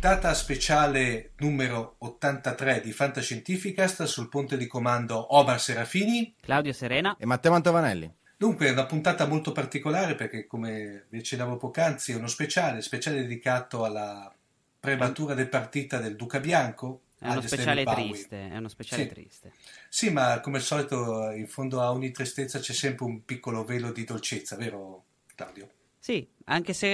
[0.00, 7.26] Puntata speciale numero 83 di Fantascientificast sul ponte di comando Omar Serafini, Claudio Serena e
[7.26, 8.08] Matteo Mantovanelli.
[8.36, 13.22] Dunque è una puntata molto particolare perché come vi accennavo poc'anzi è uno speciale, speciale
[13.22, 14.32] dedicato alla
[14.78, 17.00] prematura del partita del Duca Bianco.
[17.18, 19.08] È uno speciale triste, è uno speciale sì.
[19.08, 19.52] triste.
[19.88, 23.90] Sì, ma come al solito in fondo a ogni tristezza c'è sempre un piccolo velo
[23.90, 25.70] di dolcezza, vero Claudio?
[26.08, 26.86] Sì, anche se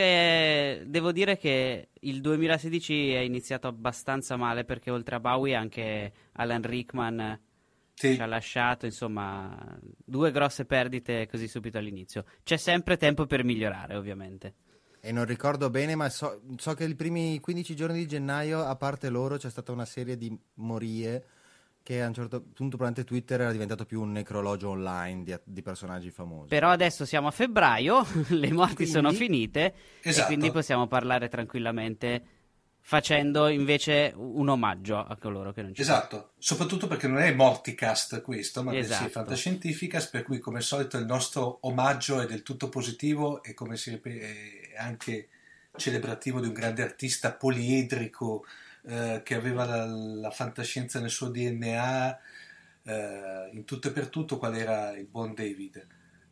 [0.80, 6.12] eh, devo dire che il 2016 è iniziato abbastanza male perché oltre a Bowie anche
[6.32, 7.40] Alan Rickman
[7.94, 8.14] Sì.
[8.14, 12.24] ci ha lasciato, insomma, due grosse perdite così subito all'inizio.
[12.42, 14.54] C'è sempre tempo per migliorare, ovviamente.
[15.00, 18.74] E non ricordo bene, ma so, so che i primi 15 giorni di gennaio, a
[18.74, 21.24] parte loro, c'è stata una serie di morie
[21.84, 25.60] che a un certo punto durante Twitter era diventato più un necrologio online di, di
[25.60, 26.48] personaggi famosi.
[26.48, 30.22] Però adesso siamo a febbraio, le morti Quindi- sono finite Esatto.
[30.24, 32.22] e quindi possiamo parlare tranquillamente
[32.80, 35.96] facendo invece un omaggio a coloro che non ci sono.
[35.98, 39.10] Esatto, soprattutto perché non è Morticast questo, ma bensì Esatto.
[39.10, 43.76] Fantascientificast, per cui come al solito il nostro omaggio è del tutto positivo e come
[43.76, 45.28] si ripete è anche
[45.76, 48.46] celebrativo di un grande artista poliedrico
[48.86, 52.18] eh, che aveva la, la fantascienza nel suo DNA
[52.84, 55.86] eh, in tutto e per tutto, qual era il buon David.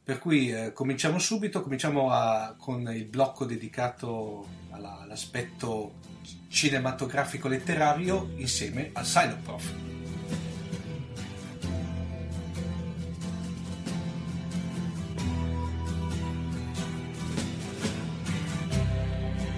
[0.04, 5.94] Per cui eh, cominciamo subito, cominciamo a- con il blocco dedicato alla- all'aspetto
[6.48, 9.91] cinematografico letterario insieme al Silent Prof.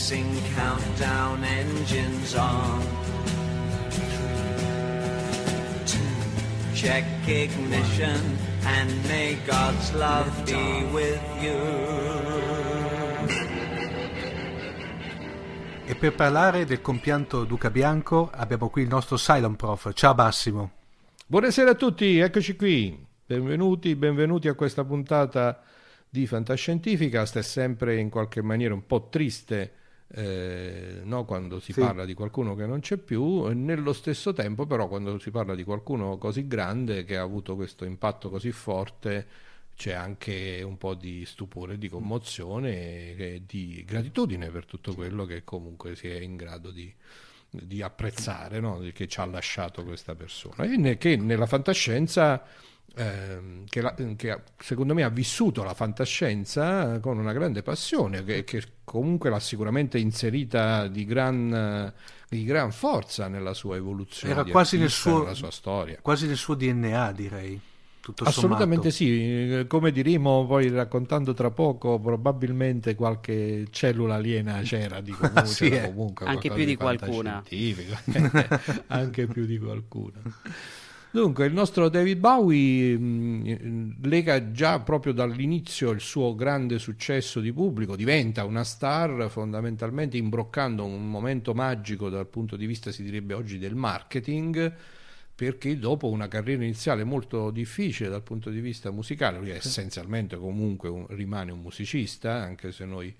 [0.00, 2.80] Commencing countdown engines on.
[5.84, 5.98] Two,
[6.74, 11.58] check ignition and may God's love be with you.
[15.84, 19.92] E per parlare del compianto Duca Bianco abbiamo qui il nostro Silent Prof.
[19.92, 20.70] Ciao Massimo.
[21.26, 23.06] Buonasera a tutti, eccoci qui.
[23.26, 25.60] Benvenuti, benvenuti a questa puntata
[26.08, 27.36] di Fantascientificast.
[27.36, 29.74] È sempre in qualche maniera un po' triste
[30.12, 31.24] eh, no?
[31.24, 31.80] quando si Sì.
[31.80, 35.64] parla di qualcuno che non c'è più, nello stesso tempo però quando si parla di
[35.64, 39.26] qualcuno così grande che ha avuto questo impatto così forte
[39.76, 45.42] c'è anche un po' di stupore, di commozione e di gratitudine per tutto quello che
[45.42, 46.92] comunque si è in grado di,
[47.48, 48.78] di apprezzare, no?
[48.92, 50.64] Che ci ha lasciato questa persona.
[50.64, 52.44] E ne- che nella fantascienza
[52.96, 58.24] ehm, che, la- che ha- secondo me ha vissuto la fantascienza con una grande passione,
[58.24, 61.94] che, che comunque l'ha sicuramente inserita di gran, eh,
[62.28, 65.98] di gran forza nella sua evoluzione, Era di quasi nel artista, suo- nella sua storia.
[66.00, 67.60] Quasi nel suo DNA, direi.
[68.00, 68.90] Tutto Assolutamente sommato.
[68.90, 75.54] sì, eh, come diremo poi raccontando tra poco, probabilmente qualche cellula aliena c'era, dico, comunque,
[75.54, 75.86] Sì, c'era eh.
[75.86, 77.42] comunque Anche più di qualcuna.
[77.46, 77.96] fantascientifico,
[78.88, 80.20] anche più di qualcuna.
[81.12, 87.52] Dunque, il nostro David Bowie mh, lega già proprio dall'inizio il suo grande successo di
[87.52, 93.34] pubblico, diventa una star fondamentalmente imbroccando un momento magico dal punto di vista, si direbbe
[93.34, 94.72] oggi, del marketing,
[95.34, 100.88] perché dopo una carriera iniziale molto difficile dal punto di vista musicale, lui essenzialmente comunque
[100.88, 103.12] un- rimane un musicista, anche se noi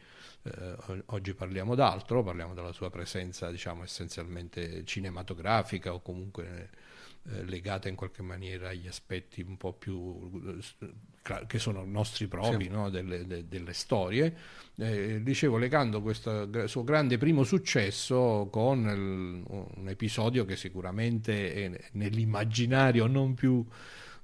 [0.42, 0.76] eh,
[1.06, 6.70] oggi parliamo d'altro, parliamo della sua presenza diciamo essenzialmente cinematografica o comunque
[7.28, 10.30] eh, legata in qualche maniera agli aspetti un po' più
[11.46, 12.70] che sono nostri propri Sì.
[12.70, 12.88] no?
[12.88, 14.34] delle, de- delle storie.
[14.76, 19.42] Eh, dicevo, legando questo suo grande primo successo con il-
[19.76, 23.64] un episodio che sicuramente è nell'immaginario non più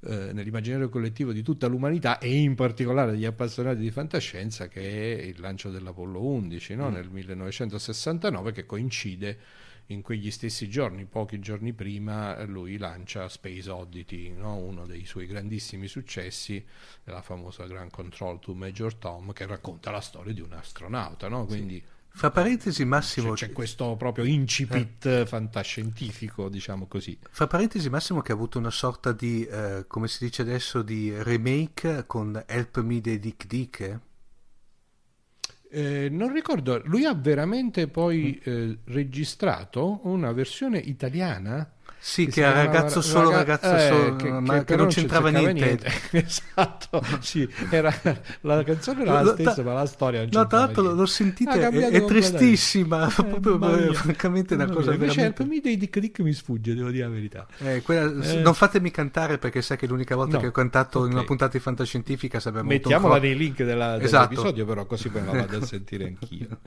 [0.01, 5.23] eh, nell'immaginario collettivo di tutta l'umanità e in particolare degli appassionati di fantascienza che è
[5.23, 6.91] il lancio dell'Apollo 11 no?
[6.91, 9.39] nel 1969 che coincide
[9.87, 14.57] in quegli stessi giorni, pochi giorni prima, lui lancia Space Oddity, no?
[14.57, 16.65] uno dei suoi grandissimi successi,
[17.05, 21.29] la famosa Grand Control to Major Tom, che racconta la storia di un astronauta.
[21.29, 21.47] No?
[21.47, 27.17] Quindi Fra parentesi, Massimo, c'è, c'è questo proprio incipit fantascientifico, diciamo così.
[27.31, 31.13] fra parentesi, Massimo che ha avuto una sorta di, eh, come si dice adesso, di
[31.23, 33.81] remake con Help Me the Dick Dick.
[33.81, 34.01] eh?
[35.77, 41.71] Eh, non ricordo, lui ha veramente poi eh, registrato una versione italiana
[42.07, 44.93] Sì, si che era ragazzo solo, Raga- ragazzo eh, solo, che- ma che, però non
[44.93, 45.91] c'entrava niente.
[46.13, 47.93] esatto, sì, era,
[48.43, 51.01] la canzone era la stessa, ma la storia non No, tra l'altro niente.
[51.01, 53.93] l'ho sentita, è, è tristissima, Eh, proprio mia.
[53.93, 55.43] francamente è una cosa mia, Invece veramente...
[55.43, 57.47] Help Me dei Dick Dick mi sfugge, devo dire la verità.
[57.59, 58.41] Eh, quella- Eh.
[58.41, 61.13] Non fatemi cantare perché sai che l'unica volta No, che ho cantato in ok.
[61.13, 64.29] una puntata di fantascientifica un Mettiamola nei link della- Esatto.
[64.29, 66.59] dell'episodio, però così poi me la vado a sentire anch'io.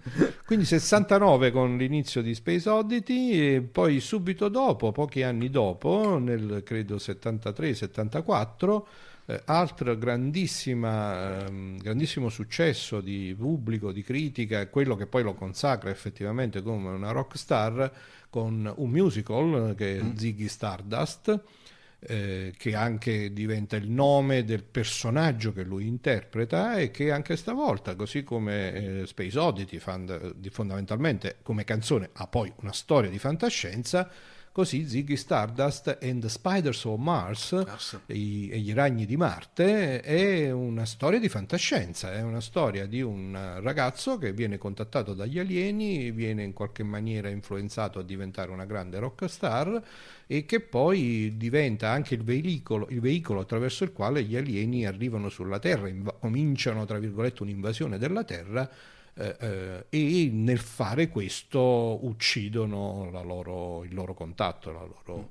[0.46, 6.62] Quindi 69 con l'inizio di Space Oddity e poi subito dopo, pochi anni dopo, nel
[6.66, 8.82] credo 73-74,
[9.26, 9.92] eh, altro
[11.46, 17.12] ehm, grandissimo successo di pubblico, di critica, quello che poi lo consacra effettivamente come una
[17.12, 17.92] rock star
[18.30, 21.42] con un musical che è Ziggy Stardust
[22.02, 27.96] eh, che anche diventa il nome del personaggio che lui interpreta e che anche stavolta,
[27.96, 29.82] così come eh, Space Oddity,
[30.36, 34.10] di- fondamentalmente come canzone ha poi una storia di fantascienza,
[34.52, 38.00] così Ziggy Stardust and the Spiders of Mars Mars.
[38.06, 42.86] e i- e gli ragni di Marte è una storia di fantascienza, è una storia
[42.86, 48.52] di un ragazzo che viene contattato dagli alieni, viene in qualche maniera influenzato a diventare
[48.52, 49.82] una grande rock star
[50.28, 55.30] e che poi diventa anche il veicolo, il veicolo attraverso il quale gli alieni arrivano
[55.30, 58.70] sulla Terra, inva- cominciano tra virgolette un'invasione della Terra
[59.20, 65.30] eh, eh, e nel fare questo uccidono la loro- il loro contatto, la loro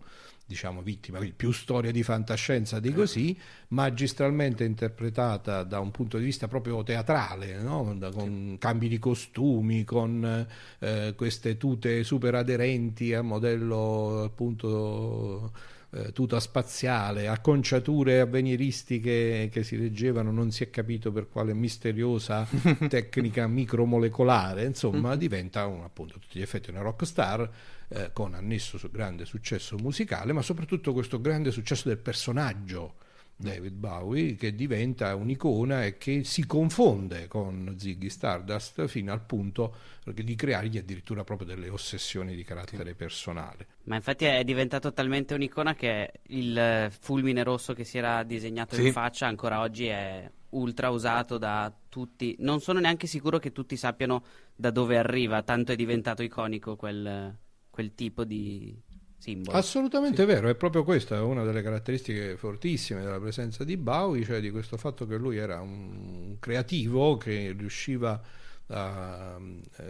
[0.49, 3.39] diciamo vittima, quindi più storia di fantascienza di così,
[3.69, 7.95] magistralmente interpretata da un punto di vista proprio teatrale, no?
[7.99, 10.47] Da- con cambi di costumi, con
[10.79, 15.53] eh, queste tute super aderenti a modello appunto
[15.91, 22.47] eh, tuta spaziale, acconciature avveniristiche che si leggevano, non si è capito per quale misteriosa
[22.89, 27.51] tecnica micromolecolare, insomma diventa un, appunto a tutti gli effetti una rock star
[27.89, 32.95] eh, con annesso su grande successo musicale, ma soprattutto questo grande successo del personaggio
[33.41, 39.77] David Bowie che diventa un'icona e che si confonde con Ziggy Stardust fino al punto
[40.13, 43.67] di creargli addirittura proprio delle ossessioni di carattere personale.
[43.85, 48.87] Ma infatti è diventato talmente un'icona che il fulmine rosso che si era disegnato Sì.
[48.87, 52.35] in faccia ancora oggi è ultra usato da tutti.
[52.41, 54.25] Non sono neanche sicuro che tutti sappiano
[54.57, 57.37] da dove arriva, tanto è diventato iconico quel,
[57.71, 58.75] quel tipo di
[59.19, 59.57] simbolo.
[59.57, 64.41] Assolutamente vero, è proprio questa è una delle caratteristiche fortissime della presenza di Bowie, cioè
[64.41, 68.21] di questo fatto che lui era un creativo che riusciva
[68.69, 69.35] a,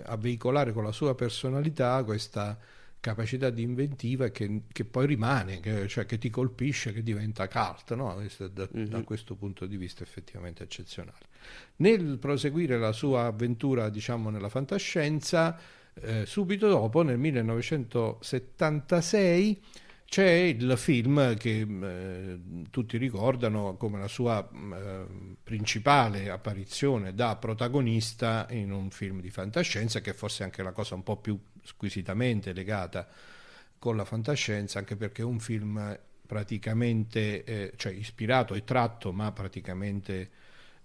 [0.05, 2.59] a veicolare con la sua personalità questa
[3.01, 7.95] capacità di inventiva che, che poi rimane, che, cioè che ti colpisce, che diventa cult,
[7.95, 8.15] no?
[8.15, 11.27] Questo è da, da questo punto di vista effettivamente eccezionale.
[11.77, 15.57] Nel proseguire la sua avventura, diciamo, nella fantascienza,
[16.03, 19.61] eh, subito dopo, nel 1976,
[20.09, 22.41] c'è il film che eh,
[22.71, 25.07] tutti ricordano come la sua eh,
[25.43, 30.95] principale apparizione da protagonista in un film di fantascienza, che forse è anche la cosa
[30.95, 33.07] un po' più squisitamente legata
[33.79, 39.31] con la fantascienza, anche perché è un film praticamente, eh, cioè ispirato e tratto, ma
[39.33, 40.31] praticamente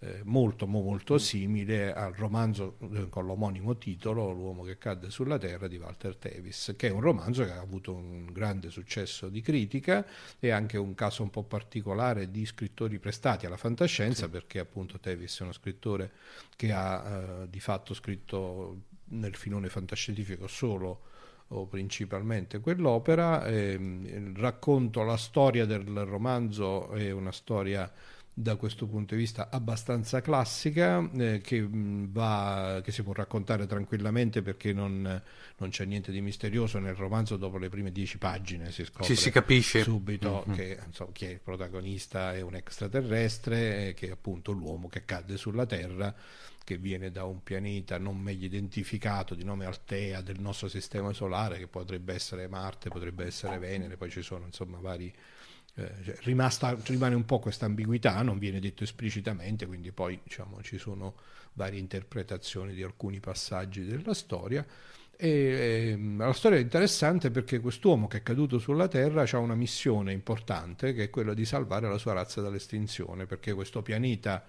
[0.03, 5.69] eh, molto molto simile al romanzo eh, con l'omonimo titolo L'uomo che cadde sulla terra
[5.69, 10.05] di Walter Tevis, che è un romanzo che ha avuto un grande successo di critica
[10.39, 14.31] e anche un caso un po' particolare di scrittori prestati alla fantascienza, sì.
[14.31, 16.11] perché appunto Tevis è uno scrittore
[16.57, 17.03] che ha
[17.43, 21.01] eh, di fatto scritto nel filone fantascientifico solo
[21.49, 23.45] o principalmente quell'opera.
[23.45, 27.89] Eh, racconto la storia del romanzo, è una storia
[28.35, 33.67] da questo punto di vista abbastanza classica eh, che, mm, va, che, si può raccontare
[33.67, 35.21] tranquillamente perché non,
[35.57, 39.15] non, c'è niente di misterioso nel romanzo dopo le prime dieci pagine si scopre sì,
[39.15, 39.83] si capisce.
[39.83, 40.57] subito mm-hmm.
[40.57, 45.05] che insomma, chi è il protagonista è un extraterrestre eh, che è appunto l'uomo che
[45.05, 46.15] cade sulla Terra
[46.63, 51.59] che viene da un pianeta non meglio identificato di nome Altea del nostro sistema solare
[51.59, 55.13] che potrebbe essere Marte, potrebbe essere Venere poi ci sono insomma vari
[55.75, 60.61] eh, cioè, rimasta, rimane un po' questa ambiguità, non viene detto esplicitamente, quindi poi diciamo,
[60.61, 61.15] ci sono
[61.53, 64.65] varie interpretazioni di alcuni passaggi della storia.
[65.15, 69.55] E, e, la storia è interessante perché quest'uomo che è caduto sulla Terra ha una
[69.55, 74.45] missione importante che è quella di salvare la sua razza dall'estinzione, perché questo pianeta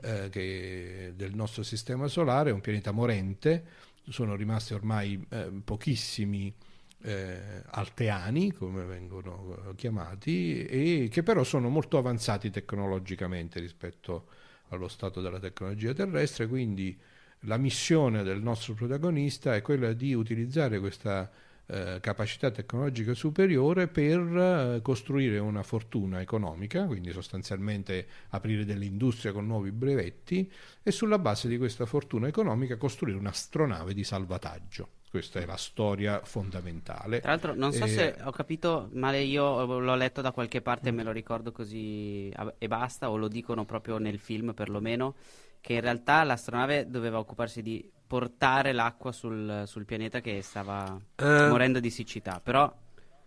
[0.00, 3.64] eh, del nostro sistema solare è un pianeta morente,
[4.08, 6.54] sono rimasti ormai eh, pochissimi
[7.02, 14.26] eh, alteani, come vengono chiamati, e che però sono molto avanzati tecnologicamente rispetto
[14.68, 16.98] allo stato della tecnologia terrestre, quindi
[17.42, 21.30] la missione del nostro protagonista è quella di utilizzare questa
[21.66, 29.32] eh, capacità tecnologica superiore per eh, costruire una fortuna economica, quindi sostanzialmente aprire delle industrie
[29.32, 30.50] con nuovi brevetti
[30.82, 34.97] e sulla base di questa fortuna economica costruire un'astronave di salvataggio.
[35.10, 37.20] Questa è la storia fondamentale.
[37.20, 37.88] Tra l'altro, non so e...
[37.88, 42.32] se ho capito male, io l'ho letto da qualche parte e me lo ricordo così
[42.58, 45.14] e basta, o lo dicono proprio nel film perlomeno,
[45.60, 50.84] che in realtà l'astronave doveva occuparsi di portare l'acqua sul, sul pianeta che stava
[51.16, 52.40] uh, morendo di siccità.
[52.42, 52.70] Però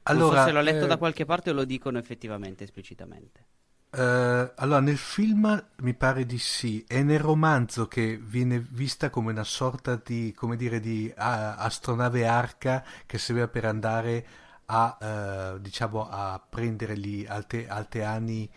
[0.03, 0.87] allora, non so se l'ho letto eh...
[0.87, 3.45] da qualche parte o lo dicono effettivamente, esplicitamente.
[3.93, 9.31] Uh, allora, nel film mi pare di sì, è nel romanzo che viene vista come
[9.31, 14.25] una sorta di, come dire, di uh, astronave arca che serve per andare
[14.67, 18.49] a, uh, diciamo, a prendere gli alte, alteani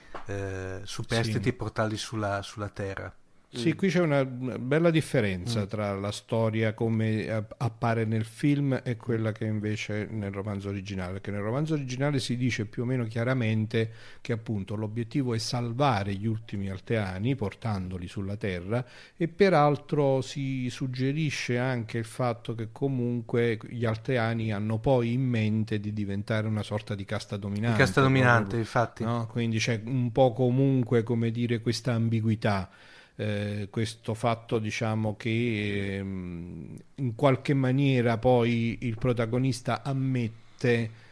[0.85, 1.49] superstiti sì.
[1.49, 3.12] e portarli sulla, sulla Terra.
[3.55, 3.77] Sì, mm.
[3.77, 5.67] qui c'è una bella differenza mm.
[5.67, 11.31] tra la storia come appare nel film e quella che invece nel romanzo originale, perché
[11.31, 16.27] nel romanzo originale si dice più o meno chiaramente che appunto l'obiettivo è salvare gli
[16.27, 18.85] ultimi alteani portandoli sulla Terra
[19.17, 25.79] e peraltro si suggerisce anche il fatto che comunque gli alteani hanno poi in mente
[25.79, 27.77] di diventare una sorta di casta dominante.
[27.77, 29.05] Di casta dominante, infatti.
[29.05, 29.27] No?
[29.31, 32.69] Quindi c'è un po' comunque, come dire, questa ambiguità
[33.16, 41.02] eh, questo fatto diciamo che ehm, in qualche maniera poi il protagonista ammette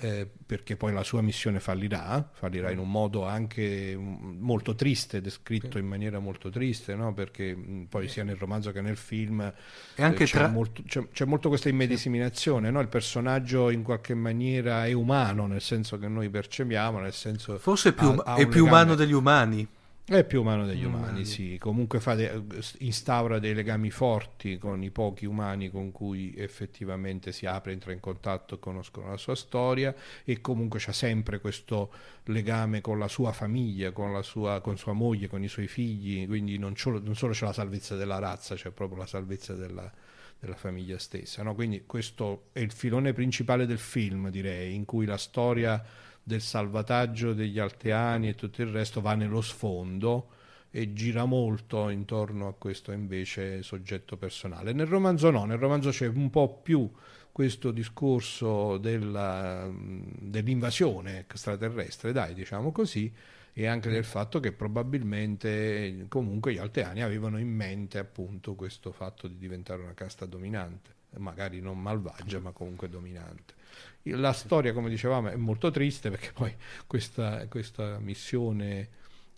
[0.00, 5.76] eh, perché poi la sua missione fallirà, fallirà in un modo anche molto triste, descritto
[5.76, 7.12] in maniera molto triste, no?
[7.12, 10.46] perché mh, poi sia nel romanzo che nel film eh, c'è, tra...
[10.46, 12.80] molto, c'è, c'è, molto, questa immedesiminazione, no?
[12.80, 17.58] il personaggio in qualche maniera è umano, nel senso che noi percepiamo, nel senso...
[17.58, 19.66] Forse è più, ha, ha è più umano degli umani.
[20.10, 21.24] È più umano degli umani, umani.
[21.26, 21.58] sì.
[21.60, 22.42] Comunque de-
[22.78, 28.00] instaura dei legami forti con i pochi umani con cui effettivamente si apre, entra in
[28.00, 31.92] contatto e conoscono la sua storia e comunque c'è sempre questo
[32.24, 36.26] legame con la sua famiglia, con, la sua, con sua moglie, con i suoi figli,
[36.26, 39.92] quindi non, solo, non solo c'è la salvezza della razza, c'è proprio la salvezza della,
[40.40, 41.42] della famiglia stessa.
[41.42, 41.54] No?
[41.54, 45.84] Quindi questo è il filone principale del film, direi, in cui la storia
[46.28, 50.28] del salvataggio degli alteani e tutto il resto va nello sfondo
[50.70, 54.74] e gira molto intorno a questo invece soggetto personale.
[54.74, 56.88] Nel romanzo no, nel romanzo c'è un po' più
[57.32, 63.10] questo discorso della, dell'invasione extraterrestre, dai, diciamo così,
[63.54, 69.26] e anche del fatto che probabilmente comunque gli alteani avevano in mente appunto questo fatto
[69.28, 73.57] di diventare una casta dominante, magari non malvagia, ma comunque dominante.
[74.02, 76.54] La storia, come dicevamo, è molto triste perché poi
[76.86, 78.88] questa, questa missione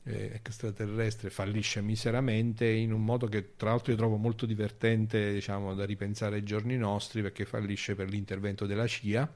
[0.05, 5.75] eh, extraterrestre fallisce miseramente in un modo che tra l'altro io trovo molto divertente diciamo,
[5.75, 9.29] da ripensare ai giorni nostri perché fallisce per l'intervento della CIA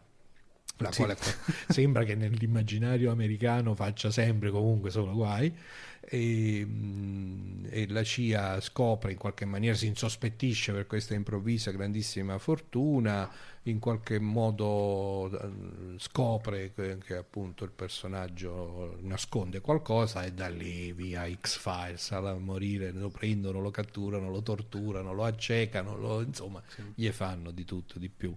[0.78, 0.98] la Sì.
[0.98, 1.16] quale
[1.68, 5.52] sembra che nell'immaginario americano faccia sempre comunque solo guai
[6.00, 12.38] e, mm, e la CIA scopre in qualche maniera si insospettisce per questa improvvisa grandissima
[12.38, 13.30] fortuna
[13.66, 20.92] in qualche modo eh, scopre che, che appunto il personaggio nasconde qualcosa e da lì
[20.92, 26.62] via X-Files a morire lo prendono, lo catturano, lo torturano, lo accecano, lo- insomma
[26.94, 28.36] gli fanno di tutto, di più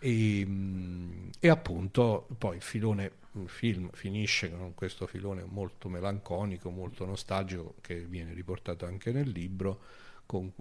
[0.00, 6.70] e, mm, e appunto poi il filone il film finisce con questo filone molto melanconico,
[6.70, 9.80] molto nostalgico che viene riportato anche nel libro
[10.26, 10.52] con,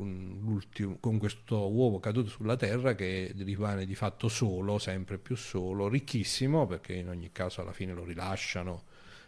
[0.99, 6.65] con questo uovo caduto sulla terra che rimane di fatto solo, sempre più solo, ricchissimo
[6.65, 8.83] perché in ogni caso alla fine lo rilasciano.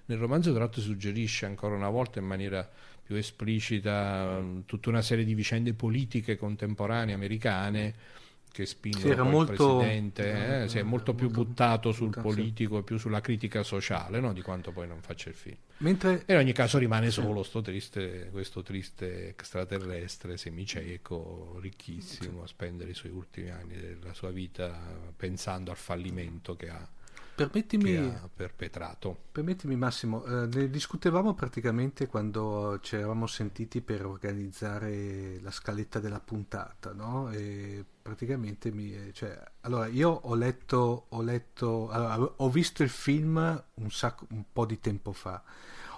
[0.06, 2.68] Nel romanzo tra l'altro suggerisce ancora una volta in maniera
[3.04, 7.94] più esplicita mh, tutta una serie di vicende politiche contemporanee americane
[8.52, 11.92] che spingono Sì, era poi molto- il presidente, eh, si è molto più molto buttato
[11.92, 14.34] sul politico e più sulla critica sociale no?
[14.34, 15.56] di quanto poi non faccia il film.
[15.78, 22.48] Mentre E in ogni caso rimane solo sto triste, questo triste extraterrestre semicieco, ricchissimo, a
[22.48, 24.78] spendere i suoi ultimi anni della sua vita
[25.16, 26.88] pensando al fallimento che ha,
[27.36, 29.18] permettimi, perpetrato.
[29.32, 36.20] permettimi Massimo, eh, ne discutevamo praticamente quando ci eravamo sentiti per organizzare la scaletta della
[36.20, 37.30] puntata, no?
[37.32, 43.64] E praticamente mi, cioè, allora io ho letto, ho letto, allora, ho visto il film
[43.74, 45.44] un sacco, un po' di tempo fa.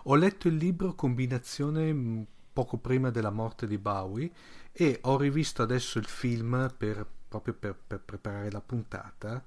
[0.04, 4.32] Ho letto il libro Combinazione mh, poco prima della morte di Bowie
[4.72, 9.44] e ho rivisto adesso il film per, proprio per, per preparare la puntata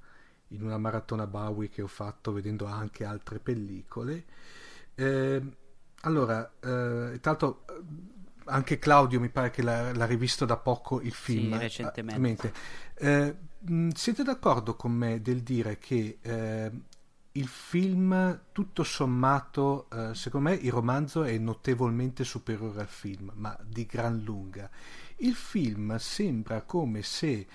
[0.48, 4.24] in una maratona Bowie che ho fatto vedendo anche altre pellicole.
[4.94, 5.42] Eh,
[6.02, 7.82] allora, eh, l'altro eh,
[8.44, 11.54] anche Claudio mi pare che l'ha, l'ha rivisto da poco il film.
[11.54, 12.14] Sì, recentemente.
[12.14, 12.52] Ah, mente.
[12.94, 13.36] Eh,
[13.94, 16.70] siete d'accordo con me del dire che eh,
[17.32, 23.56] il film, tutto sommato, eh, secondo me il romanzo è notevolmente superiore al film, ma
[23.62, 24.70] di gran lunga.
[25.16, 27.46] Il film sembra come se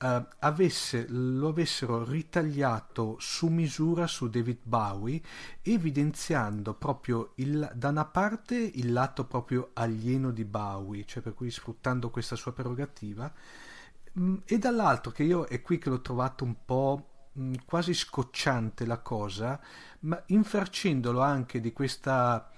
[0.00, 5.20] eh, avesse, lo avessero ritagliato su misura su David Bowie,
[5.62, 11.50] evidenziando proprio il- da una parte il lato proprio alieno di Bowie, cioè per cui
[11.50, 13.32] sfruttando questa sua prerogativa,
[14.18, 17.08] Mm, e dall'altro che io è qui che l'ho trovato un po'
[17.38, 19.60] mm, quasi scocciante la cosa,
[20.00, 22.50] ma infarcendolo anche di questa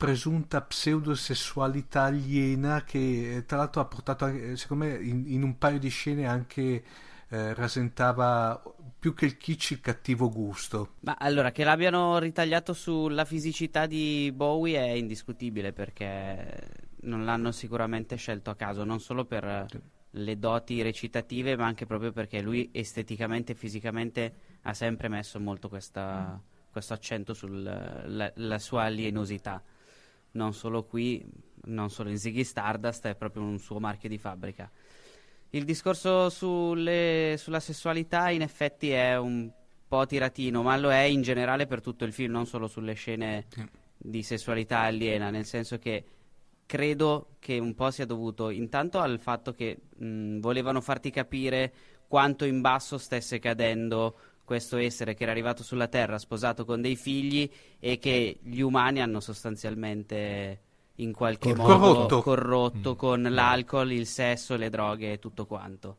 [0.00, 5.58] presunta pseudosessualità aliena che eh, tra l'altro ha portato eh, secondo me in, in un
[5.58, 6.82] paio di scene anche
[7.28, 8.62] eh, rasentava
[8.98, 10.94] più che il kitsch il cattivo gusto.
[11.00, 18.16] Ma allora, che l'abbiano ritagliato sulla fisicità di Bowie è indiscutibile perché non l'hanno sicuramente
[18.16, 19.66] scelto a caso, non solo per
[20.12, 25.68] le doti recitative, ma anche proprio perché lui esteticamente e fisicamente ha sempre messo molto
[25.68, 29.62] questa- questo accento sulla sua alienosità.
[30.32, 31.24] Non solo qui,
[31.64, 34.70] non solo in Ziggy Stardust, è proprio un suo marchio di fabbrica.
[35.50, 39.50] Il discorso sulle- sulla sessualità in effetti è un
[39.88, 43.46] po' tiratino, ma lo è in generale per tutto il film, non solo sulle scene
[43.96, 46.04] di sessualità aliena, nel senso che
[46.64, 51.72] credo che un po' sia dovuto intanto al fatto che mh, volevano farti capire
[52.06, 54.16] quanto in basso stesse cadendo
[54.50, 59.00] questo essere che era arrivato sulla Terra sposato con dei figli e che gli umani
[59.00, 60.60] hanno sostanzialmente
[60.96, 61.78] in qualche Corrotto.
[61.78, 62.20] modo Corrotto.
[62.22, 65.98] corrotto con l'alcol, il sesso, le droghe e tutto quanto.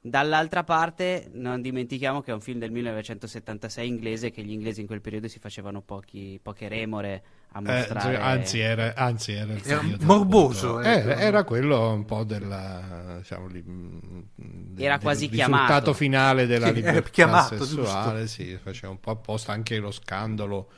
[0.00, 4.86] Dall'altra parte non dimentichiamo che è un film del 1976 inglese che gli inglesi in
[4.86, 8.14] quel periodo si facevano pochi, poche remore a Eh, mostrare.
[8.14, 10.88] cioè, anzi, era, anzi, era il Era morboso, appunto.
[10.88, 11.08] ecco.
[11.10, 15.92] Era, era quello un po' della, diciamo, li- mh, del- Era del quasi risultato chiamato.
[15.94, 18.26] finale della Sì, era libertà chiamato, sessuale.
[18.28, 20.70] Sì, faceva un po' apposta anche lo scandalo.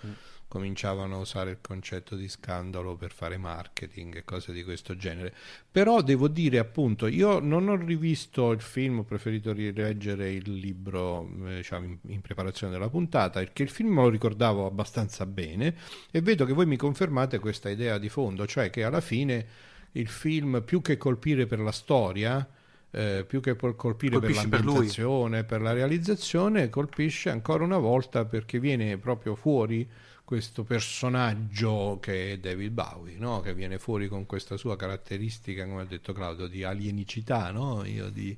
[0.53, 5.33] Cominciavano a usare il concetto di scandalo per fare marketing e cose di questo genere.
[5.71, 11.27] Però devo dire, appunto, io non ho rivisto il film, ho preferito rileggere il libro
[11.47, 15.75] eh, diciamo, in, in preparazione della puntata, perché il film lo ricordavo abbastanza bene
[16.11, 19.47] e vedo che voi mi confermate questa idea di fondo, cioè che alla fine
[19.93, 22.47] il film, più che colpire per la storia,
[22.91, 28.27] eh, più che colpire Colpisce per per l'ambientazione, per la realizzazione, colpisce ancora una volta
[28.27, 29.89] perché viene proprio fuori
[30.33, 33.41] questo personaggio che è David Bowie, no?
[33.41, 37.85] che viene fuori con questa sua caratteristica, come ha detto Claudio, di alienicità, no?
[37.85, 38.35] io di,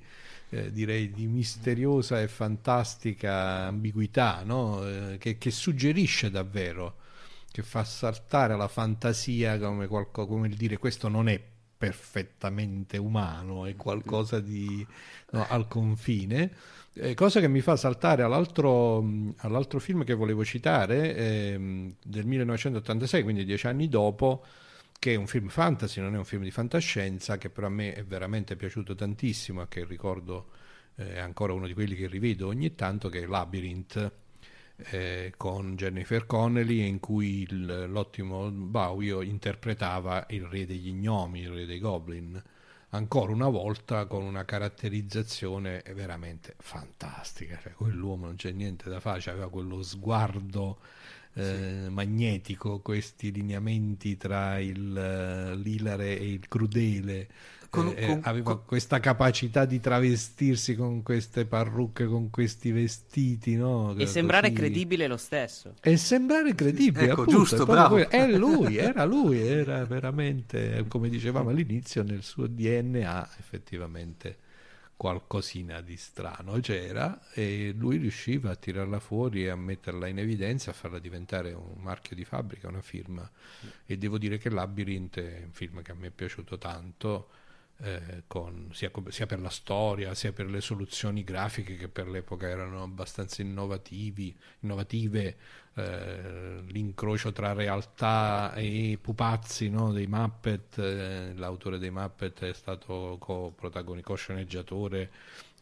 [0.48, 4.84] eh, direi di misteriosa e fantastica ambiguità, no?
[4.84, 6.96] Eh, che, che suggerisce davvero,
[7.52, 11.40] che fa saltare la fantasia come, qualco- come dire questo non è
[11.78, 14.84] perfettamente umano, è qualcosa di
[15.30, 16.52] al confine.
[16.96, 22.24] Eh, cosa che mi fa saltare all'altro, mh, all'altro film che volevo citare, ehm, del
[22.26, 24.44] 1986, quindi dieci anni dopo,
[24.98, 27.94] che è un film fantasy, non è un film di fantascienza, che però a me
[27.94, 30.50] è veramente piaciuto tantissimo e che ricordo
[30.96, 34.12] eh, è ancora uno di quelli che rivedo ogni tanto, che è Labyrinth,
[34.90, 41.50] eh, con Jennifer Connelly, in cui il- l'ottimo Bauio interpretava il re degli gnomi, il
[41.50, 42.40] re dei goblin,
[42.94, 47.58] ancora una volta con una caratterizzazione veramente fantastica.
[47.60, 50.78] Cioè, quell'uomo non c'è niente da fare, aveva quello sguardo
[51.34, 57.28] eh, magnetico, questi lineamenti tra il eh, l'ilare e il crudele.
[57.74, 63.56] Con- Eh, con- aveva con- questa capacità di travestirsi con queste parrucche, con questi vestiti,
[63.56, 63.94] no?
[63.96, 64.60] E sembrare Così.
[64.60, 65.74] credibile lo stesso.
[65.80, 67.94] E sembrare credibile, Ecco, appunto, giusto, bravo.
[67.94, 68.08] quello.
[68.10, 74.38] È lui, era lui, era veramente, come dicevamo all'inizio, nel suo DNA effettivamente
[74.96, 80.70] qualcosina di strano c'era e lui riusciva a tirarla fuori e a metterla in evidenza,
[80.70, 83.28] a farla diventare un marchio di fabbrica, una firma.
[83.84, 87.28] E devo dire che Labyrinth è un film che a me è piaciuto tanto.
[87.78, 92.48] Eh, con- sia, sia per la storia, sia per le soluzioni grafiche che per l'epoca
[92.48, 95.36] erano abbastanza innovativi, innovative,
[95.74, 103.16] eh, l'incrocio tra realtà e pupazzi no, dei Muppet, eh, l'autore dei Muppet è stato
[103.18, 105.10] co-protagonico, co-sceneggiatore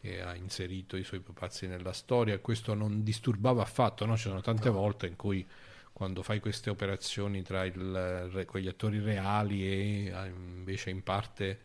[0.01, 4.15] e ha inserito i suoi pupazzi nella storia questo non disturbava affatto, no?
[4.17, 5.45] ci sono tante volte in cui
[5.93, 11.59] quando fai queste operazioni tra il, con gli attori reali e eh, invece in parte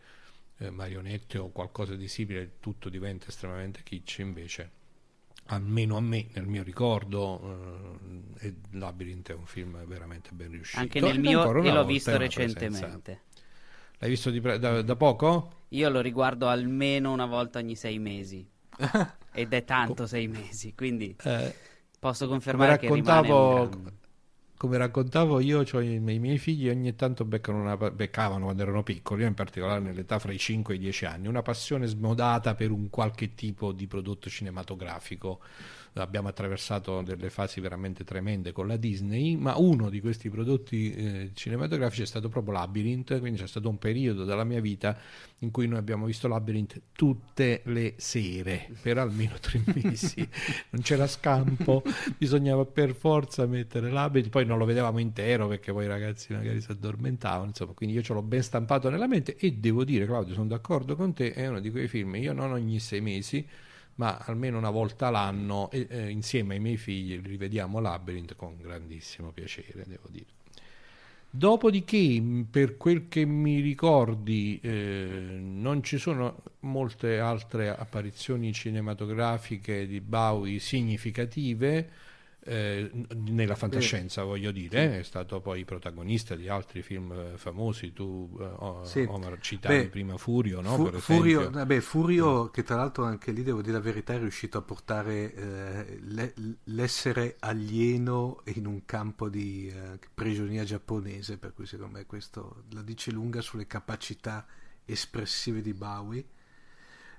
[0.59, 4.71] eh, marionette o qualcosa di simile, tutto diventa estremamente kitsch invece
[5.51, 7.99] almeno a me nel mio ricordo
[8.41, 13.23] eh, Labyrinth è un film veramente ben riuscito Anche nel mio, e l'ho visto recentemente.
[13.99, 15.53] l'hai visto pre- da, da poco?
[15.69, 18.47] Io lo riguardo almeno una volta ogni sei mesi.
[19.33, 21.55] Ed è tanto sei mesi, quindi Eh,
[21.99, 23.93] posso confermare che rimane un gran-
[24.59, 29.33] come raccontavo io cioè i miei, figli ogni tanto una, beccavano quando erano piccoli in
[29.33, 33.35] particolare nell'età fra i 5 e i 10 anni una passione smodata per un qualche
[33.35, 35.41] tipo di prodotto cinematografico
[35.95, 41.31] abbiamo attraversato delle fasi veramente tremende con la Disney ma uno di questi prodotti eh,
[41.35, 44.97] cinematografici è stato proprio Labyrinth quindi c'è stato un periodo della mia vita
[45.41, 50.27] in cui noi abbiamo visto Labyrinth tutte le sere per almeno tre mesi.
[50.71, 51.83] Non c'era scampo
[52.17, 56.61] bisognava per forza mettere Labyrinth poi non lo vedevamo intero perché poi i ragazzi magari
[56.61, 60.35] si addormentavano insomma quindi io ce l'ho ben stampato nella mente e devo dire Claudio
[60.35, 63.47] sono d'accordo con te è uno di quei film io non ogni sei mesi
[63.99, 69.85] ma almeno una volta l'anno eh, insieme ai miei figli rivediamo Labyrinth con grandissimo piacere
[69.87, 70.37] devo dire.
[71.31, 80.01] Dopodiché, per quel che mi ricordi, eh, non ci sono molte altre apparizioni cinematografiche di
[80.01, 81.91] Bowie significative
[82.49, 84.99] eh, nella fantascienza, voglio dire.
[84.99, 87.93] È stato poi protagonista di altri film eh, famosi.
[87.93, 89.05] Tu, eh, Sì.
[89.09, 90.75] Omar, citavi Beh, prima Furio, no?
[90.75, 91.59] Fu- Furio, esempio.
[91.61, 95.35] vabbè, Furio che tra l'altro anche lì devo dire la verità è riuscito a portare
[95.35, 96.35] eh, le-
[96.65, 102.83] l'essere alieno in un campo di eh, prigionia giapponese, per cui secondo me questo la
[102.83, 104.47] dice lunga sulle capacità
[104.85, 106.25] espressive di Bowie.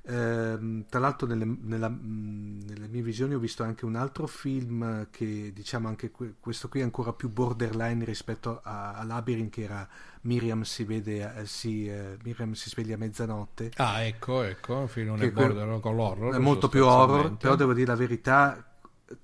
[0.04, 5.52] Ehm, tra l'altro nelle, nella- nelle mie visioni ho visto anche un altro film che
[5.54, 9.88] diciamo anche que- questo qui è ancora più borderline rispetto a, a Labyrinth che era
[10.22, 15.18] Miriam si vede eh, si, eh, Miriam si sveglia a mezzanotte Ah, ecco, ecco, film
[15.18, 16.34] Che border con l'horror.
[16.36, 18.64] è molto più horror però devo dire la verità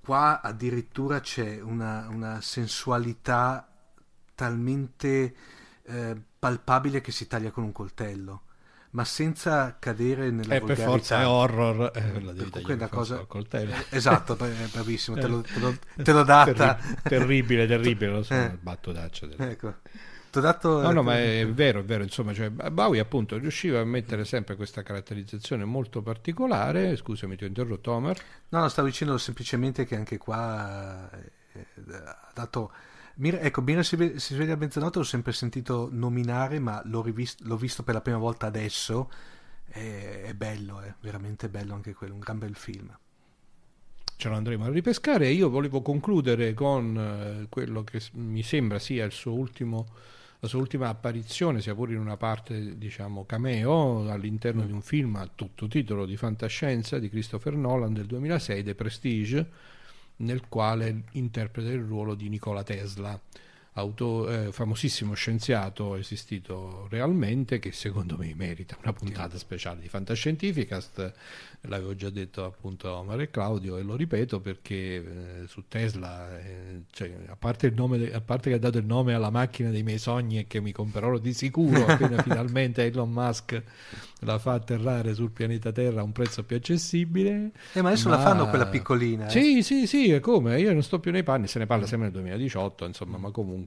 [0.02, 3.68] qua addirittura c'è una, una sensualità
[4.34, 5.36] talmente
[5.84, 8.42] eh, palpabile che si taglia con un coltello
[8.96, 12.74] ma senza cadere nella Eh, per volgarità forza è horror, eh, la Per devi tagliare
[12.74, 13.74] una per cosa col coltello.
[13.74, 18.24] Eh, esatto bra- bravissimo te l'ho, te l'ho- te l'ho data Terri- terribile, terribile, lo
[18.24, 18.44] so, Eh.
[18.46, 19.28] il battutaccia.
[19.28, 19.76] del- ecco
[20.36, 24.26] dato No, no, ma è vero, è vero, insomma, cioè, Bowie appunto riusciva a mettere
[24.26, 28.18] sempre questa caratterizzazione molto particolare, scusami ti ho interrotto Omar,
[28.50, 32.72] No, no, stavo dicendo semplicemente che anche qua eh, eh, ha dato.
[33.16, 37.02] Mir- ecco, Mira si, ve- si sveglia a mezzanotte, l'ho sempre sentito nominare, ma l'ho,
[37.02, 39.10] rivist- l'ho visto per la prima volta adesso.
[39.66, 42.98] È, è bello, è veramente bello anche quello, un gran bel film.
[44.18, 49.10] ce lo andremo a ripescare io volevo concludere con eh, quello che mi sembra sia
[49.26, 49.88] ultimo
[50.40, 55.16] la sua ultima apparizione, sia pure in una parte, diciamo, cameo all'interno di un film
[55.16, 59.50] a tutto titolo di fantascienza di Christopher Nolan del 2006, The Prestige,
[60.18, 63.20] nel quale interpreta il ruolo di Nikola Tesla.
[63.78, 71.14] Auto, eh, famosissimo scienziato esistito realmente che secondo me merita una puntata speciale di Fantascientificast.
[71.68, 76.40] L'avevo già detto appunto a Mario e Claudio e lo ripeto perché eh, su Tesla
[76.40, 79.82] eh, cioè, a, parte nome, a, parte che ha dato il nome alla macchina dei
[79.82, 83.62] miei sogni e che mi comprerò di sicuro appena finalmente Elon Musk
[84.20, 87.52] la fa atterrare sul pianeta Terra a un prezzo più accessibile.
[87.74, 88.18] Eh, ma adesso ma...
[88.18, 89.30] la fanno quella piccolina eh.
[89.32, 90.60] sì sì sì come?
[90.62, 93.65] Io non sto più nei panni se ne parla sempre nel 2018 insomma ma comunque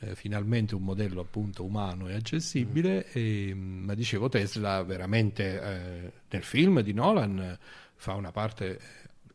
[0.00, 3.10] eh, finalmente un modello appunto umano e accessibile, mm.
[3.12, 7.58] e, ma dicevo Tesla veramente eh, nel film di Nolan
[7.94, 8.78] fa una parte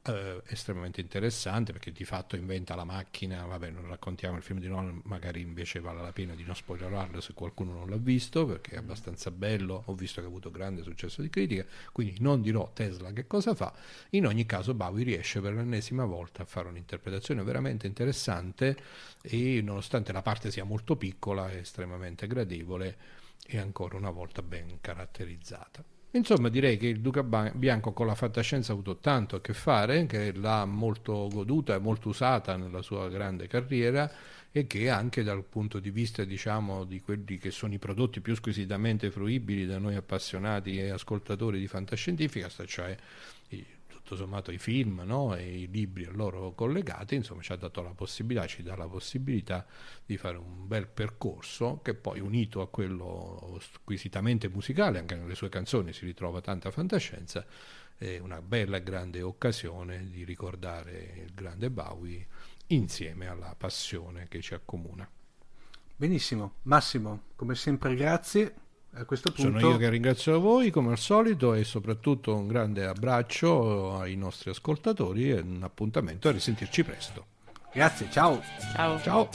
[0.04, 4.68] eh, estremamente interessante perché di fatto inventa la macchina, vabbè non raccontiamo il film di
[4.68, 8.72] Nolan, magari invece vale la pena di non spoilerarlo se qualcuno non l'ha visto perché
[8.72, 12.72] è abbastanza bello, ho visto che ha avuto grande successo di critica, quindi non dirò
[12.74, 13.74] Tesla che cosa fa,
[14.12, 18.78] in ogni caso Bowie riesce per l'ennesima volta a fare un'interpretazione veramente interessante
[19.22, 22.98] e nonostante la parte sia molto piccola è estremamente gradevole
[23.46, 26.01] e ancora una volta ben caratterizzata.
[26.14, 30.06] Insomma, direi che il Duca Bianco con la fantascienza ha avuto tanto a che fare,
[30.08, 34.12] che l'ha molto goduta e molto usata nella sua grande carriera
[34.52, 38.36] e che anche dal punto di vista, diciamo, di quelli che sono i prodotti più
[38.36, 42.98] squisitamente fruibili da noi appassionati e ascoltatori di fantascientifica, cioè
[44.12, 45.36] tutto sommato i film no?
[45.36, 48.88] e i libri a loro collegati, insomma ci ha dato la possibilità, ci dà la
[48.88, 49.66] possibilità
[50.06, 55.50] di fare un bel percorso che poi unito a quello squisitamente musicale, anche nelle sue
[55.50, 57.46] canzoni si ritrova tanta fantascienza,
[57.96, 62.28] è una bella e grande occasione di ricordare il grande Bowie
[62.68, 65.10] insieme alla passione che ci accomuna.
[65.96, 68.56] Benissimo, Massimo, come sempre grazie
[68.94, 69.60] a questo punto...
[69.60, 74.50] Sono io che ringrazio voi come al solito e soprattutto un grande abbraccio ai nostri
[74.50, 77.26] ascoltatori e un appuntamento a risentirci presto.
[77.74, 78.42] Grazie, ciao.
[78.76, 79.02] Ciao.
[79.02, 79.30] Ciao.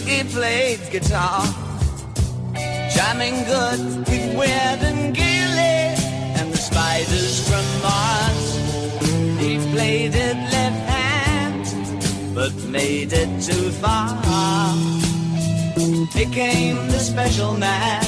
[0.00, 1.44] Ziggy played guitar,
[2.94, 5.94] jamming good with Weird and Gilly
[6.40, 8.56] and the spiders from Mars.
[9.38, 14.16] He played it left hand, but made it too far.
[16.14, 18.00] Became the special man.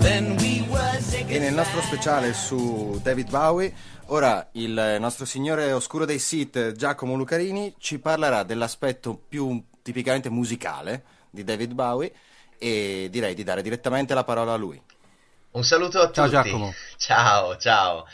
[0.00, 3.72] Then we were E nel nostro speciale su David Bowie,
[4.06, 11.04] ora il nostro signore oscuro dei Sith, Giacomo Lucarini, ci parlerà dell'aspetto più tipicamente musicale
[11.30, 12.12] di David Bowie
[12.58, 14.80] e direi di dare direttamente la parola a lui.
[15.52, 16.36] Un saluto a ciao, tutti.
[16.36, 16.72] Giacomo.
[16.96, 18.06] Ciao, ciao.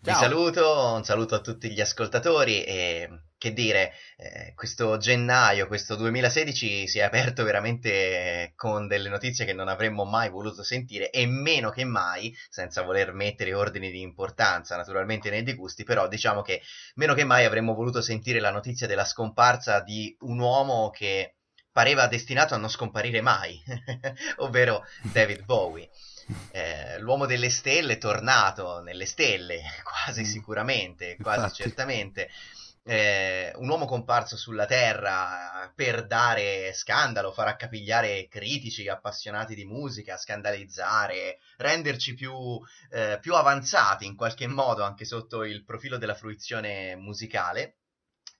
[0.00, 0.20] Vi Ciao.
[0.20, 6.88] saluto, un saluto a tutti gli ascoltatori e che dire, eh, questo gennaio, questo 2016
[6.88, 11.70] si è aperto veramente con delle notizie che non avremmo mai voluto sentire e meno
[11.70, 16.60] che mai, senza voler mettere ordini di importanza naturalmente nei disgusti, però diciamo che
[16.96, 21.36] meno che mai avremmo voluto sentire la notizia della scomparsa di un uomo che
[21.70, 23.62] pareva destinato a non scomparire mai,
[24.38, 25.88] ovvero David Bowie.
[26.50, 31.62] Eh, l'uomo delle stelle è tornato nelle stelle, quasi sicuramente, quasi Infatti.
[31.62, 32.30] certamente.
[32.90, 40.16] Eh, un uomo comparso sulla Terra per dare scandalo, far accapigliare critici appassionati di musica,
[40.16, 42.58] scandalizzare, renderci più,
[42.90, 47.74] eh, più avanzati in qualche modo anche sotto il profilo della fruizione musicale.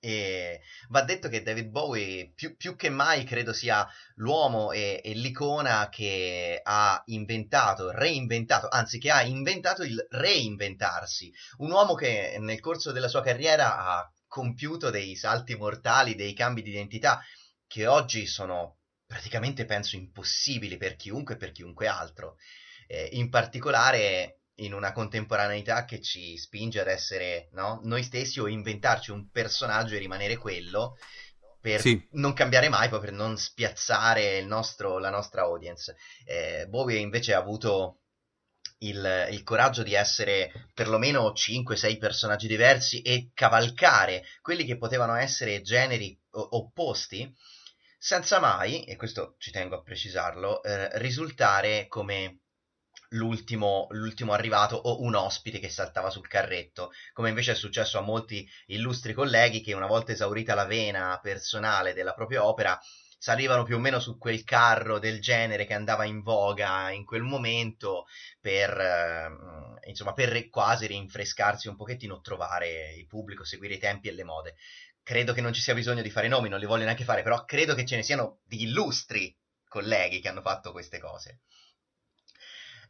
[0.01, 5.13] E va detto che David Bowie più, più che mai credo sia l'uomo e, e
[5.13, 11.31] l'icona che ha inventato, reinventato, anzi che ha inventato il reinventarsi.
[11.59, 16.63] Un uomo che nel corso della sua carriera ha compiuto dei salti mortali, dei cambi
[16.63, 17.21] di identità
[17.67, 22.37] che oggi sono praticamente penso impossibili per chiunque e per chiunque altro.
[22.87, 27.81] Eh, in particolare in una contemporaneità che ci spinge ad essere no?
[27.85, 30.97] noi stessi o inventarci un personaggio e rimanere quello
[31.61, 32.01] per Sì.
[32.13, 35.97] non cambiare mai, poi per non spiazzare il nostro- la nostra audience.
[36.25, 38.01] Eh, Bowie invece ha avuto
[38.79, 45.63] il, il coraggio di essere perlomeno 5-6 personaggi diversi e cavalcare quelli che potevano essere
[45.63, 47.33] generi o- opposti
[48.01, 52.41] senza mai, e questo ci tengo a precisarlo, eh, risultare come
[53.11, 58.03] l'ultimo, l'ultimo arrivato o un ospite che saltava sul carretto, come invece è successo a
[58.03, 62.79] molti illustri colleghi che una volta esaurita la vena personale della propria opera
[63.19, 67.23] salivano più o meno su quel carro del genere che andava in voga in quel
[67.23, 68.07] momento
[68.41, 74.13] per, eh, insomma, per quasi rinfrescarsi un pochettino, trovare il pubblico, seguire i tempi e
[74.13, 74.55] le mode.
[75.03, 77.45] Credo che non ci sia bisogno di fare nomi, non li voglio neanche fare, però
[77.45, 81.41] credo che ce ne siano di illustri colleghi che hanno fatto queste cose.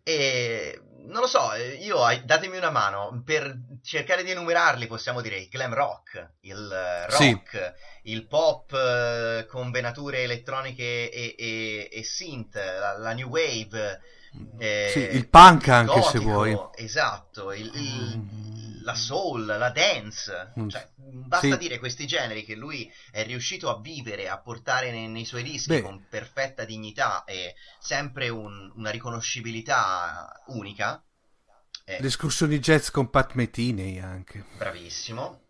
[0.08, 4.86] E non lo so, io datemi una mano per cercare di enumerarli.
[4.86, 8.10] Possiamo dire il glam rock, il rock, sì.
[8.10, 14.00] il pop eh, con venature elettroniche e, e, e synth, la, la, new wave,
[14.58, 16.58] eh, sì, il punk anche gotico, se vuoi.
[16.74, 20.52] Esatto, il, il, la soul, la dance.
[20.58, 20.68] Mm.
[20.68, 21.58] Cioè, basta sì.
[21.58, 25.68] dire questi generi che lui è riuscito a vivere, a portare nei, nei suoi dischi
[25.68, 25.82] Beh.
[25.82, 31.02] con perfetta dignità e sempre un, una riconoscibilità unica.
[31.84, 34.44] Eh, L'escursione jazz con Pat Metini anche.
[34.56, 35.46] Bravissimo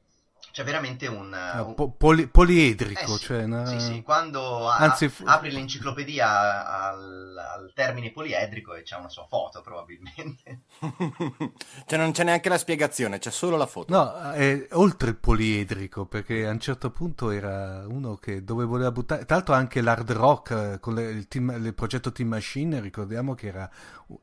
[0.58, 1.74] c'è veramente un, ah, un...
[1.74, 3.14] Po- poli- poliedrico.
[3.14, 3.64] Eh sì, cioè una...
[3.64, 9.24] sì, sì, quando Anzi, a- apri l'enciclopedia al, al, termine poliedrico e c'è una sua
[9.28, 10.62] foto probabilmente.
[11.86, 13.94] cioè non c'è neanche la spiegazione, c'è solo la foto.
[13.94, 18.90] No, è oltre il poliedrico, perché a un certo punto era uno che dove voleva
[18.90, 19.26] buttare...
[19.26, 23.36] Tra l'altro anche l'hard rock eh, con le, il, team, il, progetto Team Machine, ricordiamo
[23.36, 23.70] che era,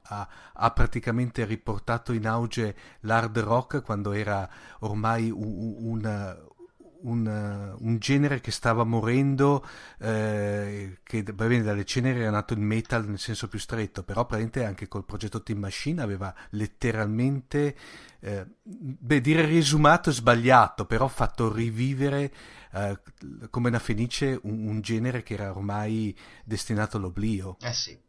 [0.01, 6.24] ha, ha praticamente riportato in auge l'hard rock quando era ormai un, un
[7.05, 9.65] un, un, genere che stava morendo,
[9.99, 14.65] eh, che bene, dalle ceneri era nato il metal nel senso più stretto, però praticamente
[14.65, 17.75] anche col progetto Team Machine aveva letteralmente,
[18.19, 22.33] eh, beh, dire riesumato è sbagliato, però fatto rivivere
[22.73, 22.99] eh,
[23.49, 27.57] come una fenice un, un, genere che era ormai destinato all'oblio.
[27.61, 28.03] Eh sì.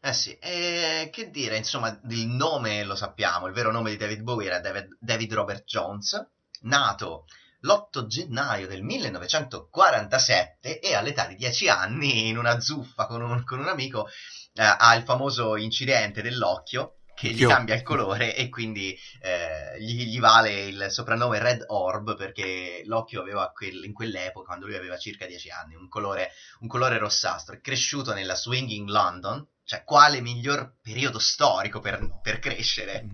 [0.00, 4.22] Eh sì, e che dire, insomma, il nome lo sappiamo, il vero nome di David
[4.22, 6.24] Bowie era David, David Robert Jones,
[6.62, 7.26] nato
[7.60, 13.58] l'8 gennaio del 1947 e all'età di 10 anni in una zuffa con un, con
[13.58, 14.06] un amico
[14.54, 20.04] eh, ha il famoso incidente dell'occhio che gli cambia il colore e quindi eh, gli,
[20.04, 24.96] gli, vale il soprannome Red Orb perché l'occhio aveva quel, in quell'epoca, quando lui aveva
[24.96, 27.56] circa 10 anni, un colore, un colore rossastro.
[27.56, 33.06] È cresciuto nella Swinging London, cioè quale miglior periodo storico per, per crescere?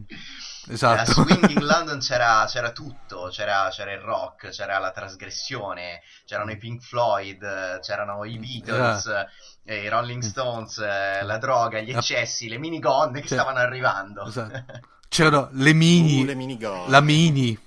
[0.69, 1.01] Esatto.
[1.01, 6.57] A Swinging London c'era, c'era tutto, c'era, c'era, il rock, c'era la trasgressione, c'erano i
[6.57, 9.29] Pink Floyd, c'erano i Beatles, yeah.
[9.65, 14.25] eh, i Rolling Stones, eh, la droga, gli eccessi, le minigonne che stavano arrivando.
[14.25, 14.65] Esatto.
[15.09, 16.89] C'erano le mini, uh, le minigonne.
[16.89, 17.59] la mini,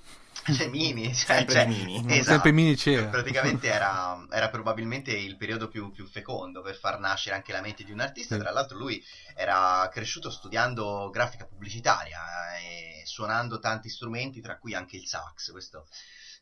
[0.68, 1.96] mini, cioè, sempre cioè, mini.
[2.06, 3.06] Esatto, sempre mini c'era.
[3.06, 7.84] Praticamente era, era, probabilmente il periodo più, più, fecondo per far nascere anche la mente
[7.84, 8.34] di un artista.
[8.34, 8.40] Sì.
[8.40, 9.02] Tra l'altro lui
[9.34, 12.20] era cresciuto studiando grafica pubblicitaria
[12.58, 15.50] e suonando tanti strumenti, tra cui anche il sax.
[15.50, 15.86] Questo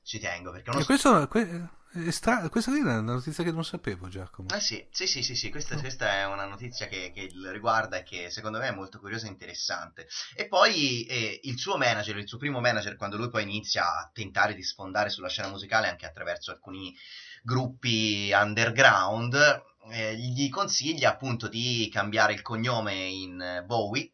[0.07, 0.85] ci tengo perché uno...
[0.85, 1.69] questo, que-
[2.11, 5.51] stra- questa è una notizia che non sapevo Giacomo eh sì sì sì, sì, sì.
[5.51, 9.27] Questa, questa, è una notizia che, che riguarda e che secondo me è molto curiosa
[9.27, 13.43] e interessante e poi eh, il suo manager il suo primo manager quando lui poi
[13.43, 16.97] inizia a tentare di sfondare sulla scena musicale anche attraverso alcuni
[17.43, 24.09] gruppi underground eh, gli consiglia appunto di cambiare il cognome in Bowie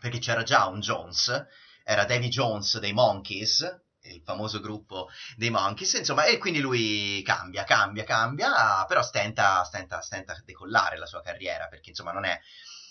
[0.00, 1.46] perché c'era già un Jones
[1.84, 7.64] era Davy Jones dei Monkeys il famoso gruppo dei Monkeys, insomma, e quindi lui cambia,
[7.64, 12.38] cambia, cambia, però stenta, stenta, stenta a decollare la sua carriera, perché insomma non è,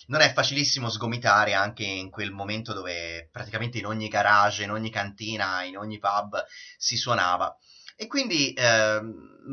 [0.07, 4.89] non è facilissimo sgomitare anche in quel momento dove praticamente in ogni garage, in ogni
[4.89, 6.43] cantina, in ogni pub
[6.77, 7.55] si suonava.
[7.95, 9.01] E quindi eh,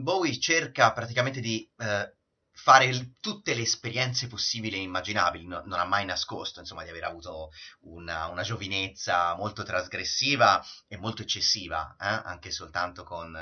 [0.00, 2.14] Bowie cerca praticamente di eh,
[2.56, 5.46] fare il, tutte le esperienze possibili e immaginabili.
[5.46, 7.50] No, non ha mai nascosto, insomma, di aver avuto
[7.82, 12.06] una, una giovinezza molto trasgressiva e molto eccessiva, eh?
[12.06, 13.38] anche soltanto con,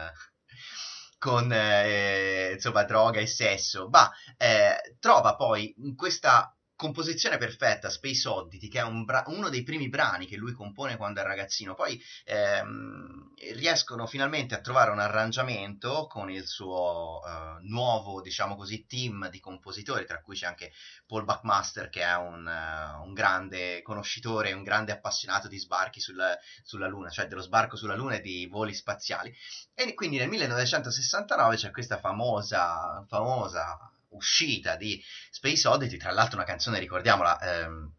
[1.19, 3.89] con eh, insomma, droga e sesso.
[3.89, 9.49] Ma eh, trova poi in questa composizione perfetta, Space Oddity, che è un bra- uno
[9.49, 11.75] dei primi brani che lui compone quando è ragazzino.
[11.75, 18.87] Poi ehm, riescono finalmente a trovare un arrangiamento con il suo eh, nuovo, diciamo così,
[18.87, 20.73] team di compositori, tra cui c'è anche
[21.07, 26.37] Paul Buckmaster, che è un, uh, un grande conoscitore, un grande appassionato di sbarchi sulla,
[26.63, 29.35] sulla Luna, cioè dello sbarco sulla Luna e di voli spaziali.
[29.75, 36.47] E quindi nel 1969 c'è questa famosa, famosa uscita di Space Oddity, tra l'altro una
[36.47, 37.93] canzone, ricordiamola, ehm,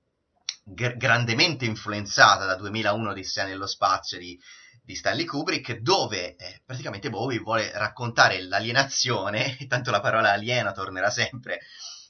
[0.63, 4.39] g- grandemente influenzata da 2001 di Sia nello spazio di,
[4.81, 11.09] di Stanley Kubrick, dove eh, praticamente Bowie vuole raccontare l'alienazione, tanto la parola aliena tornerà
[11.09, 11.59] sempre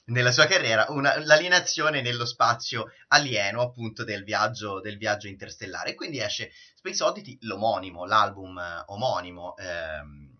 [0.06, 5.90] nella sua carriera, una, l'alienazione nello spazio alieno appunto del viaggio, del viaggio interstellare.
[5.90, 10.34] E quindi esce Space Oddity, l'omonimo, l'album omonimo, ehm,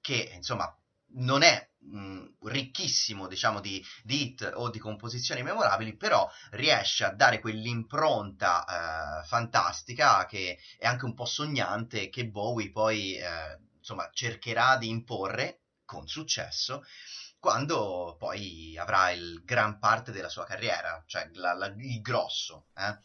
[0.00, 0.72] che insomma
[1.14, 7.12] non è mh, ricchissimo, diciamo, di, di hit o di composizioni memorabili, però riesce a
[7.12, 14.08] dare quell'impronta eh, fantastica che è anche un po' sognante che Bowie poi eh, insomma
[14.12, 16.84] cercherà di imporre con successo
[17.38, 22.66] quando poi avrà il gran parte della sua carriera, cioè la, la, il grosso.
[22.76, 22.96] Eh?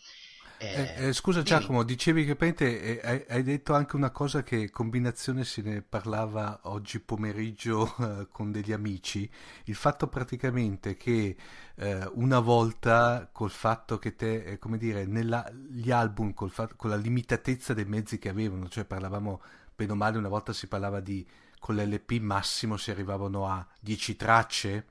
[0.59, 1.59] Eh, eh, scusa dimmi.
[1.59, 6.61] Giacomo, dicevi che prende, hai, hai, detto anche una cosa che combinazione se ne parlava
[6.63, 9.29] oggi pomeriggio eh, con degli amici,
[9.65, 11.35] il fatto praticamente che
[11.75, 16.89] eh, una volta col fatto che te, eh, come dire, negli album col fatto, con
[16.89, 19.41] la limitatezza dei mezzi che avevano, cioè parlavamo,
[19.75, 21.25] bene o male, una volta si parlava di
[21.59, 24.85] con l'LP massimo si arrivavano a 10 tracce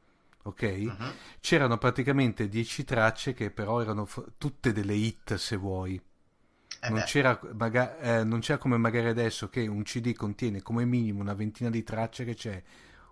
[0.47, 0.62] ok?
[0.86, 1.12] Uh-huh.
[1.40, 6.01] C'erano praticamente 10 tracce che però erano f- tutte delle hit se vuoi.
[6.82, 10.84] Eh non, c'era, maga- eh, non, c'era, come magari adesso che un CD contiene come
[10.84, 12.62] minimo una ventina di tracce che c'è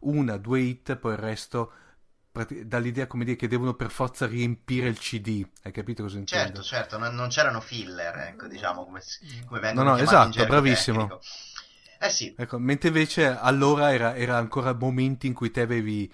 [0.01, 1.73] una, due hit, poi il resto
[2.65, 6.47] dall'idea come dire che devono per forza riempire il CD, hai capito cosa intendo?
[6.47, 9.01] Certo, certo, non, non c'erano filler, ecco, diciamo come,
[9.47, 10.99] come vengono No, no, esatto, bravissimo.
[10.99, 11.21] Tecnico.
[12.01, 12.35] Eh sì.
[12.37, 16.11] Ecco, mentre invece allora era, era ancora momenti in cui te avevi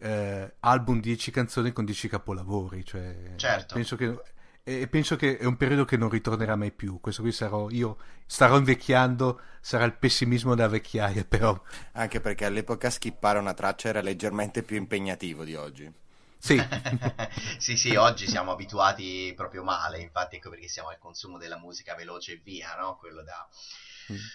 [0.00, 2.84] eh, album 10 canzoni con 10 capolavori.
[2.84, 3.74] Cioè, certo.
[3.74, 4.20] Penso che,
[4.62, 7.00] e penso che è un periodo che non ritornerà mai più.
[7.00, 11.60] Questo qui sarò io, starò invecchiando, sarà il pessimismo da vecchiaia, però.
[11.92, 15.92] Anche perché all'epoca skippare una traccia era leggermente più impegnativo di oggi.
[16.38, 16.56] Sì.
[17.58, 21.94] sì, sì, oggi siamo abituati proprio male, infatti ecco perché siamo al consumo della musica
[21.94, 22.96] veloce e via, no?
[22.96, 23.48] Quello da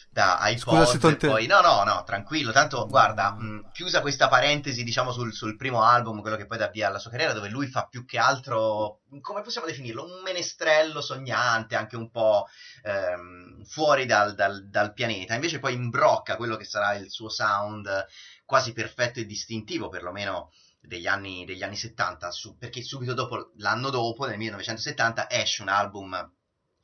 [0.10, 1.28] da iPod Scusa, te...
[1.28, 2.52] poi no no no tranquillo.
[2.52, 6.68] Tanto guarda mh, chiusa questa parentesi diciamo sul, sul, primo album quello che poi dà
[6.68, 10.04] via alla sua carriera dove lui fa più che altro come possiamo definirlo?
[10.06, 12.48] Un menestrello sognante anche un po'
[12.84, 15.36] ehm, fuori dal, dal, dal pianeta.
[15.36, 18.06] Invece poi imbrocca quello che sarà il suo sound
[18.46, 23.90] quasi perfetto e distintivo perlomeno degli anni, degli anni 70 su, perché subito dopo l'anno
[23.90, 26.32] dopo nel 1970 esce un album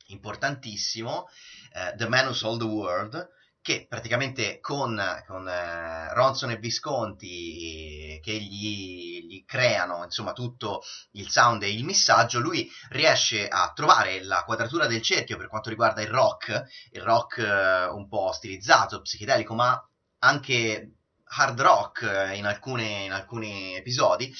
[0.06, 1.28] importantissimo
[1.72, 3.28] uh, The Man Who Sold the World,
[3.62, 11.28] che praticamente con, con uh, Ronson e Visconti che gli, gli, creano insomma tutto il
[11.28, 16.00] sound e il missaggio, lui riesce a trovare la quadratura del cerchio per quanto riguarda
[16.00, 19.78] il rock, il rock uh, un po' stilizzato, psichedelico, ma
[20.20, 20.94] anche
[21.32, 24.34] hard rock in, alcune, in alcuni episodi,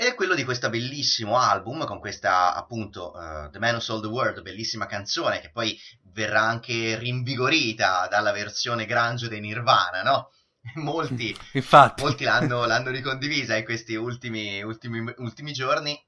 [0.00, 4.08] è quello di questo bellissimo album con questa appunto uh, The Man Who Sold the
[4.08, 5.76] World, bellissima canzone che poi
[6.12, 10.30] verrà anche rinvigorita dalla versione grunge dei Nirvana, no?
[10.78, 11.36] molti,
[11.96, 16.00] molti l'hanno, l'hanno, ricondivisa in questi ultimi, ultimi, ultimi giorni.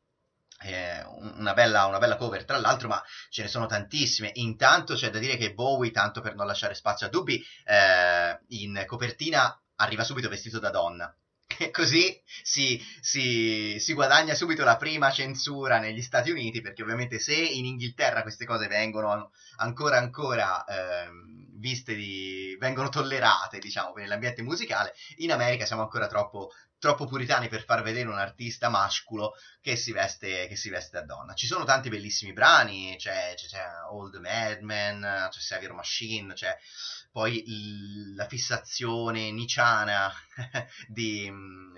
[0.63, 1.03] Eh,
[1.39, 4.31] una, bella, una, bella, cover tra l'altro, ma ce ne sono tantissime.
[4.35, 8.85] Intanto c'è da dire che Bowie, tanto per non lasciare spazio a dubbi, eh, in
[8.87, 11.13] copertina arriva subito vestito da donna
[11.73, 17.35] così si, si, si, guadagna subito la prima censura negli Stati Uniti, perché ovviamente se
[17.35, 21.09] in Inghilterra queste cose vengono ancora ancora eh,
[21.59, 26.51] viste di, vengono tollerate, diciamo, nell'ambiente musicale, in America siamo ancora troppo,
[26.81, 31.05] troppo puritani per far vedere un artista masculo che si veste, che si veste da
[31.05, 31.35] donna.
[31.35, 36.57] Ci sono tanti bellissimi brani, c'è, c'è, c'è Old Madman, c'è Xavier Machine, c'è
[37.13, 40.11] poi l- la fissazione niciana
[40.89, 41.31] di,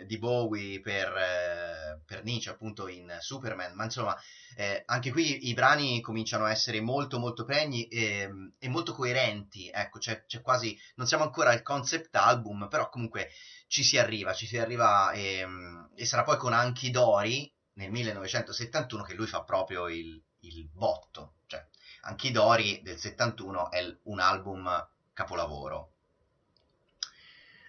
[0.06, 4.16] di, Bowie per, eh, per, Nietzsche appunto in Superman, ma insomma
[4.56, 8.28] eh, anche qui i brani cominciano a essere molto molto pregni e,
[8.58, 13.30] e molto coerenti, ecco c'è, c'è, quasi, non siamo ancora al concept album, però comunque
[13.66, 15.46] ci si arriva, ci si arriva e,
[15.94, 21.36] e sarà poi con Anki Dori nel 1971 che lui fa proprio il, il botto,
[21.46, 21.64] cioè
[22.04, 25.91] Anchidori del 71 è un album capolavoro.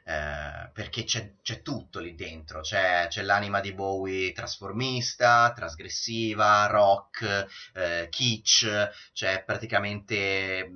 [0.06, 7.48] Eh, perché c'è, c'è, tutto lì dentro, c'è, c'è, l'anima di Bowie trasformista, trasgressiva, rock,
[7.74, 8.68] eh, kitsch,
[9.14, 10.70] c'è praticamente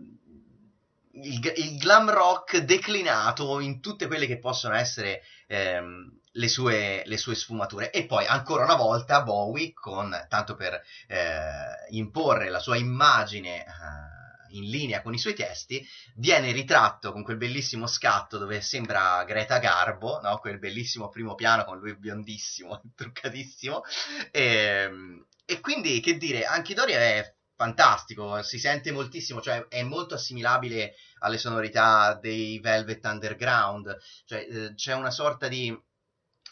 [1.12, 7.18] il, il, glam rock declinato in tutte quelle che possono essere ehm, le, sue, le,
[7.18, 7.92] sue, sfumature.
[7.92, 14.17] E poi ancora una volta Bowie, con, tanto per eh, imporre la sua immagine eh,
[14.50, 15.86] in linea con i suoi testi,
[16.16, 20.38] viene ritratto con quel bellissimo scatto dove sembra Greta Garbo, no?
[20.38, 23.84] quel bellissimo primo piano con lui biondissimo, truccatissimo,
[24.32, 29.82] e, ehm, e quindi, che dire, anche Doria è fantastico, si sente moltissimo, cioè è
[29.82, 35.76] molto assimilabile alle sonorità dei Velvet Underground, cioè eh, c'è una sorta di,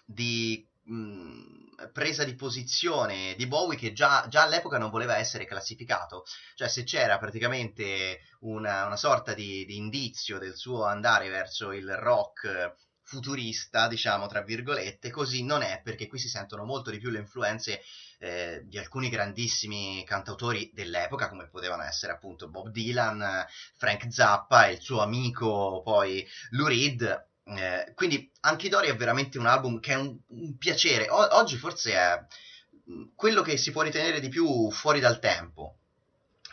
[0.04, 6.26] di mh, presa di posizione di Bowie che già, già, all'epoca non voleva essere classificato,
[6.56, 11.96] cioè se c'era praticamente una, una sorta di, di, indizio del suo andare verso il
[11.96, 17.12] rock futurista, diciamo, tra virgolette, così non è perché qui si sentono molto di più
[17.12, 17.82] le influenze
[18.18, 23.46] eh, di alcuni grandissimi cantautori dell'epoca, come potevano essere appunto Bob Dylan,
[23.78, 27.34] Frank Zappa e il suo amico poi Lou Reed.
[27.48, 31.10] Eh, quindi Anchidori è veramente un album che è un, un piacere.
[31.10, 32.26] O- oggi forse è
[33.16, 35.78] quello che si può ritenere di più fuori dal tempo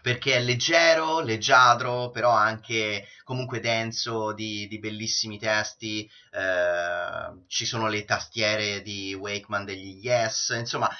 [0.02, 6.10] perché è leggero, leggiadro, però anche comunque denso di, di bellissimi testi.
[6.32, 10.90] Eh, ci sono le tastiere di Wakeman degli Yes, insomma,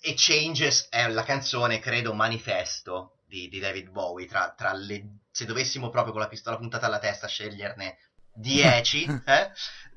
[0.00, 4.26] e Changes è la canzone, credo, manifesto di, di David Bowie.
[4.26, 7.98] Tra, tra le, se dovessimo proprio con la pistola puntata alla testa sceglierne
[8.38, 9.50] 10, eh?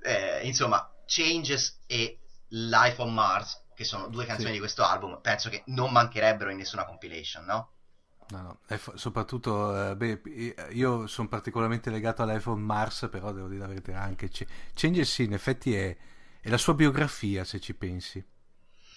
[0.03, 2.19] eh, insomma, Changes e
[2.49, 4.53] Life on Mars, che sono due canzoni sì.
[4.53, 7.71] di questo album, penso che non mancherebbero in nessuna compilation, no?
[8.31, 10.21] No, no, f- soprattutto, eh, beh,
[10.71, 15.23] io sono particolarmente legato all'iPhone Mars, però devo dire la verità anche C- Changes sì,
[15.23, 15.95] in effetti è,
[16.39, 18.23] è la sua biografia, se ci pensi.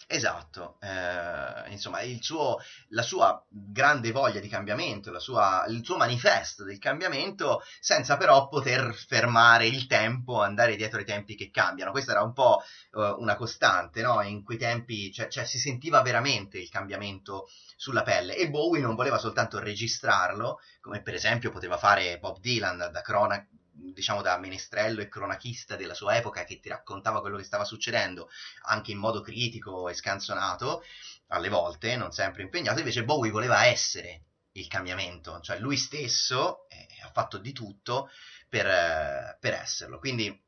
[0.07, 6.79] Esatto, eh, insomma, suo, la sua grande voglia di cambiamento, sua, il suo manifesto del
[6.79, 11.91] cambiamento, senza però poter fermare il tempo, andare dietro ai tempi che cambiano.
[11.91, 14.21] Questa era un po' uh, una costante, no?
[14.23, 18.95] In quei tempi cioè, cioè, si sentiva veramente il cambiamento sulla pelle e Bowie non
[18.95, 25.01] voleva soltanto registrarlo, come per esempio poteva fare Bob Dylan da cronaca diciamo da menestrello
[25.01, 28.31] e cronachista della sua epoca che ti raccontava quello che stava succedendo
[28.63, 30.83] anche in modo critico e scanzonato
[31.29, 34.23] alle volte, non sempre impegnato, invece Bowie voleva essere
[34.53, 38.09] il cambiamento, cioè lui stesso eh, ha fatto di tutto
[38.49, 39.99] per, eh, per esserlo.
[39.99, 40.43] Quindi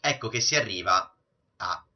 [0.00, 1.14] ecco che si arriva
[1.56, 1.86] a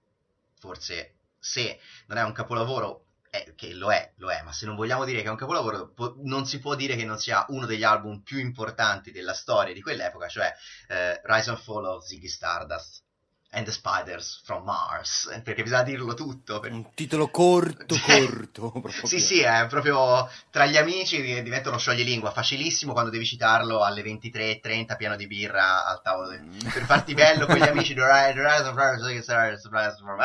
[0.58, 4.76] forse se non è un capolavoro eh, che lo è, lo è, ma se non
[4.76, 7.66] vogliamo dire che è un capolavoro, po- non si può dire che non sia uno
[7.66, 10.52] degli album più importanti della storia di quell'epoca, cioè
[10.88, 13.04] eh, Rise and Fall of Ziggy Stardust
[13.50, 16.60] and the Spiders from Mars, perché bisogna dirlo tutto.
[16.60, 16.72] Per...
[16.72, 18.72] Un titolo corto, corto.
[19.04, 24.02] sì, sì, è proprio tra gli amici diventa uno scioglilingua, facilissimo quando devi citarlo alle
[24.02, 26.36] 23.30 pieno di birra al tavolo,
[26.72, 27.94] per farti bello con gli amici.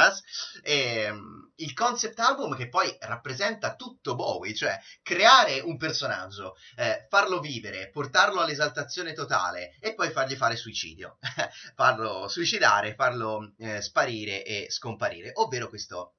[0.05, 0.23] Mars,
[0.61, 1.11] e
[1.57, 7.89] il concept album che poi rappresenta tutto Bowie, cioè creare un personaggio, eh, farlo vivere,
[7.89, 11.17] portarlo all'esaltazione totale e poi fargli fare suicidio,
[11.76, 13.14] farlo suicidare, farlo
[13.57, 16.16] eh, sparire e scomparire, ovvero questo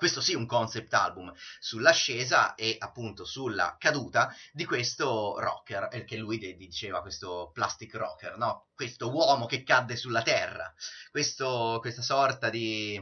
[0.00, 6.38] questo sì un concept album sull'ascesa e appunto sulla caduta di questo rocker, che lui
[6.56, 8.68] diceva questo plastic rocker, no?
[8.74, 10.72] Questo uomo che cadde sulla terra,
[11.10, 12.98] questo, questa sorta di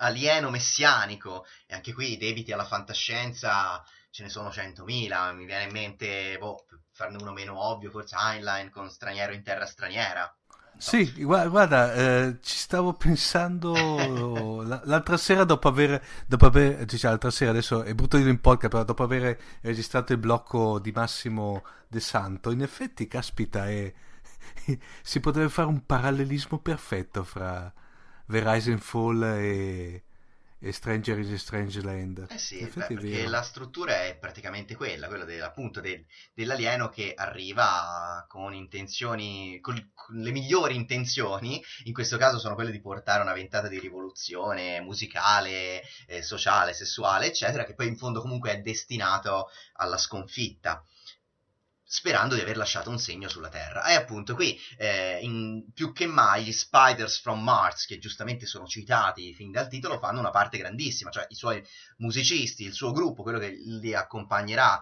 [0.00, 5.64] alieno messianico, e anche qui i debiti alla fantascienza ce ne sono 100.000, mi viene
[5.64, 10.30] in mente, boh, farne uno meno ovvio, forse Heinlein con Straniero in terra straniera.
[10.80, 17.50] Sì, guarda, eh, ci stavo pensando l'altra sera dopo aver, dopo aver cioè, l'altra sera
[17.50, 22.00] adesso è brutto dire in podcast, però dopo aver registrato il blocco di Massimo De
[22.00, 23.92] Santo, in effetti, caspita, è,
[25.02, 27.70] si potrebbe fare un parallelismo perfetto fra
[28.26, 30.02] Verizon Fall e,
[30.62, 32.26] e Stranger is a Strange Land.
[32.28, 36.04] Eh sì, beh, perché la struttura è praticamente quella, quella de, appunto de,
[36.34, 42.70] dell'alieno che arriva con intenzioni, con, con, le migliori intenzioni, in questo caso sono quelle
[42.70, 48.20] di portare una ventata di rivoluzione musicale, eh, sociale, sessuale, eccetera, che poi in fondo
[48.20, 50.84] comunque è destinato alla sconfitta
[51.92, 53.86] sperando di aver lasciato un segno sulla Terra.
[53.86, 58.64] E appunto qui, eh, in, più che mai, gli Spiders from Mars, che giustamente sono
[58.66, 61.60] citati fin dal titolo, fanno una parte grandissima, cioè i suoi
[61.96, 64.80] musicisti, il suo gruppo, quello che li accompagnerà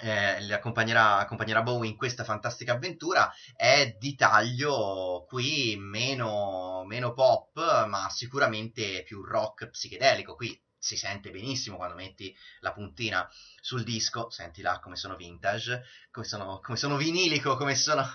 [0.00, 7.12] eh, li accompagnerà, accompagnerà Bowie in questa fantastica avventura è di taglio qui meno, meno
[7.12, 13.26] pop ma sicuramente più rock psichedelico qui si sente benissimo quando metti la puntina
[13.58, 18.06] sul disco, senti là come sono vintage, come sono, come sono vinilico, come sono...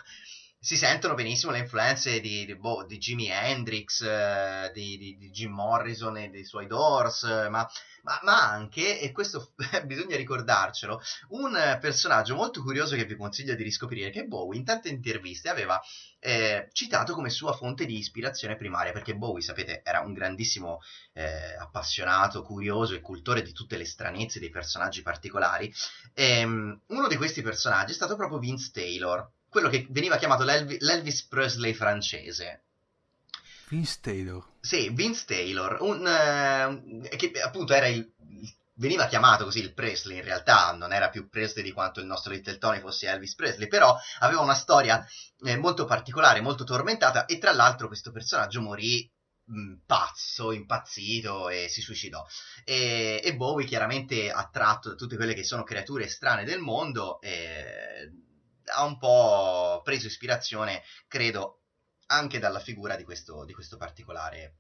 [0.61, 5.51] Si sentono benissimo le influenze di, di, boh, di Jimi Hendrix, eh, di, di, Jim
[5.51, 7.67] Morrison e dei suoi Doors, ma
[8.03, 9.53] ma, ma anche, e questo
[9.85, 14.89] bisogna ricordarcelo, un personaggio molto curioso che vi consiglio di riscoprire, che Bowie in tante
[14.89, 15.79] interviste aveva
[16.19, 20.79] eh, citato come sua fonte di ispirazione primaria, perché Bowie, sapete, era un grandissimo
[21.13, 25.73] eh, appassionato, curioso e cultore di tutte le stranezze dei personaggi particolari.
[26.13, 30.43] E, um, uno di questi personaggi è stato proprio Vince Taylor, quello che veniva chiamato
[30.43, 32.63] l'Elvis, l'Elvis Presley francese.
[33.69, 34.45] Vince Taylor.
[34.61, 38.11] Sì, Vince Taylor, un, uh, che appunto era il,
[38.79, 42.31] veniva chiamato così il Presley, in realtà non era più Presley di quanto il nostro
[42.31, 45.05] Little Tony fosse Elvis Presley, però aveva una storia
[45.43, 49.09] eh, molto particolare, molto tormentata e tra l'altro questo personaggio morì
[49.45, 52.25] mh, pazzo, impazzito e si suicidò.
[52.63, 58.11] E, e, Bowie chiaramente attratto da tutte quelle che sono creature strane del mondo eh,
[58.73, 61.61] ha un po' preso ispirazione, credo,
[62.07, 64.55] anche dalla figura di questo, di questo particolare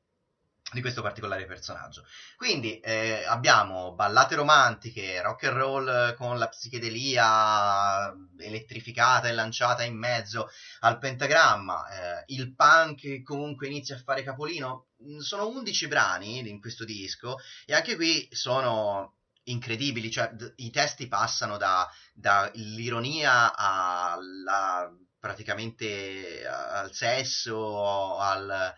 [0.71, 2.05] di questo particolare personaggio.
[2.37, 9.97] Quindi eh, abbiamo ballate romantiche, rock and roll con la psichedelia elettrificata e lanciata in
[9.97, 10.49] mezzo
[10.81, 14.87] al pentagramma, eh, il punk che comunque inizia a fare capolino.
[15.19, 19.18] Sono 11 brani in questo disco e anche qui sono
[19.51, 28.73] incredibili, cioè d- i testi passano da, dall'ironia alla praticamente al sesso, al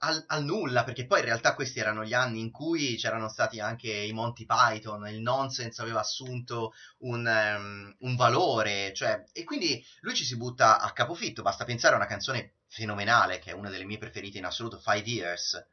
[0.00, 3.58] al, al, nulla, perché poi in realtà questi erano gli anni in cui c'erano stati
[3.60, 9.84] anche i Monty Python, il nonsense aveva assunto un, um, un valore, cioè, e quindi
[10.00, 13.70] lui ci si butta a capofitto, basta pensare a una canzone fenomenale, che è una
[13.70, 15.66] delle mie preferite in assoluto, Five Years,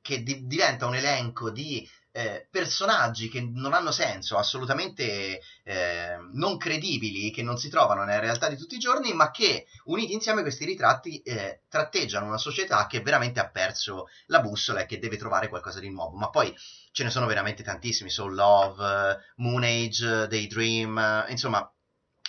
[0.00, 6.56] che di- diventa un elenco di eh, personaggi che non hanno senso, assolutamente eh, non
[6.56, 10.40] credibili, che non si trovano nella realtà di tutti i giorni, ma che uniti insieme
[10.40, 15.18] questi ritratti eh, tratteggiano una società che veramente ha perso la bussola e che deve
[15.18, 16.16] trovare qualcosa di nuovo.
[16.16, 16.56] Ma poi
[16.90, 21.70] ce ne sono veramente tantissimi, Soul Love, Moon Age, Daydream, insomma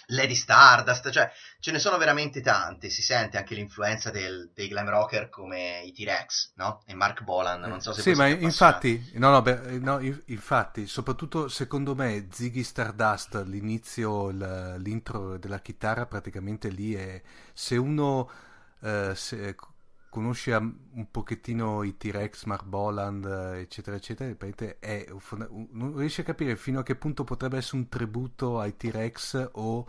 [0.07, 4.89] Lady Stardust, cioè ce ne sono veramente tante, si sente anche l'influenza del, dei glam
[4.89, 6.81] rocker come i T-Rex, no?
[6.85, 11.47] E Mark Bolan, non so se Sì, ma infatti, no, no, beh, no, infatti, soprattutto
[11.47, 14.29] secondo me Ziggy Stardust, l'inizio,
[14.77, 17.21] l'intro della chitarra praticamente lì è,
[17.53, 18.29] se uno
[18.81, 19.55] eh, se,
[20.09, 24.33] conosce un pochettino i T-Rex, Mark Boland, eccetera, eccetera,
[24.79, 25.05] è,
[25.71, 29.85] non riesce a capire fino a che punto potrebbe essere un tributo ai T-Rex o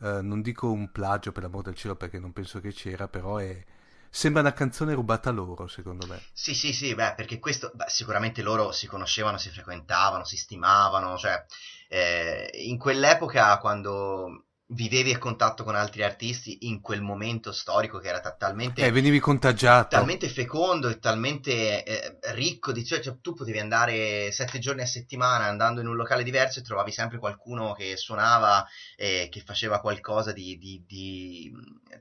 [0.00, 3.36] eh, non dico un plagio per l'amor del cielo perché non penso che c'era, però
[3.38, 3.64] è,
[4.10, 6.20] sembra una canzone rubata loro, secondo me.
[6.32, 11.16] Sì, sì, sì, beh, perché questo, beh, sicuramente loro si conoscevano, si frequentavano, si stimavano,
[11.16, 11.44] cioè,
[11.88, 18.08] eh, in quell'epoca quando vivevi a contatto con altri artisti in quel momento storico che
[18.08, 19.94] era t- talmente eh, venivi contagiato.
[19.94, 24.86] talmente fecondo e talmente eh, ricco di cioè, cioè, tu potevi andare sette giorni a
[24.86, 29.78] settimana andando in un locale diverso e trovavi sempre qualcuno che suonava e che faceva
[29.80, 31.52] qualcosa di, di, di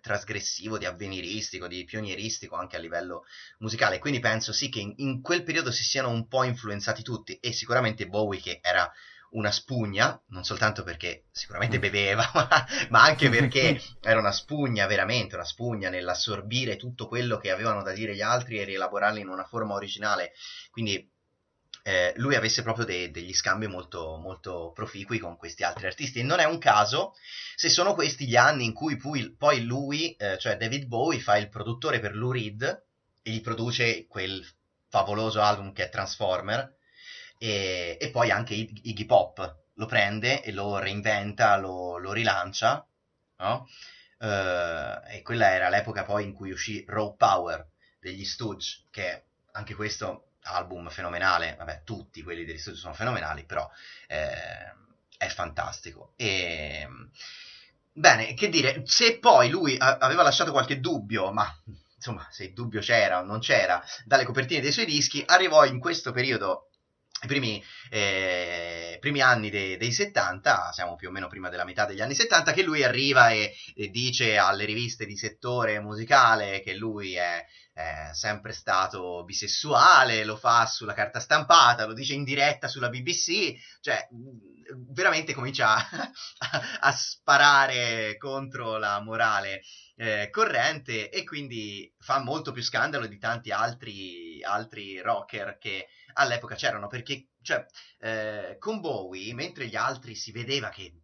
[0.02, 3.26] trasgressivo, di avveniristico, di pionieristico anche a livello
[3.60, 4.00] musicale.
[4.00, 7.54] Quindi penso sì che in, in quel periodo si siano un po' influenzati tutti e
[7.54, 8.92] sicuramente Bowie che era
[9.36, 11.82] una spugna, non soltanto perché sicuramente mm.
[11.82, 17.52] beveva, ma, ma anche perché era una spugna, veramente una spugna nell'assorbire tutto quello che
[17.52, 20.34] avevano da dire gli altri e rielaborarli in una forma originale.
[20.72, 21.10] Quindi
[21.84, 26.20] eh, lui avesse proprio de- degli scambi molto, molto proficui con questi altri artisti.
[26.20, 27.14] E non è un caso
[27.56, 31.38] se sono questi gli anni in cui poi, poi lui, eh, cioè David Bowie, fa
[31.38, 32.64] il produttore per Lou Reed
[33.22, 34.44] e gli produce quel
[34.88, 36.75] favoloso album che è Transformer
[37.46, 42.84] e, e poi anche Iggy Pop lo prende e lo reinventa, lo, lo rilancia,
[43.38, 43.68] no?
[44.18, 47.68] Uh, e quella era l'epoca poi in cui uscì Raw Power
[48.00, 53.70] degli Stooge, che anche questo album fenomenale, vabbè tutti quelli degli Stooge sono fenomenali, però
[54.08, 54.74] eh,
[55.18, 56.14] è fantastico.
[56.16, 56.88] E,
[57.92, 61.48] bene, che dire, se poi lui a- aveva lasciato qualche dubbio, ma
[61.96, 65.80] insomma se il dubbio c'era o non c'era, dalle copertine dei suoi dischi, arrivò in
[65.80, 66.70] questo periodo
[67.24, 71.86] i primi, eh, primi anni de- dei 70, siamo più o meno prima della metà
[71.86, 76.74] degli anni 70, che lui arriva e, e dice alle riviste di settore musicale che
[76.76, 77.44] lui è,
[77.74, 83.54] è, sempre stato bisessuale, lo fa sulla carta stampata, lo dice in diretta sulla BBC,
[83.82, 84.08] cioè
[84.94, 86.10] veramente comincia a,
[86.82, 89.62] a sparare contro la morale
[89.96, 96.56] eh, corrente e quindi fa molto più scandalo di tanti altri, altri rocker che all'epoca
[96.56, 97.66] c'erano, perché cioè,
[98.00, 101.02] eh, con Bowie, mentre gli altri si vedeva che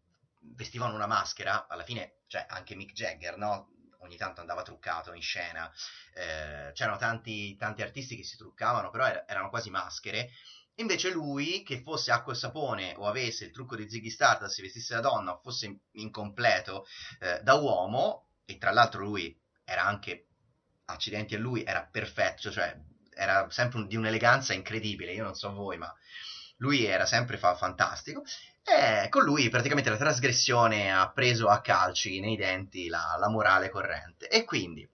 [0.55, 3.69] vestivano una maschera, alla fine, cioè anche Mick Jagger, no?
[4.01, 5.71] ogni tanto andava truccato in scena,
[6.13, 10.31] eh, c'erano tanti, tanti, artisti che si truccavano, però er- erano quasi maschere.
[10.75, 14.61] Invece lui, che fosse acqua e sapone o avesse il trucco di Ziggy Stardust, si
[14.61, 16.85] vestisse da donna o fosse incompleto
[17.19, 20.27] eh, da uomo, e tra l'altro lui era anche,
[20.85, 22.75] accidenti a lui, era perfetto, cioè
[23.13, 25.93] era sempre un, di un'eleganza incredibile, io non so voi, ma
[26.57, 28.23] lui era sempre fa- fantastico.
[28.63, 33.69] E con lui praticamente la trasgressione ha preso a calci nei denti la, la morale
[33.69, 34.27] corrente.
[34.27, 34.87] E quindi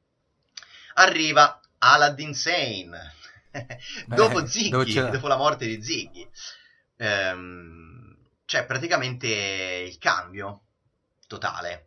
[0.95, 3.13] arriva Aladdin Sane,
[4.07, 6.27] dopo Ziggy, dopo la morte di Ziggy.
[6.97, 10.61] ehm, c'è praticamente il cambio
[11.27, 11.86] totale.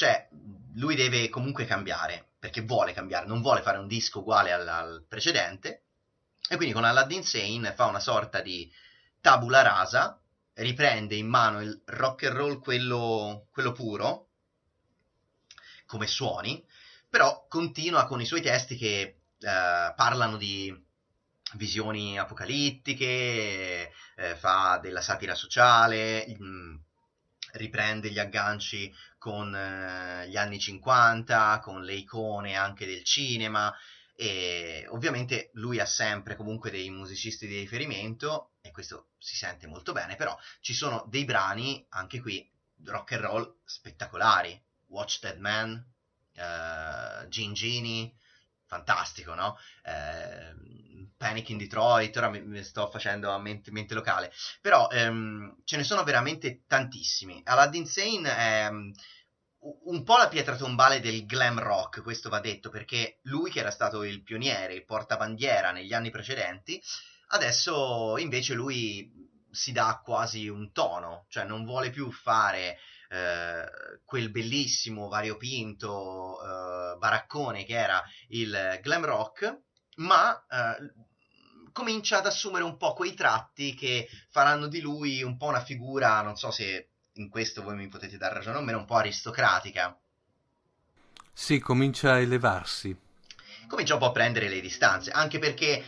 [0.00, 0.30] Cioè,
[0.76, 5.04] lui deve comunque cambiare, perché vuole cambiare, non vuole fare un disco uguale al, al
[5.06, 5.82] precedente,
[6.48, 8.72] e quindi con Aladdin Sane fa una sorta di
[9.20, 10.18] tabula rasa,
[10.54, 14.28] riprende in mano il rock and roll quello, quello puro,
[15.84, 16.64] come suoni,
[17.06, 19.00] però continua con i suoi testi che
[19.38, 20.74] eh, parlano di
[21.56, 26.76] visioni apocalittiche, eh, fa della satira sociale, mh, mm,
[27.52, 33.74] riprende gli agganci con eh, gli anni 50, con le icone anche del cinema
[34.14, 39.92] e ovviamente lui ha sempre comunque dei musicisti di riferimento e questo si sente molto
[39.92, 42.46] bene, però ci sono dei brani anche qui
[42.84, 45.72] rock and roll spettacolari, Watch Dead Man,
[46.34, 48.12] uh, Gin Genie,
[48.66, 49.58] fantastico, no?
[49.82, 50.54] Eh,
[51.20, 55.84] Panic in Detroit, ora mi, sto facendo a mente, mente locale, però ehm, ce ne
[55.84, 57.42] sono veramente tantissimi.
[57.44, 58.90] Aladdin Sane è um,
[59.58, 63.70] un po' la pietra tombale del glam rock, questo va detto, perché lui che era
[63.70, 66.82] stato il pioniere, il portabandiera negli anni precedenti,
[67.28, 69.12] adesso invece lui
[69.50, 72.78] si dà quasi un tono, cioè non vuole più fare
[73.10, 79.64] eh, quel bellissimo variopinto eh, baraccone che era il glam rock,
[79.96, 81.08] ma eh,
[81.72, 86.20] comincia ad assumere un po' quei tratti che faranno di lui un po' una figura,
[86.22, 89.98] non so se in questo voi mi potete dar ragione o meno, un po' aristocratica.
[91.32, 92.96] Sì, comincia a elevarsi.
[93.66, 95.84] Comincia un po' a prendere le distanze, anche perché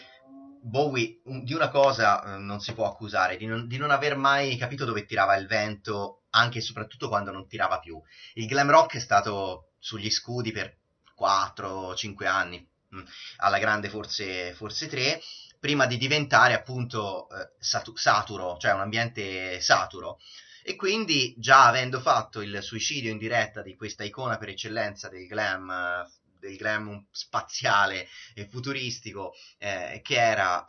[0.65, 4.57] Bowie di una cosa eh, non si può accusare, di non, di non, aver mai
[4.57, 8.01] capito dove tirava il vento anche e soprattutto quando non tirava più.
[8.35, 10.79] Il glam rock è stato sugli scudi per
[11.19, 12.65] 4-5 anni,
[12.95, 13.03] mm,
[13.39, 15.21] alla grande forse, forse 3,
[15.63, 20.19] prima di diventare appunto eh, satu- saturo, cioè un ambiente saturo.
[20.65, 25.29] E quindi già avendo fatto il suicidio in diretta di questa icona per eccellenza del
[25.29, 26.05] glam
[26.41, 30.65] del glam spaziale e futuristico eh, che era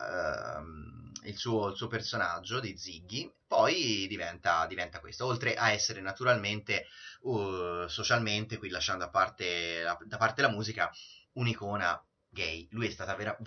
[0.58, 6.00] ehm, il, suo, il, suo, personaggio di Ziggy, poi diventa, diventa questo, oltre a essere
[6.00, 6.86] naturalmente
[7.22, 10.88] uh, socialmente, qui lasciando parte la, da parte la musica,
[11.32, 12.00] un'icona
[12.34, 12.68] gay.
[12.72, 13.38] Lui è, vera-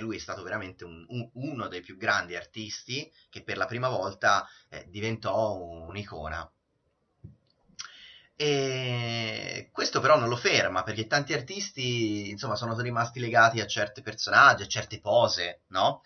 [0.00, 3.88] lui è stato veramente un, un, uno dei più grandi artisti che per la prima
[3.88, 6.50] volta eh, diventò un'icona
[8.40, 14.00] e questo però non lo ferma perché tanti artisti, insomma, sono rimasti legati a certi
[14.00, 16.00] personaggi, a certe pose, no?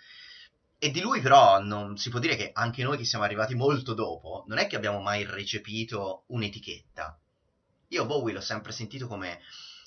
[0.79, 3.95] E di lui però non si può dire che anche noi che siamo arrivati molto
[3.95, 7.17] dopo, non è che abbiamo mai recepito un'etichetta.
[7.91, 9.41] Io Bowie l'ho sempre sentito come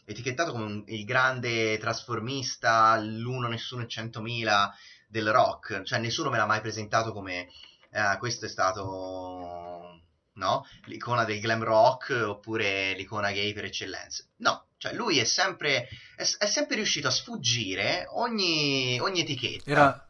[0.10, 4.74] etichettato come un, il grande trasformista, l'uno nessuno e centomila
[5.08, 7.50] del rock, cioè nessuno me l'ha mai presentato come
[7.92, 10.02] eh, questo è stato
[10.34, 10.66] no?
[10.86, 14.24] L'icona del glam rock oppure l'icona gay per eccellenza.
[14.38, 19.70] No, cioè lui è sempre, è, è sempre riuscito a sfuggire ogni, ogni etichetta.
[19.70, 20.10] Era,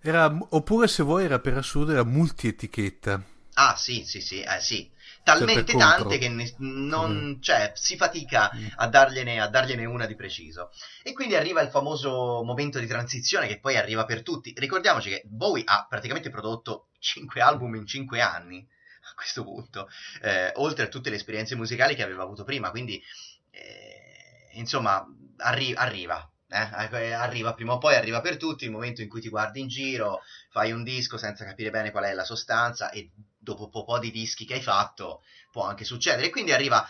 [0.00, 3.22] era, oppure se vuoi era per assurdo era multi-etichetta.
[3.54, 4.88] Ah sì, sì, sì, eh, sì.
[5.32, 7.40] Talmente cioè, tante che ne, non, mm.
[7.40, 8.66] cioè, si fatica mm.
[8.76, 10.70] a, dargliene, a dargliene una di preciso.
[11.02, 14.54] E quindi arriva il famoso momento di transizione che poi arriva per tutti.
[14.56, 18.66] Ricordiamoci che Bowie ha praticamente prodotto 5 album in 5 anni
[19.10, 19.88] a questo punto,
[20.22, 23.02] eh, oltre a tutte le esperienze musicali che aveva avuto prima, quindi
[23.50, 25.04] eh, insomma
[25.38, 26.30] arri- arriva.
[26.50, 27.12] Eh?
[27.12, 30.22] arriva prima o poi arriva per tutti il momento in cui ti guardi in giro
[30.48, 33.10] fai un disco senza capire bene qual è la sostanza e
[33.54, 36.26] dopo un po' di dischi che hai fatto può anche succedere.
[36.26, 36.86] E quindi arriva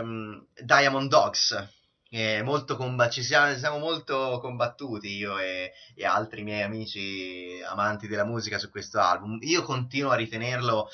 [0.00, 1.68] um, Diamond Dogs
[2.44, 8.24] molto comb- ci siamo, siamo, molto combattuti io e, e, altri miei amici amanti della
[8.24, 9.38] musica su questo album.
[9.42, 10.88] Io continuo a ritenerlo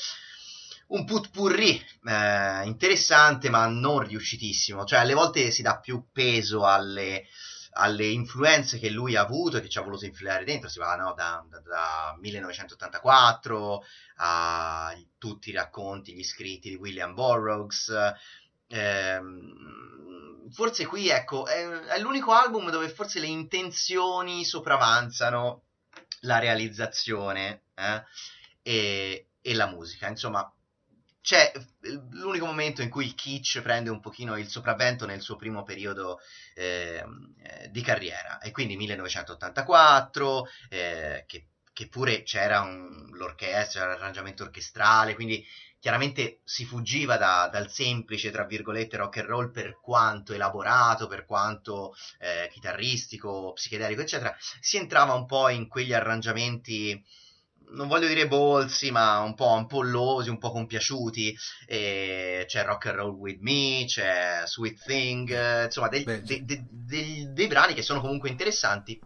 [0.88, 7.26] un putpurri eh, interessante ma non riuscitissimo, cioè alle volte si dà più peso alle,
[7.72, 10.96] alle influenze che lui ha avuto e che ci ha voluto infilare dentro, si va
[10.96, 13.84] no, da, da, da, 1984
[14.16, 17.92] a tutti i racconti, gli scritti di William Burroughs.
[18.68, 25.62] Ehm, forse qui ecco è, è, l'unico album dove forse le intenzioni sopravanzano
[26.20, 28.04] la realizzazione eh,
[28.62, 30.08] e, e la musica.
[30.08, 30.52] Insomma,
[31.22, 31.52] c'è
[32.10, 36.18] l'unico momento in cui il kitsch prende un pochino il sopravvento nel suo primo periodo
[36.54, 38.38] ehm, eh, di carriera.
[38.38, 45.46] E quindi 1984 eh, che, che, pure c'era un, l'orchestra, l'arrangiamento orchestrale quindi
[45.78, 51.24] chiaramente si fuggiva da, dal semplice tra virgolette rock and roll per quanto elaborato per
[51.24, 54.34] quanto eh, chitarristico psichedelico eccetera.
[54.60, 57.02] Si entrava un po' in quegli arrangiamenti
[57.72, 61.36] non voglio dire bolsi, ma un po' ampollosi, un po' compiaciuti.
[61.66, 67.28] E c'è Rock and Roll With Me, c'è Sweet Thing, insomma, dei, Beh, dei- dei-
[67.32, 68.98] dei- brani che sono comunque interessanti,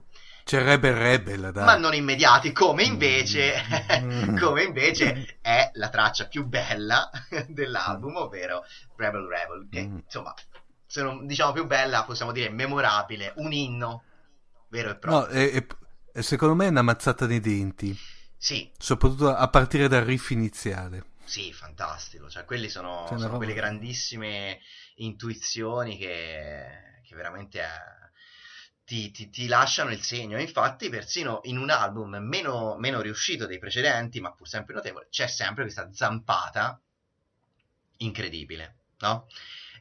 [0.45, 1.65] C'è Rebel Rebel, dai.
[1.65, 3.55] ma non immediati, come invece,
[4.01, 4.37] Mm.
[4.39, 7.09] come invece è la traccia più bella
[7.49, 8.62] dell'album, ovvero
[8.97, 9.99] Rebel Rebel, che Mm.
[10.05, 10.35] insomma,
[10.87, 14.05] se non diciamo più bella, possiamo dire memorabile, un inno
[14.69, 15.21] vero e proprio.
[15.35, 15.67] No, e-
[16.12, 17.97] e secondo me è una mazzata nei denti,
[18.45, 21.03] Sì, soprattutto a partire dal riff iniziale.
[21.24, 22.28] Sì, fantastico.
[22.28, 24.61] Cioè, quelli sono, una sono roba- quelle grandissime
[24.97, 28.12] intuizioni che, che veramente eh,
[28.84, 30.38] ti, ti- ti lasciano il segno.
[30.38, 35.26] Infatti, persino in un album meno, meno riuscito dei precedenti, ma pur sempre notevole, c'è
[35.26, 36.78] sempre questa zampata
[37.99, 39.26] incredibile, no?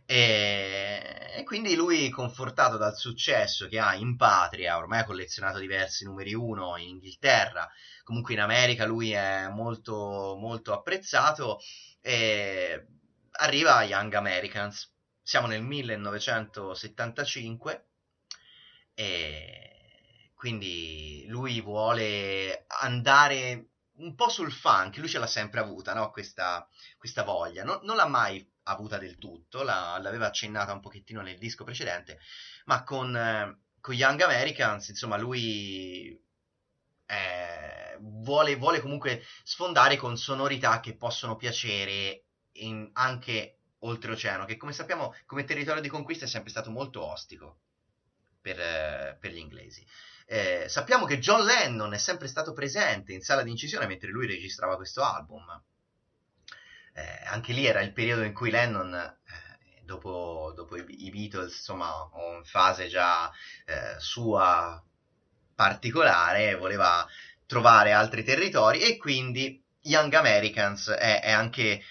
[0.06, 6.04] E, e quindi lui, confortato dal successo che ha in patria, ormai ha collezionato diversi
[6.06, 7.70] numeri uno in Inghilterra,
[8.04, 11.60] comunque in America lui è molto, molto apprezzato,
[12.02, 12.86] e
[13.32, 14.92] arriva a Young Americans.
[15.22, 17.88] Siamo nel 1975
[18.94, 26.10] e quindi lui vuole andare un po' sul funk, lui ce l'ha sempre avuta, no?
[26.12, 27.64] questa, questa voglia.
[27.64, 32.20] Non, non l'ha mai avuta del tutto, la- l'aveva accennata un pochettino nel disco precedente,
[32.66, 36.20] ma con, eh, con Young Americans, insomma, lui
[37.14, 44.74] eh, vuole, vuole comunque sfondare con sonorità che possono piacere in- anche oltreoceano, che come
[44.74, 47.60] sappiamo come territorio di conquista è sempre stato molto ostico
[48.42, 49.86] per, eh, per gli inglesi.
[50.26, 54.26] Eh, sappiamo che John Lennon è sempre stato presente in sala di incisione mentre lui
[54.26, 55.44] registrava questo album.
[56.96, 61.58] Eh, anche lì era il periodo in cui Lennon, eh, dopo, dopo i, i Beatles,
[61.58, 63.30] insomma, in fase già
[63.66, 64.82] eh, sua
[65.56, 67.06] particolare, voleva
[67.46, 71.82] trovare altri territori e quindi Young Americans è, è anche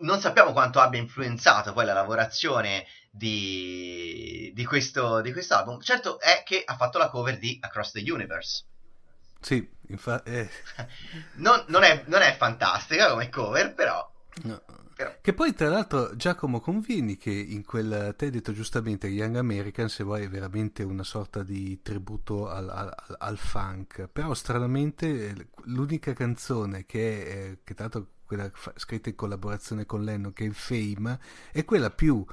[0.00, 5.80] non sappiamo quanto abbia influenzato poi la lavorazione di, di questo di album.
[5.80, 8.64] Certo è che ha fatto la cover di Across the Universe.
[9.40, 10.30] Sì, infatti...
[11.36, 14.08] Non, non è, non è fantastica come cover, però,
[14.98, 18.14] però Che poi, tra l'altro, Giacomo, convieni che in quel.
[18.16, 22.68] Te hai detto giustamente Young American, se vuoi, è veramente una sorta di tributo al,
[22.70, 24.08] al- al funk.
[24.08, 29.84] Però, stranamente, l'unica canzone che è, eh, che tra l'altro quella fa- scritta in collaborazione
[29.86, 31.18] con Lennon, che è Fame,
[31.52, 32.24] è quella più.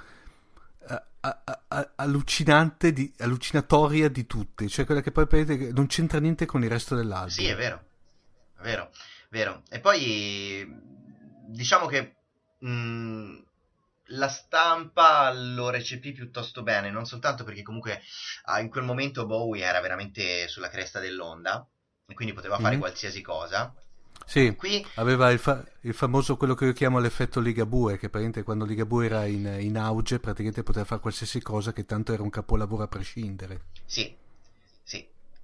[0.89, 5.87] eh, a- a- a- allucinante di, allucinatoria di tutte cioè quella che poi praticamente non
[5.87, 7.83] c'entra niente con il resto dell'album Sì, è vero,
[8.57, 8.91] è vero,
[9.29, 9.63] vero.
[9.69, 10.67] E poi
[11.47, 12.15] diciamo che
[12.59, 13.37] mh,
[14.09, 18.01] la stampa lo recepì piuttosto bene, non soltanto perché comunque
[18.45, 21.67] ah, in quel momento Bowie era veramente sulla cresta dell'onda
[22.05, 22.77] e quindi poteva fare Mhm.
[22.77, 23.73] qualsiasi cosa.
[24.25, 28.43] Sì, Qui aveva il, fa- il famoso quello che io chiamo l'effetto Ligabue, che praticamente
[28.43, 32.29] quando Ligabue era in, in auge praticamente poteva fare qualsiasi cosa che tanto era un
[32.29, 33.61] capolavoro a prescindere.
[33.85, 34.15] sì.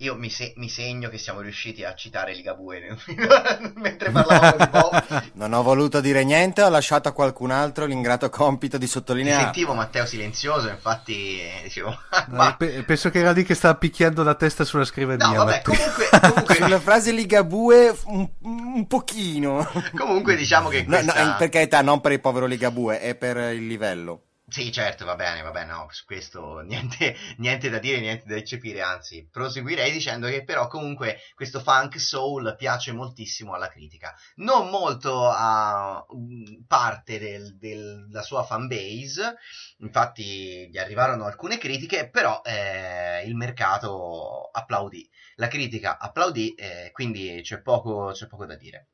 [0.01, 2.97] Io mi, se- mi segno che siamo riusciti a citare Ligabue
[3.75, 5.29] mentre parlavamo di Bowie.
[5.33, 9.43] Non ho voluto dire niente, ho lasciato a qualcun altro l'ingrato compito di sottolineare.
[9.43, 11.89] sentivo Matteo silenzioso, infatti eh, dicevo...
[12.31, 15.27] No, ma- pe- penso che era lì che stava picchiando la testa sulla scrivania.
[15.27, 15.73] No, vabbè, Matteo.
[15.75, 19.67] comunque, comunque, Sulla frase Ligabue un, un pochino.
[19.95, 21.23] comunque diciamo che No, questa...
[21.25, 24.23] no, per carità, non per il povero Ligabue, è per il livello.
[24.51, 28.35] Sì, certo, va bene, va bene, no, su questo niente, niente da dire, niente da
[28.35, 34.67] eccepire, anzi, proseguirei dicendo che però comunque questo funk soul piace moltissimo alla critica, non
[34.69, 39.35] molto a mm, parte del- della sua fanbase,
[39.77, 47.39] infatti gli arrivarono alcune critiche, però eh, il mercato applaudì, la critica applaudì, eh, quindi
[47.41, 48.87] c'è poco, c'è poco da dire.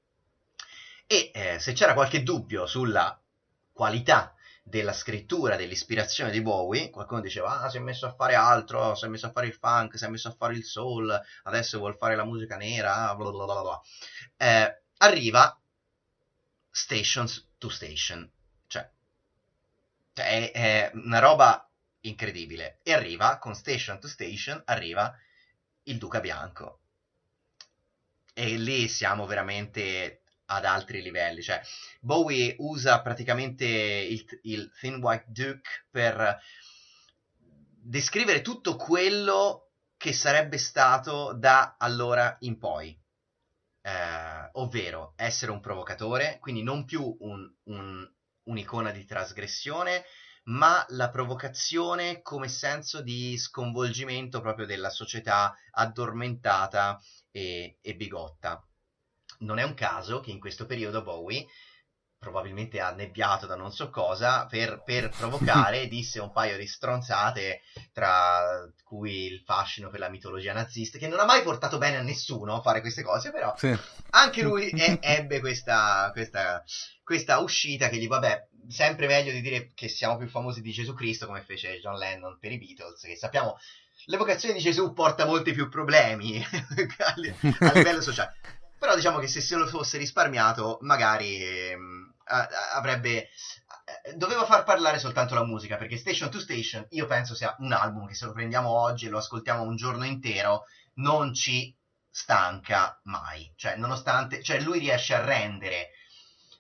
[1.08, 3.20] E eh, se c'era qualche dubbio sulla
[3.72, 4.34] qualità
[4.70, 9.06] della scrittura, dell'ispirazione di Bowie, qualcuno diceva, ah, si è messo a fare altro, si
[9.06, 11.96] è messo a fare il funk, si è messo a fare il soul, adesso vuol
[11.96, 13.82] fare la musica nera, bla bla bla bla.
[14.36, 15.58] Eh, arriva
[16.70, 18.30] Stations to Station,
[18.68, 18.90] cioè,
[20.12, 21.70] cioè, è, è una roba
[22.02, 25.16] incredibile, e arriva, con Station to Station, arriva
[25.84, 26.82] il Duca Bianco.
[28.34, 31.62] E lì siamo veramente ad altri livelli, cioè
[32.00, 36.40] Bowie usa praticamente il, il Thin White Duke per
[37.82, 42.98] descrivere tutto quello che sarebbe stato da allora in poi.
[43.82, 48.12] Eh, ovvero essere un provocatore, quindi non più un- un-
[48.44, 50.04] un'icona di trasgressione,
[50.46, 57.00] ma la provocazione come senso di sconvolgimento proprio della società addormentata
[57.32, 58.67] e, e bigotta.
[59.40, 61.46] Non è un caso che in questo periodo Bowie
[62.20, 67.62] probabilmente annebbiato da non so cosa, per, per provocare disse un paio di stronzate,
[67.94, 72.02] tra cui il fascino per la mitologia nazista, che non ha mai portato bene a
[72.02, 73.76] nessuno fare queste cose, però Sì.
[74.12, 76.64] anche lui e- ebbe questa, questa,
[77.04, 80.94] questa uscita che gli, vabbè, sempre meglio di dire che siamo più famosi di Gesù
[80.94, 83.58] Cristo, come fece John Lennon per i Beatles, che sappiamo,
[84.06, 87.14] l'evocazione di Gesù porta molti più problemi a
[87.60, 88.36] a livello sociale.
[88.78, 92.14] Però diciamo che se se lo fosse risparmiato, magari ehm,
[92.74, 93.28] avrebbe.
[94.04, 97.72] eh, Doveva far parlare soltanto la musica, perché Station to Station io penso sia un
[97.72, 100.64] album che se lo prendiamo oggi e lo ascoltiamo un giorno intero
[100.96, 101.74] non ci
[102.10, 103.52] stanca mai.
[103.56, 104.42] Cioè, nonostante.
[104.44, 105.90] Cioè, lui riesce a rendere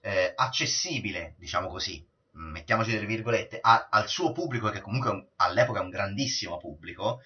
[0.01, 5.79] eh, accessibile, diciamo così, mettiamoci delle virgolette, a- al suo pubblico, che comunque un- all'epoca
[5.79, 7.19] è un grandissimo pubblico,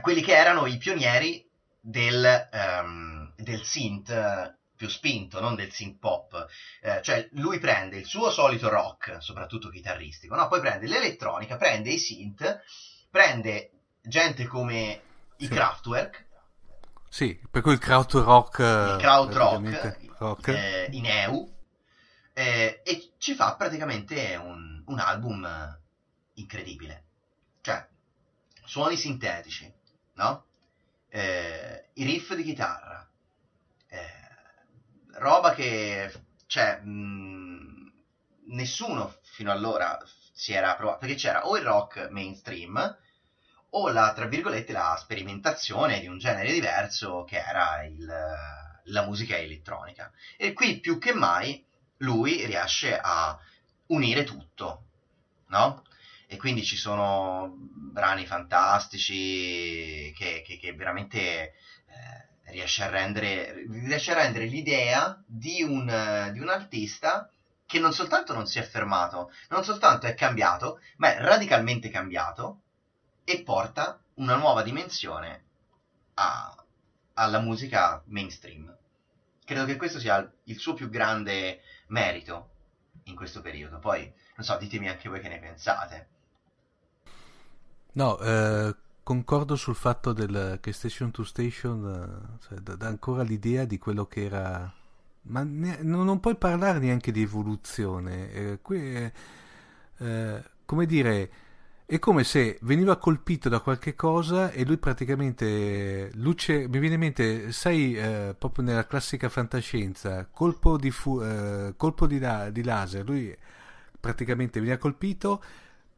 [0.00, 1.44] quelli che erano i pionieri
[1.80, 6.46] del, ehm, del synth eh, più spinto, non del synth pop.
[6.80, 10.48] Eh, cioè lui prende il suo solito rock, soprattutto chitarristico, no?
[10.48, 12.60] poi prende l'elettronica, prende i synth,
[13.10, 13.70] prende
[14.02, 15.02] gente come
[15.36, 15.48] i Sì.
[15.48, 16.26] Kraftwerk,
[17.08, 18.58] Sì, per cui il krautrock...
[18.82, 20.48] il eh, krautrock, praticamente, rock.
[20.48, 21.52] eh, in EU,
[22.32, 25.80] eh, e ci fa praticamente un, un album eh,
[26.34, 27.04] incredibile.
[27.60, 27.86] Cioè,
[28.64, 29.72] suoni sintetici,
[30.14, 30.44] no?
[31.08, 32.97] Eh, I riff di chitarra, eh,
[35.18, 36.10] roba che,
[36.46, 37.92] cioè, mh,
[38.46, 39.96] nessuno fino allora
[40.32, 42.96] si era provato, perché c'era o il rock mainstream,
[43.70, 48.04] o la, tra virgolette, la sperimentazione di un genere diverso che era il,
[48.84, 50.10] la musica elettronica.
[50.36, 51.62] E qui più che mai
[51.98, 53.36] lui riesce a
[53.86, 54.84] unire tutto,
[55.48, 55.82] no?
[56.26, 61.18] E quindi ci sono brani fantastici che, che- che veramente
[61.86, 67.30] eh, riesce, a rendere, riesce a rendere l'idea di un, di un artista
[67.66, 72.60] che non soltanto non si è fermato, non soltanto è cambiato, ma è radicalmente cambiato
[73.24, 75.44] e porta una nuova dimensione
[76.14, 76.64] a-
[77.14, 78.74] alla musica mainstream.
[79.44, 82.50] Credo che questo sia il suo più grande merito
[83.04, 83.78] in questo periodo.
[83.78, 86.08] Poi, non so, ditemi anche voi che ne pensate.
[87.92, 88.74] No, eh,
[89.08, 94.04] concordo sul fatto del, che Station to Station eh, cioè, dà, ancora l'idea di quello
[94.04, 94.70] che era...
[95.22, 98.30] Ma ne- non, non puoi parlare neanche di evoluzione.
[98.32, 99.10] eh, qui
[100.00, 101.30] eh, come dire,
[101.86, 107.00] è come se veniva colpito da qualche cosa e lui praticamente luce, mi viene in
[107.00, 112.62] mente, sai, eh, proprio nella classica fantascienza, colpo di, fu- eh, colpo di, la- di
[112.62, 113.34] laser, lui
[113.98, 115.42] praticamente veniva colpito,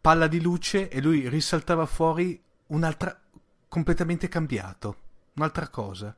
[0.00, 2.40] palla di luce e lui risaltava fuori
[2.70, 3.18] un'altra,
[3.68, 4.96] completamente cambiato,
[5.34, 6.14] un'altra cosa.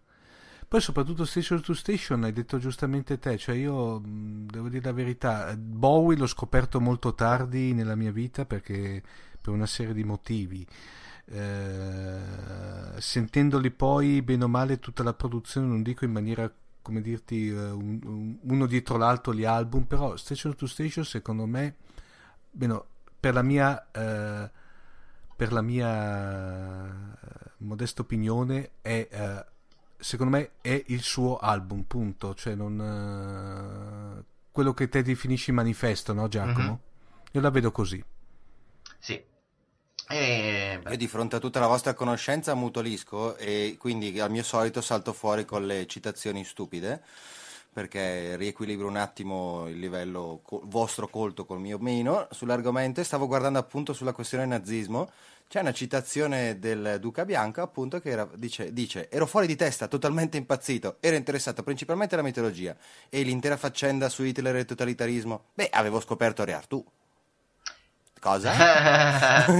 [0.66, 5.55] Poi soprattutto Station to Station hai detto giustamente te, cioè io devo dire la verità,
[5.55, 9.03] Bowie l'ho scoperto molto tardi nella mia vita perché
[9.38, 10.66] per una serie di motivi.
[11.26, 12.20] Eh,
[12.98, 16.50] sentendoli poi bene o male tutta la produzione, non dico in maniera
[16.80, 21.46] come dirti eh, un- un- uno dietro l'altro gli album, però Station to Station secondo
[21.46, 21.76] me,
[22.50, 22.86] beh, no,
[23.20, 24.50] per la mia eh,
[25.43, 29.45] per la mia eh, modesta opinione è eh,
[29.99, 36.12] secondo me è il suo album, punto, cioè non eh, quello che te definisci manifesto,
[36.12, 36.70] no Giacomo?
[36.70, 36.78] Mhm.
[37.32, 38.01] Io la vedo così.
[39.01, 39.20] Sì.
[40.09, 44.80] E, Io di fronte a tutta la vostra conoscenza mutolisco e quindi al mio solito
[44.80, 47.03] salto fuori con le citazioni stupide
[47.73, 53.27] perché riequilibro un attimo il livello co- vostro colto col mio meno sull'argomento e stavo
[53.27, 55.11] guardando appunto sulla questione nazismo.
[55.49, 59.89] C'è una citazione del Duca Bianco appunto che era- dice, dice ero fuori di testa,
[59.89, 62.77] totalmente impazzito, ero interessato principalmente alla mitologia
[63.09, 65.45] e l'intera faccenda su Hitler e il totalitarismo.
[65.55, 66.85] Beh, avevo scoperto Re Artù.
[68.23, 68.53] Cosa?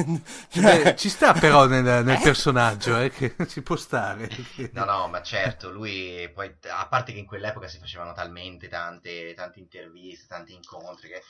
[0.55, 4.29] Beh, ci sta però nel, nel personaggio, eh, che ci può stare.
[4.71, 9.35] No, no, ma certo, lui poi, a parte che in quell'epoca si facevano talmente tante,
[9.35, 11.25] tante interviste, tanti incontri, che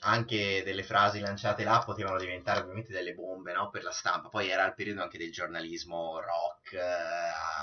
[0.00, 3.68] anche delle frasi lanciate là potevano diventare ovviamente delle bombe, no?
[3.70, 4.28] Per la stampa.
[4.28, 6.80] Poi era il periodo anche del giornalismo rock, eh,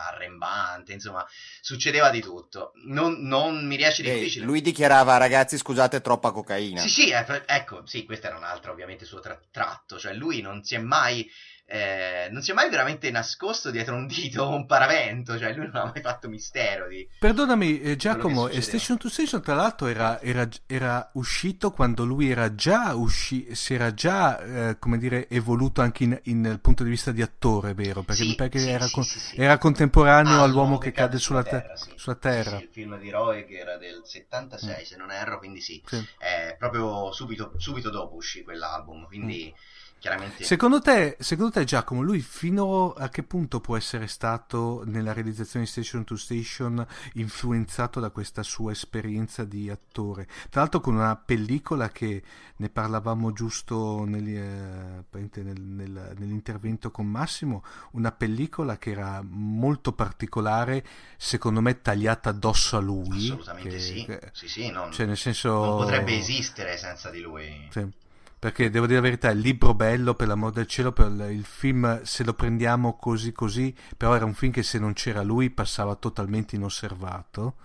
[0.08, 1.26] arrembante, insomma,
[1.62, 2.72] succedeva di tutto.
[2.86, 4.46] Non, non mi riesce difficile.
[4.46, 6.82] lui dichiarava ragazzi scusate troppa cocaina.
[6.82, 10.42] Sì, sì, eh, ecco, sì, questo era un altro ovviamente suo tra- tratto, cioè lui
[10.42, 11.30] non si è mai
[11.68, 15.66] eh, non si è mai veramente nascosto dietro un dito o un paravento, cioè lui
[15.68, 17.08] non ha mai fatto mistero di...
[17.18, 18.62] Perdonami eh, Giacomo, e succedeva.
[18.62, 23.74] Station to Station tra l'altro era, era- era uscito quando lui era già usci- si
[23.74, 27.74] era già, eh, come dire, evoluto anche in, in- dal punto di vista di attore,
[27.74, 28.04] vero?
[28.04, 29.06] Perché Sì, mi pare che sì, era, sì, con-
[29.36, 31.92] era contemporaneo Ah, all'uomo che cade sulla, te- sì.
[31.96, 32.58] sulla terra.
[32.58, 35.82] Il film di Roy che era del 76 se non erro, quindi sì.
[36.20, 39.52] Eh, proprio subito, subito dopo uscì quell'album, quindi
[40.00, 40.44] chiaramente...
[40.44, 45.66] Secondo te, secondo te, Giacomo, lui fino a che punto può essere stato nella realizzazione
[45.66, 50.28] di Station to Station influenzato da questa sua esperienza di attore?
[50.50, 52.24] Tra l'altro con una pellicola che
[52.58, 55.04] ne parlavamo giusto negli, eh,
[55.44, 60.86] nel- nel- nell'intervento con Massimo, una pellicola che era molto particolare,
[61.18, 63.26] secondo me tagliata addosso a lui.
[63.26, 64.06] Assolutamente che- sì.
[64.06, 65.50] che- Sì, sì, non, cioè nel senso...
[65.54, 67.68] non potrebbe esistere senza di lui.
[67.72, 68.04] Sì.
[68.46, 71.46] Perché devo dire la verità, il libro bello, per l'amor del cielo, per il il
[71.46, 75.50] film, se lo prendiamo così così, però era un film che se non c'era lui
[75.50, 77.56] passava totalmente inosservato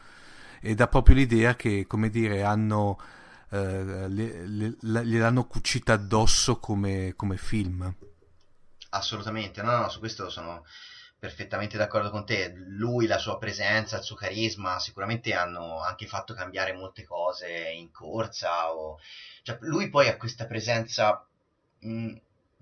[0.58, 2.98] e dà proprio l'idea che, come dire, hanno,
[3.50, 7.94] eh, le- le- la- gliel'hanno cucita addosso come, come film.
[8.90, 10.64] Assolutamente, no, no, su questo sono
[11.20, 12.52] perfettamente d'accordo con te.
[12.56, 17.92] Lui, la sua presenza, il suo carisma, sicuramente hanno anche fatto cambiare molte cose in
[17.92, 18.72] corsa.
[18.74, 18.98] O...
[19.42, 21.24] Cioè, lui poi ha questa presenza,
[21.80, 22.14] mh,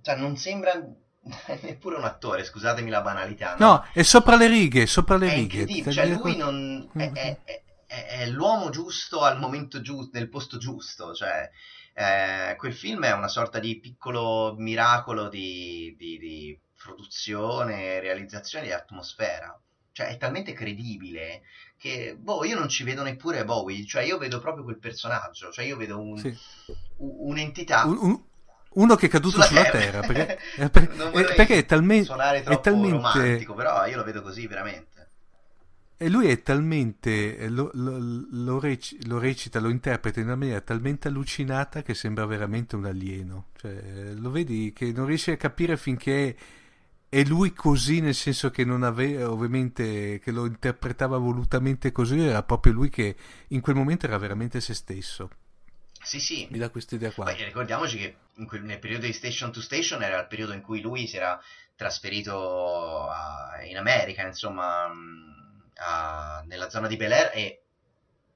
[0.02, 0.72] cioè non sembra
[1.62, 3.56] neppure un attore, scusatemi la banalità.
[3.58, 5.92] No, è sopra le righe, sopra le è righe.
[5.92, 10.58] cioè lui non è, è- è- è- è l'uomo giusto al momento giusto, nel posto
[10.58, 11.48] giusto, cioè
[11.94, 18.72] eh, quel film è una sorta di piccolo miracolo di, di- di produzione, realizzazione di
[18.72, 19.58] atmosfera.
[19.92, 21.42] Cioè, è talmente credibile
[21.76, 25.64] che, boh, io non ci vedo neppure Bowie, cioè io vedo proprio quel personaggio, cioè
[25.64, 26.36] io vedo un- Sì.
[26.98, 28.22] un'entità Un- un-
[28.70, 32.96] uno che è caduto sulla, terra, perché, eh, per- perché è, talme- suonare è talmente
[32.96, 34.96] romantico, però io lo vedo così veramente.
[36.00, 37.98] E lui è talmente, eh, lo, lo-
[38.30, 42.84] lo rec- lo recita, lo interpreta in una maniera talmente allucinata che sembra veramente un
[42.84, 43.46] alieno.
[43.56, 46.36] Cioè, lo vedi che non riesci a capire finché
[47.08, 52.42] è lui così, nel senso che non aveva, ovviamente, che lo interpretava volutamente così, era
[52.42, 53.16] proprio lui che
[53.48, 55.30] in quel momento era veramente se stesso.
[56.02, 56.46] Sì, sì.
[56.50, 57.24] Mi dà questa idea qua.
[57.24, 60.80] Poi ricordiamoci che quel- nel periodo di Station to Station era il periodo in cui
[60.80, 61.40] lui si era
[61.74, 67.62] trasferito a- in America, insomma, mh, a- nella zona di Bel Air e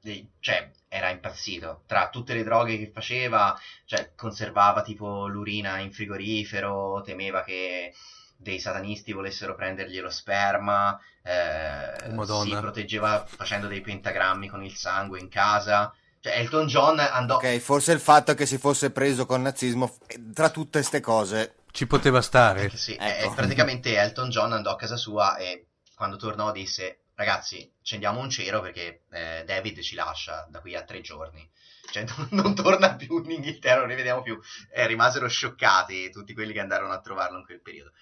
[0.04, 1.84] e- cioè, era impazzito.
[1.86, 7.94] Tra tutte le droghe che faceva, cioè, conservava tipo l'urina in frigorifero, temeva che
[8.42, 12.54] dei satanisti volessero prendergli lo sperma, eh, Oh, Madonna.
[12.56, 15.94] si proteggeva facendo dei pentagrammi con il sangue in casa.
[16.20, 17.36] Cioè, Elton John andò...
[17.36, 21.54] Ok, forse il fatto che si fosse preso col nazismo, eh, tra tutte queste cose,
[21.72, 22.68] Ci poteva stare.
[22.76, 23.32] Sì, Ecco.
[23.32, 25.66] eh, praticamente Elton John andò a casa sua e
[25.96, 30.84] quando tornò disse ragazzi accendiamo un cero perché eh, David ci lascia da qui a
[30.84, 31.48] tre giorni.
[31.90, 34.38] Cioè non, non torna più in Inghilterra non ne vediamo più.
[34.70, 37.92] E rimasero scioccati tutti quelli che andarono a trovarlo in quel periodo.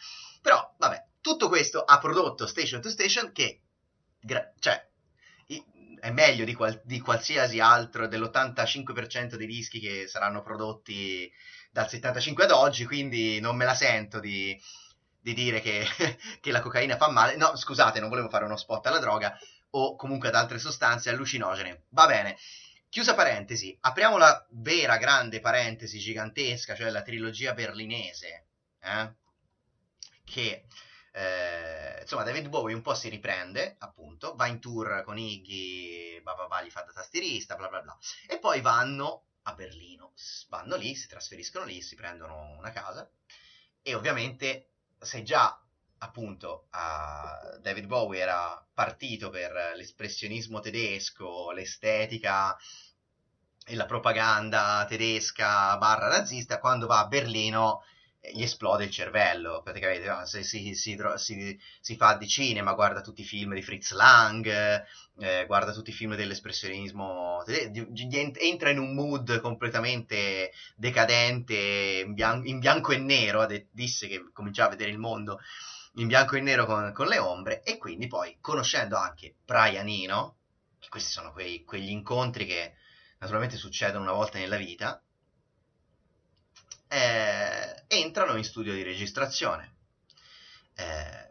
[0.43, 3.61] Però vabbè tutto questo ha prodotto Station to Station che
[4.21, 4.89] gra- cioè
[6.01, 11.31] è meglio di, qual- di qualsiasi altro dell'85% dei dischi che saranno prodotti
[11.71, 14.59] dal 75 ad oggi, quindi non me la sento di,
[15.21, 15.85] di dire che,
[16.41, 17.37] che la cocaina fa male.
[17.37, 19.39] No, scusate, non volevo fare uno spot alla droga
[19.71, 21.85] o comunque ad altre sostanze allucinogene.
[21.91, 22.37] Va bene.
[22.89, 28.47] Chiusa parentesi, apriamo la vera grande parentesi gigantesca, cioè la trilogia berlinese,
[28.81, 29.13] eh?
[30.25, 30.65] che
[31.13, 36.35] eh, insomma David Bowie un po' si riprende, appunto, va in tour con Iggy, bah,
[36.35, 37.97] bah, bah, gli fa da tastierista, bla bla bla,
[38.29, 40.13] e poi vanno a Berlino,
[40.49, 43.09] vanno lì, si trasferiscono lì, si prendono una casa
[43.83, 44.71] e ovviamente
[45.01, 45.61] se già
[45.99, 52.57] appunto a David Bowie era partito per l'espressionismo tedesco, l'estetica
[53.67, 57.83] e la propaganda tedesca barra nazista, quando va a Berlino
[58.33, 60.25] gli esplode il cervello, praticamente no?
[60.27, 64.47] se si, si si- si fa di cinema, guarda tutti i film di Fritz Lang,
[65.19, 72.59] eh, guarda tutti i film dell'espressionismo, entra in un mood completamente decadente, in, bian- in
[72.59, 75.41] bianco e nero, de- disse che cominciava a vedere il mondo
[75.95, 80.37] in bianco e nero con, con le ombre, e quindi poi conoscendo anche Brian Eno,
[80.79, 82.75] che questi sono quei- quegli incontri che
[83.19, 85.03] naturalmente succedono una volta nella vita,
[86.91, 89.77] eh, entrano in studio di registrazione.
[90.75, 91.29] Eh,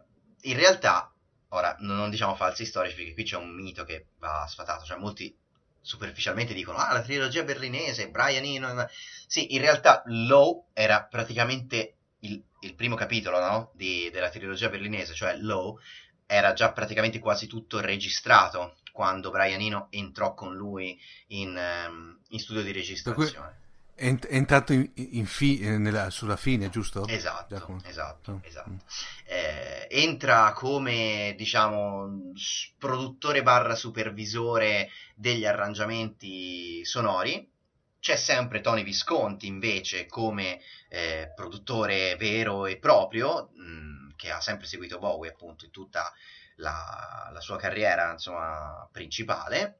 [0.50, 1.14] in realtà,
[1.50, 5.36] ora non, diciamo falsi storici perché qui c'è un mito che va sfatato, cioè molti
[5.82, 8.88] superficialmente dicono ah la trilogia berlinese, Brian Eno,
[9.28, 13.72] sì in realtà Lowe era praticamente il il primo capitolo no?
[13.74, 15.80] di, della trilogia berlinese, cioè Low,
[16.26, 22.40] era già praticamente quasi tutto registrato quando Brian Eno entrò con lui in, um, in
[22.40, 23.68] studio di registrazione.
[24.00, 27.06] È, è entrato in, in fi, nella, sulla fine, giusto?
[27.06, 27.82] Esatto, Giacomo.
[27.84, 28.42] esatto, oh.
[28.44, 28.78] esatto.
[29.26, 32.32] Eh, entra come, diciamo,
[32.78, 37.52] produttore barra supervisore degli arrangiamenti sonori.
[38.00, 44.66] C'è sempre Tony Visconti invece come eh, produttore vero e proprio, mh, che ha sempre
[44.66, 46.10] seguito Bowie appunto in tutta
[46.56, 49.80] la, la sua carriera insomma, principale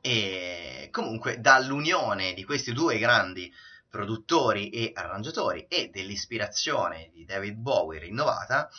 [0.00, 3.52] e comunque dall'unione di questi due grandi
[3.88, 8.70] produttori e arrangiatori e dell'ispirazione di David Bowie rinnovata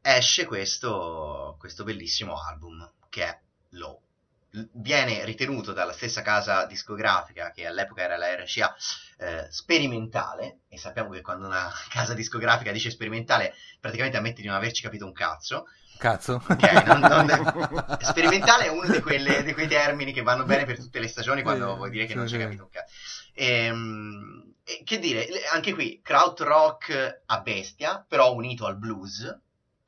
[0.00, 3.40] esce questo, questo bellissimo album che è
[3.70, 4.00] Low
[4.72, 8.74] viene ritenuto dalla stessa casa discografica che all'epoca era la RCA
[9.18, 14.56] eh, sperimentale e sappiamo che quando una casa discografica dice sperimentale praticamente ammette di non
[14.56, 15.66] averci capito un cazzo
[16.02, 16.42] Cazzo.
[16.48, 17.96] Okay, non, non...
[18.02, 21.42] Sperimentale è uno di, quelle, di, quei termini che vanno bene per tutte le stagioni
[21.42, 22.92] quando vuoi dire che non c'è capito un cazzo.
[23.34, 29.38] Ehm, che dire, anche qui, krautrock a bestia, però unito al blues,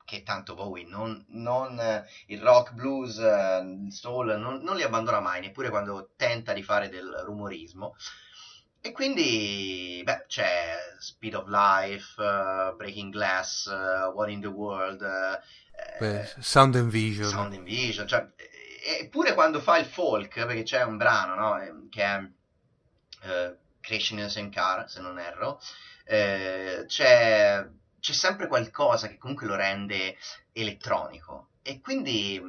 [0.05, 1.81] che tanto Bowie non, non
[2.27, 6.87] il rock, blues, il soul, non, non, li abbandona mai, neppure quando tenta di fare
[6.87, 7.93] del rumorismo.
[8.85, 15.01] E quindi, beh, c'è Speed of Life, uh, Breaking Glass, uh, What in the World,
[15.01, 15.39] uh,
[15.97, 17.27] Beh, sound and Vision.
[17.27, 18.23] Sound and Vision, cioè,
[18.99, 24.25] eppure quando fa il folk, perché c'è un brano, no, che è uh, Creation in
[24.25, 25.59] a Car, se non erro,
[26.03, 27.67] eh, c'è,
[27.99, 30.15] c'è sempre qualcosa che comunque lo rende
[30.53, 31.47] elettronico.
[31.63, 32.39] E quindi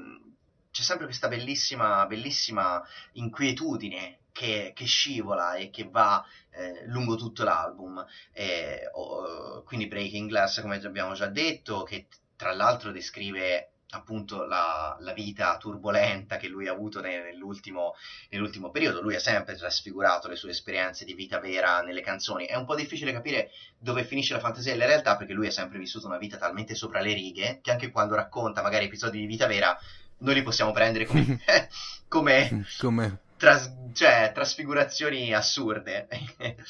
[0.71, 7.43] c'è sempre questa bellissima, bellissima inquietudine che, che, scivola e che va eh, lungo tutto
[7.43, 8.05] l'album.
[8.35, 12.07] Eh, oh, quindi Breaking Glass, come abbiamo già detto, che
[12.37, 17.95] tra l'altro descrive appunto la, la, vita turbolenta che lui ha avuto nell'ultimo,
[18.29, 19.01] nell'ultimo, periodo.
[19.01, 22.45] Lui ha sempre trasfigurato le sue esperienze di vita vera nelle canzoni.
[22.45, 25.51] È un po' difficile capire dove finisce la fantasia e la realtà perché lui ha
[25.51, 29.27] sempre vissuto una vita talmente sopra le righe che anche quando racconta magari episodi di
[29.27, 29.75] vita vera
[30.19, 31.41] noi li possiamo prendere come,
[32.09, 33.21] come, come?
[33.37, 36.09] Tras, cioè, trasfigurazioni assurde.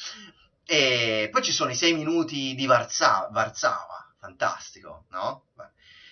[0.65, 5.45] e poi ci sono i sei minuti di Varzava, Varzava fantastico, no?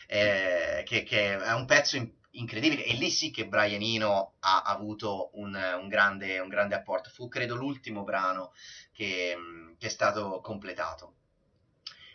[0.07, 4.61] Eh, che, che, è un pezzo in, incredibile e lì sì che Brian Eno ha
[4.61, 7.10] avuto un, un, grande, un grande, apporto.
[7.10, 8.53] Fu credo l'ultimo brano
[8.94, 9.36] che,
[9.77, 11.15] che, è stato completato.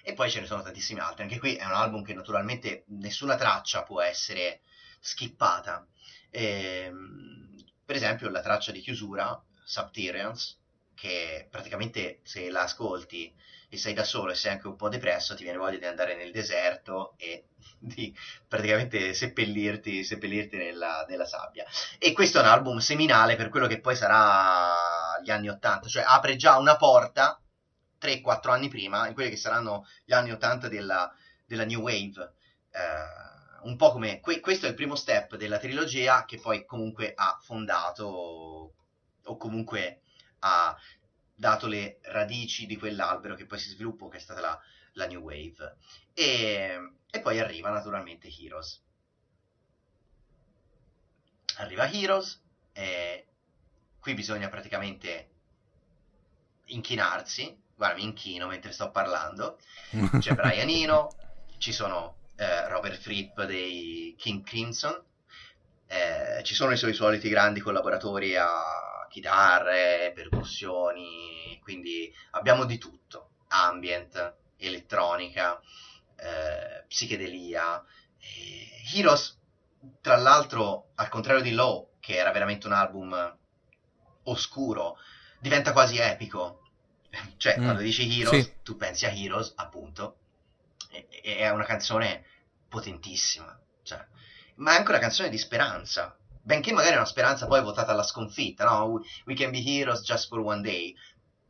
[0.02, 1.24] E poi ce ne sono tantissimi altri.
[1.24, 4.60] Anche qui è un album che naturalmente nessuna traccia può essere
[5.00, 5.86] skippata.
[6.30, 6.90] Eh,
[7.90, 10.60] per esempio la traccia di chiusura, Subterraneans,
[10.94, 13.34] che praticamente se la ascolti
[13.68, 16.14] e sei da solo e sei anche un po' depresso, ti viene voglia di andare
[16.14, 17.48] nel deserto e
[17.80, 21.66] di praticamente seppellirti, seppellirti nella, nella, sabbia.
[21.98, 24.72] E questo è un album seminale per quello che poi sarà
[25.20, 27.42] gli anni 80, cioè apre già una porta
[28.00, 31.12] 3-4 anni prima, in quelli che saranno gli anni 80 della,
[31.44, 32.34] della New Wave.
[32.70, 33.29] Eh,
[33.62, 37.38] un po' come que- questo è il primo step della trilogia che poi comunque ha
[37.42, 38.74] fondato
[39.22, 40.02] o comunque
[40.40, 40.76] ha
[41.34, 44.60] dato le radici di quell'albero che poi si sviluppò, che è stata la,
[44.92, 45.76] la New Wave.
[46.12, 48.82] E, e, poi arriva naturalmente Heroes.
[51.56, 52.42] Arriva Heroes
[52.72, 53.26] e
[53.98, 55.30] qui bisogna praticamente
[56.66, 57.58] inchinarsi.
[57.74, 59.58] Guarda, mi inchino mentre sto parlando.
[60.18, 61.14] C'è Brian Eno,
[61.56, 64.98] ci sono eh, Robert Fripp dei King Crimson,
[65.86, 73.32] eh, ci sono i suoi soliti grandi collaboratori a chitarre, percussioni, quindi abbiamo di tutto,
[73.48, 75.60] ambient, elettronica,
[76.16, 77.84] eh, psichedelia.
[78.16, 79.38] Eh, Heroes,
[80.00, 83.36] tra l'altro, al contrario di Low, che era veramente un album
[84.24, 84.96] oscuro,
[85.38, 86.62] diventa quasi epico.
[87.36, 88.52] Cioè, mm, quando dici Heroes, sì.
[88.62, 90.19] tu pensi a Heroes, appunto,
[91.22, 92.24] è una canzone
[92.68, 93.58] potentissima.
[93.82, 94.04] Cioè,
[94.56, 98.02] ma è anche una canzone di speranza benché magari è una speranza poi votata alla
[98.02, 99.00] sconfitta, no?
[99.24, 100.94] We can be heroes just for one day,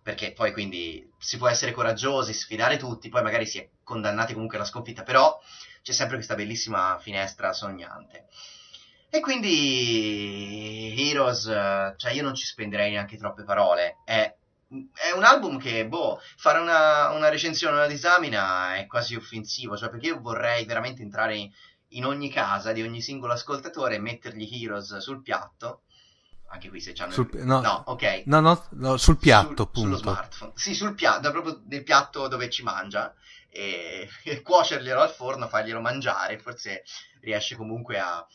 [0.02, 4.56] perché poi quindi si può essere coraggiosi, sfidare tutti, poi magari si è condannati comunque
[4.56, 5.40] alla sconfitta, però
[5.82, 8.26] c'è sempre questa bellissima finestra sognante.
[9.08, 11.42] E quindi Heroes,
[11.96, 14.36] cioè io non ci spenderei neanche troppe parole, è,
[14.94, 19.90] è un album che, boh, fare una, una recensione, una disamina è quasi offensivo, cioè
[19.90, 21.50] perché io vorrei veramente entrare
[21.92, 25.82] in ogni casa di ogni singolo ascoltatore e mettergli Heroes sul piatto
[26.52, 27.12] Anche qui se c'hanno...
[27.12, 27.60] Sul- il- no.
[27.60, 28.22] no, ok.
[28.26, 29.96] No, no, no, sul piatto, Sul- Sullo appunto.
[29.96, 30.52] smartphone.
[30.56, 33.14] Sì, sul piatto, proprio nel piatto dove ci mangia.
[33.48, 36.82] E, e cuocerglielo al forno, farglielo mangiare, forse
[37.20, 38.26] riesce comunque a,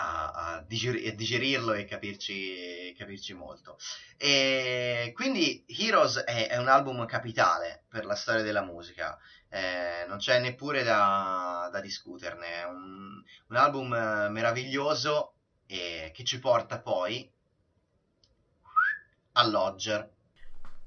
[0.00, 3.78] a, a digeri- a digerirlo e capirci, capirci molto.
[4.16, 9.18] E quindi Heroes è, è un album capitale per la storia della musica.
[9.48, 12.46] Eh, non c'è neppure da, da discuterne.
[12.46, 15.34] È un, un album eh, meraviglioso
[15.66, 17.30] e che ci porta poi
[19.32, 20.18] a Lodger.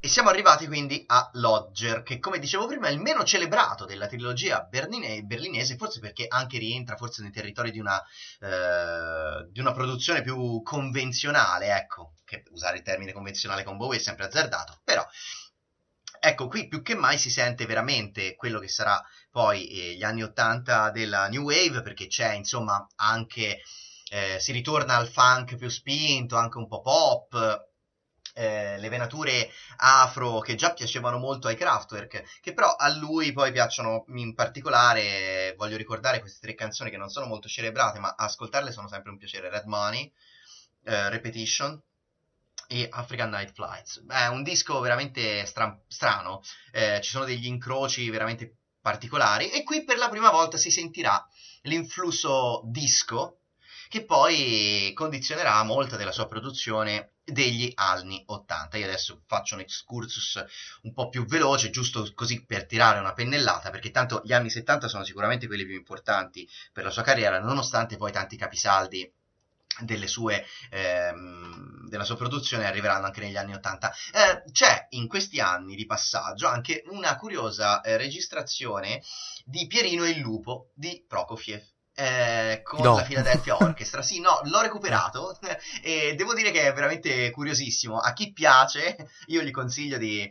[0.05, 4.05] E siamo arrivati quindi a Lodger, che come dicevo prima è il meno celebrato della
[4.05, 7.97] trilogia berline- berlinese, forse perché anche rientra forse nei territori di una,
[8.41, 14.01] eh, di una produzione più convenzionale, ecco, che usare il termine convenzionale con Bowie è
[14.01, 15.07] sempre azzardato, però
[16.19, 19.01] ecco qui più che mai si sente veramente quello che sarà
[19.31, 23.61] poi eh, gli anni 80 della New Wave, perché c'è insomma anche,
[24.11, 27.71] eh, si ritorna al funk più spinto, anche un po' pop,
[28.33, 33.51] eh, le venature afro che già piacevano molto ai Kraftwerk, che però a lui poi
[33.51, 38.71] piacciono in particolare, voglio ricordare queste tre canzoni che non sono molto celebrate, ma ascoltarle
[38.71, 40.11] sono sempre un piacere, Red Money,
[40.85, 41.79] eh, Repetition
[42.67, 44.03] e African Night Flights.
[44.07, 46.41] È un disco veramente stra- strano,
[46.71, 51.25] eh, ci sono degli incroci veramente particolari e qui per la prima volta si sentirà
[51.63, 53.39] l'influsso disco
[53.87, 58.77] che poi condizionerà molta della sua produzione degli anni 80.
[58.77, 60.43] Io adesso faccio un excursus
[60.83, 64.87] un po' più veloce, giusto così per tirare una pennellata, perché tanto gli anni 70
[64.87, 69.11] sono sicuramente quelli più importanti per la sua carriera, nonostante poi tanti capisaldi
[70.05, 73.93] sue, ehm, della sua produzione arriveranno anche negli anni 80.
[74.13, 79.01] Eh, c'è in questi anni di passaggio anche una curiosa eh, registrazione
[79.45, 81.72] di Pierino il lupo di Prokofiev.
[81.95, 82.95] Eh, con No.
[82.95, 85.37] la Philadelphia Orchestra, sì, no, l'ho recuperato
[85.83, 87.99] e devo dire che è veramente curiosissimo.
[87.99, 88.95] A chi piace,
[89.27, 90.29] io gli consiglio di,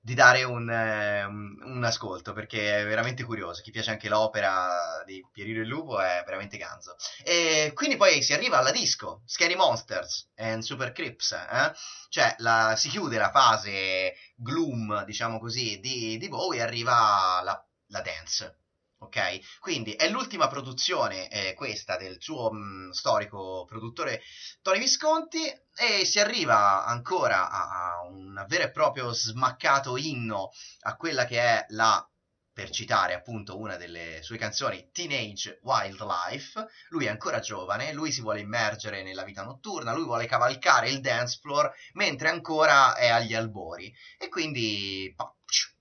[0.00, 3.62] di dare un, eh, un- ascolto perché è veramente curioso.
[3.62, 6.96] Chi piace anche l'opera di Pierino e il Lupo è veramente ganzo.
[7.24, 11.72] E quindi poi si arriva alla disco, Scary Monsters and Super Crips, eh?
[12.08, 17.64] cioè la- si chiude la fase gloom, diciamo così, di, di Bowie e arriva la,
[17.88, 18.56] la dance.
[19.00, 24.20] Ok, quindi è l'ultima produzione eh, questa del suo mh, storico produttore
[24.60, 25.38] Tony Visconti
[25.76, 30.50] e si arriva ancora a, a un vero e proprio smaccato inno
[30.80, 32.04] a quella che è la
[32.52, 38.20] per citare appunto una delle sue canzoni Teenage Wildlife, lui è ancora giovane, lui si
[38.20, 43.34] vuole immergere nella vita notturna, lui vuole cavalcare il dance floor mentre ancora è agli
[43.34, 43.94] albori.
[44.18, 45.32] E quindi pa-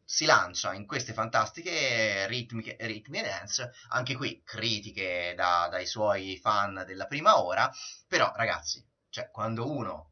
[0.09, 6.38] si lancia in queste fantastiche ritmiche, ritmi e dance, anche qui critiche da- dai suoi
[6.41, 7.69] fan della prima ora,
[8.07, 10.11] però ragazzi, cioè quando uno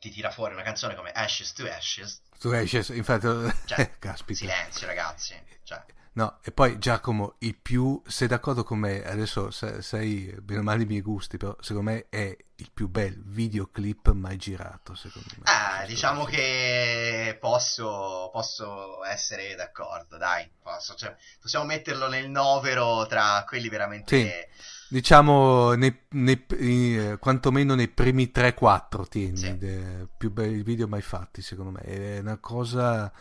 [0.00, 3.26] ti tira fuori una canzone come Ashes to Ashes, Tu esci, infatti,
[3.64, 4.38] cioè, caspita.
[4.38, 5.84] silenzio ragazzi, cioè,
[6.16, 10.62] No, e poi Giacomo, il più, sei d'accordo con me, adesso se- sei bene o
[10.62, 15.28] male i miei gusti, però secondo me è il più bel videoclip mai girato, secondo
[15.38, 15.42] me.
[15.46, 23.44] Ah, diciamo che posso, posso essere d'accordo, dai, posso, cioè, possiamo metterlo nel novero tra
[23.48, 24.48] quelli veramente...
[24.88, 29.58] Diciamo, nei, nei- eh, quantomeno nei primi 3-4 tieni, Sì.
[29.58, 31.80] de- più belli video mai fatti, secondo me.
[31.80, 33.12] È una cosa...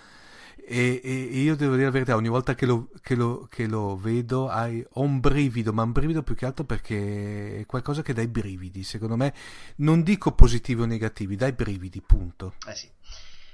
[0.75, 3.95] E, e- io devo dire la verità, ogni volta che lo, che lo- che lo
[3.95, 8.13] vedo hai- ho un brivido, ma un brivido più che altro perché è qualcosa che
[8.13, 9.33] dà i brividi, secondo me.
[9.77, 12.55] Non dico positivi o negativi, dai brividi, punto.
[12.67, 12.89] Eh sì.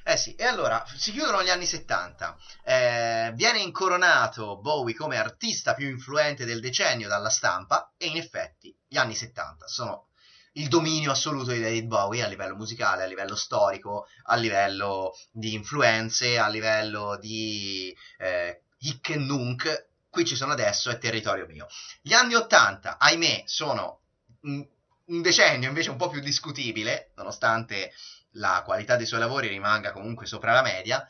[0.01, 2.37] Eh sì, e allora si chiudono gli anni 70.
[2.63, 8.73] Eh, viene incoronato Bowie come artista più influente del decennio dalla stampa, e in effetti
[8.87, 10.07] gli anni 70 sono
[10.53, 15.53] il dominio assoluto di David Bowie a livello musicale, a livello storico, a livello di
[15.53, 19.87] influenze, a livello di eh, hic e nunc.
[20.09, 21.67] Qui ci sono adesso, è territorio mio.
[22.01, 24.01] Gli anni 80, ahimè, sono
[24.41, 24.65] un,
[25.05, 27.93] un decennio invece un po' più discutibile, nonostante
[28.33, 31.07] la qualità dei suoi lavori rimanga comunque sopra la media.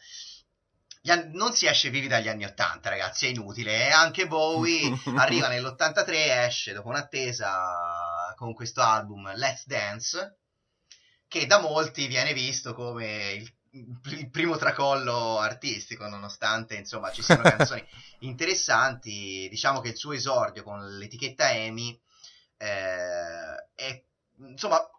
[1.08, 3.88] Anni- non si esce vivi dagli anni 80, ragazzi, è inutile.
[3.88, 10.38] E anche Bowie arriva nell'83, esce dopo un'attesa con questo album Let's Dance,
[11.28, 17.42] che da molti viene visto come il, il primo tracollo artistico, nonostante insomma ci siano
[17.58, 17.86] canzoni
[18.20, 19.50] interessanti.
[19.50, 22.02] Diciamo che il suo esordio con l'etichetta EMI
[22.56, 24.04] eh, è
[24.38, 24.90] insomma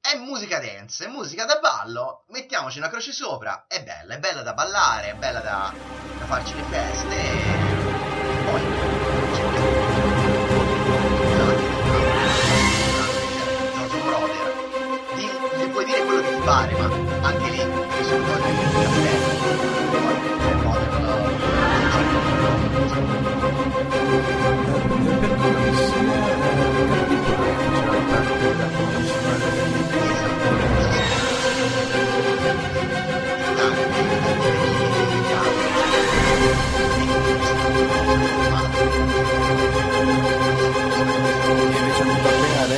[0.00, 4.42] è musica dance, è musica da ballo, mettiamoci una croce sopra, è bella, è bella
[4.42, 5.72] da ballare, è bella da,
[6.18, 8.99] da farci le feste e poi
[16.44, 18.69] fare, ma anche lì ci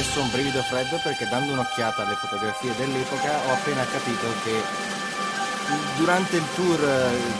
[0.03, 4.61] adesso un brivido freddo perché dando un'occhiata alle fotografie dell'epoca ho appena capito che
[5.97, 6.79] durante il tour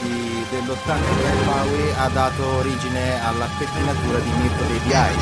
[0.01, 5.15] di- dell'83 Bowie ha dato origine alla pettinatura di Mirko dei Biai.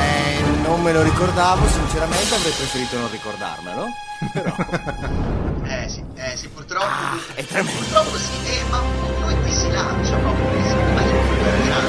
[0.00, 3.86] Eh, non me lo ricordavo, sinceramente avrei preferito non ricordarmelo.
[4.32, 4.54] Però
[5.64, 6.86] Eh sì, eh sì, purtroppo.
[7.34, 7.78] è tremendo.
[7.78, 8.80] Purtroppo sì, eh, ma
[9.20, 11.32] lui qui si lancia proprio, si ma è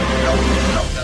[0.03, 0.93] and roll.
[0.93, 1.02] Con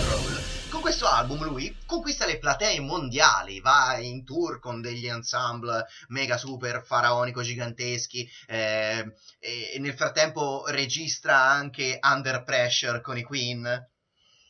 [0.90, 6.82] questo album lui conquista le platee mondiali, va in tour con degli ensemble mega super
[6.82, 13.88] faraonico giganteschi eh, e, nel frattempo registra anche Under Pressure con i Queen.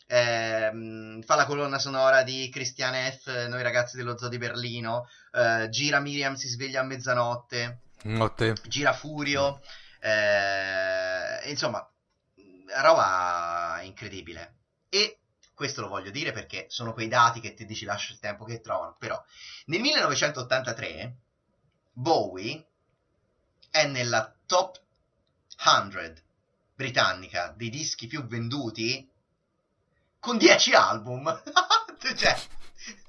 [0.07, 5.69] ehm, fa la colonna sonora di Christian F, Noi ragazzi dello zoo di Berlino, eh,
[5.69, 8.55] gira Miriam si sveglia a mezzanotte, Notte.
[8.67, 9.61] gira Furio,
[10.01, 11.87] eh, insomma,
[12.81, 14.55] roba incredibile.
[14.89, 15.20] E
[15.61, 18.63] questo lo voglio dire perché sono quei dati che ti dici lascia il tempo che
[18.63, 19.23] trovano, però
[19.67, 21.17] nel 1983
[21.93, 22.65] Bowie
[23.69, 24.81] è nella top
[25.57, 26.23] 100
[26.75, 29.07] britannica dei dischi più venduti
[30.19, 31.25] con 10 album.
[32.17, 32.41] cioè,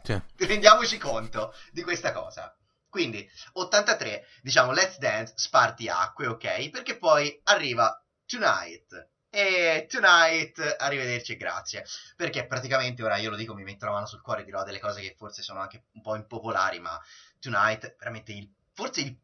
[0.04, 2.54] Cioè, rendiamoci conto di questa cosa.
[2.90, 6.70] Quindi, 83, diciamo, Let's Dance, spartiacque, ok?
[6.70, 9.11] Perché poi arriva Tonight.
[9.34, 11.86] E Tonight, arrivederci e grazie.
[12.18, 14.80] Perché praticamente, ora io lo dico, mi metto la mano sul cuore e dirò delle
[14.80, 17.00] cose che forse sono anche un po' impopolari, ma
[17.40, 19.18] Tonight, veramente, il, forse il,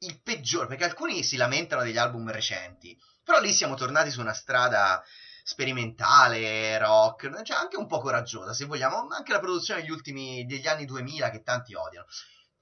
[0.00, 4.34] il peggiore, perché alcuni si lamentano degli album recenti, però lì siamo tornati su una
[4.34, 5.02] strada
[5.42, 10.66] sperimentale, rock, cioè anche un po' coraggiosa, se vogliamo, anche la produzione degli ultimi, degli
[10.66, 12.06] anni 2000 che tanti odiano.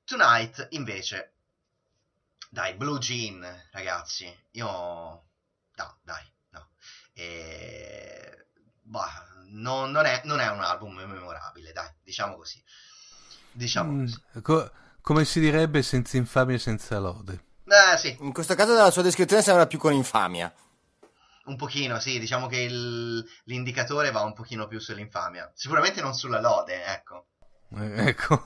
[0.05, 1.33] Tonight, invece,
[2.49, 4.69] dai, Blue Jean, ragazzi, io...
[5.74, 6.31] No, dai.
[7.14, 8.47] E...
[8.82, 12.62] Bah, non, non è, non è un album memorabile, dai, diciamo così.
[13.51, 14.18] Diciamo mm, così.
[14.43, 14.70] co-
[15.01, 17.44] come si direbbe, senza infamia e senza lode.
[17.64, 20.52] Eh, sì, In questo caso dalla sua descrizione sembra più con infamia.
[21.44, 25.51] un pochino, sì, diciamo che il- l'indicatore va un pochino più sull'infamia.
[25.55, 27.26] Sicuramente non sulla lode, ecco.
[27.74, 28.43] Eh, ecco.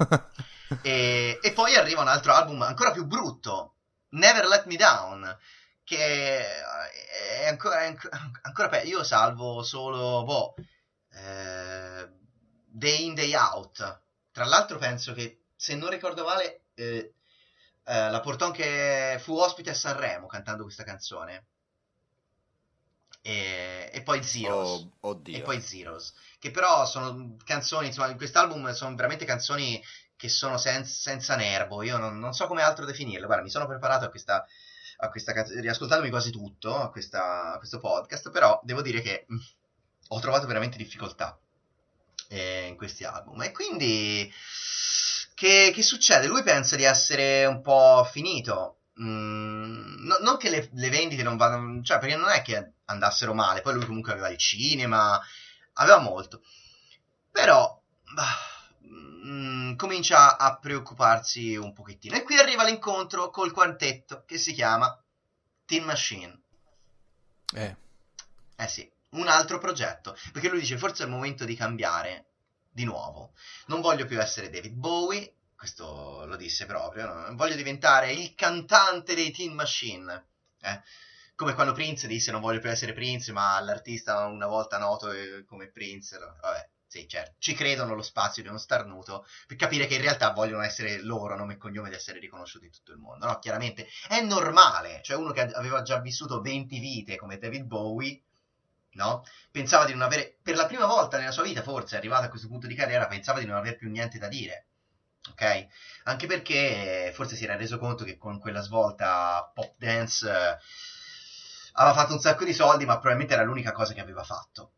[0.81, 3.75] E, e poi arriva un altro album ancora più brutto,
[4.11, 5.39] Never Let Me Down,
[5.87, 6.59] che
[7.43, 8.09] è ancora, è anco-
[8.43, 8.89] ancora peggio.
[8.89, 10.55] Io salvo solo boh,
[11.13, 12.09] eh,
[12.67, 14.03] Day In Day Out.
[14.33, 17.15] Tra l'altro penso che, se non ricordo male, eh,
[17.85, 21.47] eh, la portò anche, fu ospite a Sanremo cantando questa canzone.
[23.23, 24.89] E, e poi Zeros.
[25.01, 25.21] Oh.
[25.25, 29.81] E poi Zeros, che però sono canzoni, insomma, in quest'album sono veramente canzoni
[30.17, 31.83] che sono sen- senza nervo.
[31.83, 33.27] Io non, non so come altro definirle.
[33.27, 34.45] Guarda, mi sono preparato a questa,
[34.99, 39.27] a questa canzone, riascoltandomi quasi tutto a, questa- a questo podcast, però devo dire che
[39.31, 39.37] mm,
[40.09, 41.39] ho trovato veramente difficoltà
[42.29, 43.43] eh, in questi album.
[43.43, 44.33] E quindi,
[45.35, 46.27] che, che succede?
[46.27, 48.79] Lui pensa di essere un po' finito.
[49.01, 53.35] Mm, no- non che le, le vendite non vadano, cioè perché non è che andassero
[53.35, 55.21] male, poi lui comunque aveva il cinema,
[55.75, 56.41] aveva molto,
[57.31, 57.79] però
[58.15, 58.37] bah,
[59.27, 62.17] mm, comincia a preoccuparsi un pochettino.
[62.17, 64.99] E qui arriva l'incontro col quartetto che si chiama
[65.65, 66.41] Teen Machine.
[67.55, 67.77] Eh,
[68.57, 72.27] Eh sì, un altro progetto, perché lui dice forse è il momento di cambiare
[72.71, 73.33] di nuovo.
[73.67, 77.35] Non voglio più essere David Bowie, questo lo disse proprio, no?
[77.35, 80.27] voglio diventare il cantante dei Teen Machine.
[80.61, 80.83] Eh?
[81.35, 85.45] Come quando Prince disse non voglio più essere Prince, ma l'artista una volta noto eh,
[85.45, 89.97] come Prince, vabbè, sì, certo, ci credono lo spazio di uno starnuto per capire che
[89.97, 93.27] in realtà vogliono essere loro nome e cognome di essere riconosciuti in tutto il mondo.
[93.27, 98.23] No, chiaramente è normale, cioè uno che aveva già vissuto 20 vite come David Bowie,
[98.93, 99.25] no?
[99.51, 102.49] Pensava di non avere, per la prima volta nella sua vita, forse arrivato a questo
[102.49, 104.69] punto di carriera, pensava di non aver più niente da dire.
[105.31, 105.67] Ok?
[106.05, 110.57] Anche perché eh, forse si era reso conto che con quella svolta pop dance eh,
[111.73, 114.71] aveva fatto un sacco di soldi, ma probabilmente era l'unica cosa che aveva fatto.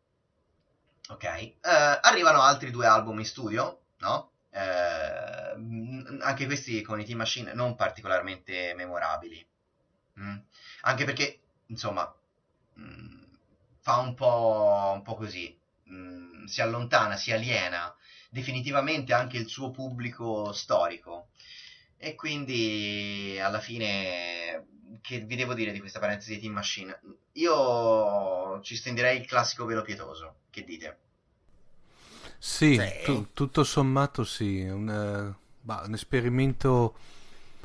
[1.09, 1.25] Ok?
[1.25, 4.31] Eh, arrivano altri due album in studio, no?
[4.51, 5.53] Eh,
[6.21, 9.45] anche questi con i Team Machine non particolarmente memorabili.
[10.21, 10.37] Mm.
[10.83, 12.13] Anche perché, insomma,
[12.75, 13.25] mh,
[13.81, 15.57] fa un po', un po' così.
[15.85, 17.95] mh, si allontana, si aliena
[18.31, 21.29] definitivamente anche il suo pubblico storico.
[21.97, 24.67] E quindi alla fine,
[25.01, 26.99] che vi devo dire di questa parentesi di Team Machine?
[27.33, 30.41] Io ci stenderei il classico velo pietoso.
[30.51, 30.99] Che dite?
[32.39, 32.85] Sì, Sì.
[33.01, 36.95] tu- tutto sommato sì, un, eh, bah, un esperimento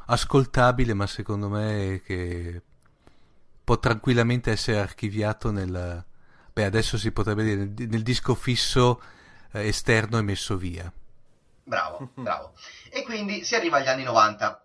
[0.06, 2.62] ascoltabile, ma secondo me che
[3.64, 6.04] può tranquillamente essere archiviato nel...
[6.54, 9.02] Beh, adesso si potrebbe dire nel, nel disco fisso
[9.52, 10.92] eh, esterno e messo via.
[11.66, 12.54] Bravo, bravo.
[12.90, 14.63] E quindi si arriva agli anni 90.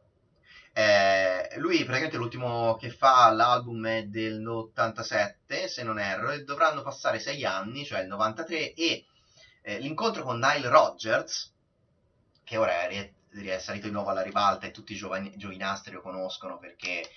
[0.78, 6.82] Eh, lui praticamente l'ultimo che fa l'album è del 87, se non erro, e dovranno
[6.82, 9.04] passare sei anni, cioè il 93, e
[9.62, 11.52] eh, l'incontro con Nile Rodgers,
[12.44, 16.00] che ora è, è salito di nuovo alla ribalta e tutti i giovani, giovinastri lo
[16.00, 17.10] conoscono perché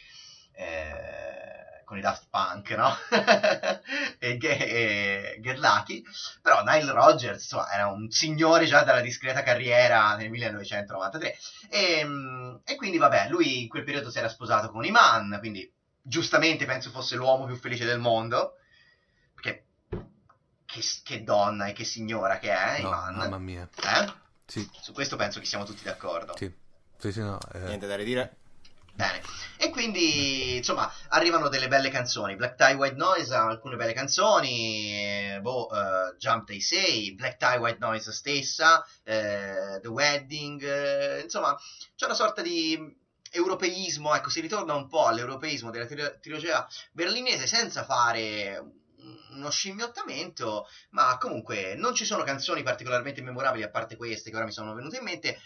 [0.54, 1.62] eh,
[1.92, 2.96] con i Daft Punk, no?
[4.18, 6.02] e, e Get Lucky.
[6.42, 11.38] Però Nile Rodgers insomma, era un signore già dalla discreta carriera nel 1993
[11.70, 15.72] e, mm, e quindi vabbè, lui in quel periodo si era sposato con Iman, quindi
[16.02, 18.56] giustamente penso fosse l'uomo più felice del mondo,
[19.34, 19.66] perché
[20.66, 23.16] che, che donna e che signora che è No, Iman.
[23.16, 23.68] mamma mia.
[23.84, 24.14] Eh?
[24.46, 26.36] Sì, Su questo penso che siamo tutti d'accordo.
[26.38, 26.52] sì.
[26.98, 28.38] Sì, sì, no, eh, Niente da ridire.
[28.94, 29.22] Bene.
[29.58, 32.36] E quindi, insomma, arrivano delle belle canzoni.
[32.36, 35.38] Black Tie White Noise ha alcune belle canzoni.
[35.42, 40.62] Boh, eh, Jump They Say, Black Tie White Noise stessa, eh, The Wedding.
[40.64, 41.56] eh, insomma,
[41.96, 42.78] c'è una sorta di
[43.32, 44.14] europeismo.
[44.16, 48.62] Ecco, si ritorna un po' all'europeismo della tri- trilogia berlinese senza fare
[49.32, 54.46] uno scimmiottamento, ma comunque non ci sono canzoni particolarmente memorabili a parte queste che ora
[54.46, 55.40] mi sono venute in mente,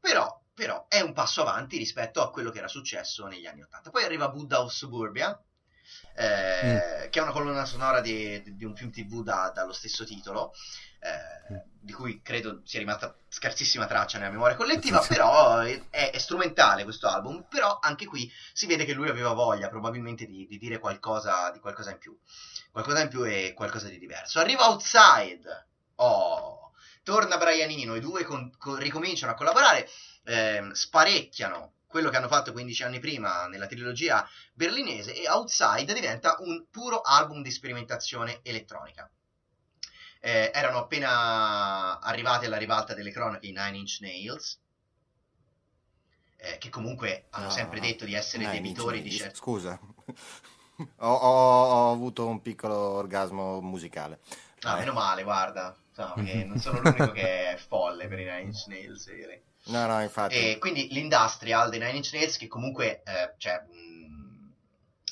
[0.00, 0.26] però,
[0.58, 3.90] però è un passo avanti rispetto a quello che era successo negli anni 80.
[3.90, 5.40] Poi arriva Buddha of Suburbia,
[6.16, 10.52] eh, che è una colonna sonora di, di un film tv da- dallo stesso titolo,
[10.98, 16.82] eh, di cui credo sia rimasta scarsissima traccia nella memoria collettiva, però è, è strumentale
[16.82, 20.80] questo album, però anche qui si vede che lui aveva voglia probabilmente di, di dire
[20.80, 22.18] qualcosa, di qualcosa in più,
[22.72, 24.40] qualcosa in più e qualcosa di diverso.
[24.40, 26.72] Arriva Outside, oh,
[27.08, 29.88] torna Brianino, i due con- con- ricominciano a collaborare,
[30.28, 36.36] ehm, sparecchiano quello che hanno fatto 15 anni prima nella trilogia berlinese e Outside diventa
[36.40, 39.10] un puro album di sperimentazione elettronica.
[40.20, 44.60] Eh, erano appena arrivati alla ribalta delle cronache i Nine Inch Nails,
[46.36, 49.38] eh, che comunque hanno No, sempre detto di essere Nine debitori di certi...
[49.38, 49.78] Scusa.
[50.98, 54.20] ho, ho- ho avuto un piccolo orgasmo musicale.
[54.62, 54.80] Ah, Vai.
[54.80, 55.76] meno male, guarda,
[56.24, 59.10] che non sono l'unico che è folle per i Nine Inch Nails.
[59.10, 59.42] direi.
[59.68, 60.34] No, no, infatti.
[60.34, 64.52] E quindi l'industrial dei Nine Inch Nails che comunque eh, cioè, mh,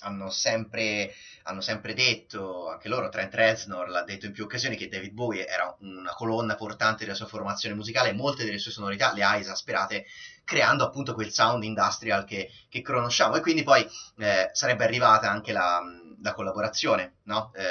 [0.00, 1.12] hanno, sempre,
[1.44, 5.46] hanno sempre detto, anche loro, Trent Reznor l'ha detto in più occasioni, che David Bowie
[5.46, 10.06] era una colonna portante della sua formazione musicale molte delle sue sonorità le ha esasperate
[10.44, 13.86] creando appunto quel sound industrial che, che conosciamo e quindi poi
[14.18, 15.82] eh, sarebbe arrivata anche la,
[16.27, 17.53] la collaborazione, no?
[17.55, 17.62] Eh,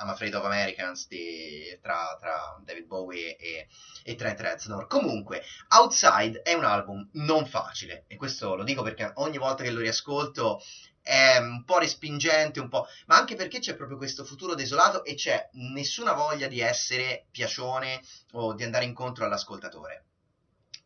[0.00, 3.68] I'm Afraid of Americans di- tra, tra David Bowie e,
[4.02, 4.86] e Trent Reznor.
[4.86, 9.70] Comunque, Outside è un album non facile e questo lo dico perché ogni volta che
[9.70, 10.60] lo riascolto
[11.00, 15.14] è un po' respingente, un po', ma anche perché c'è proprio questo futuro desolato e
[15.14, 18.02] c'è nessuna voglia di essere piacione
[18.32, 20.04] o di andare incontro all'ascoltatore.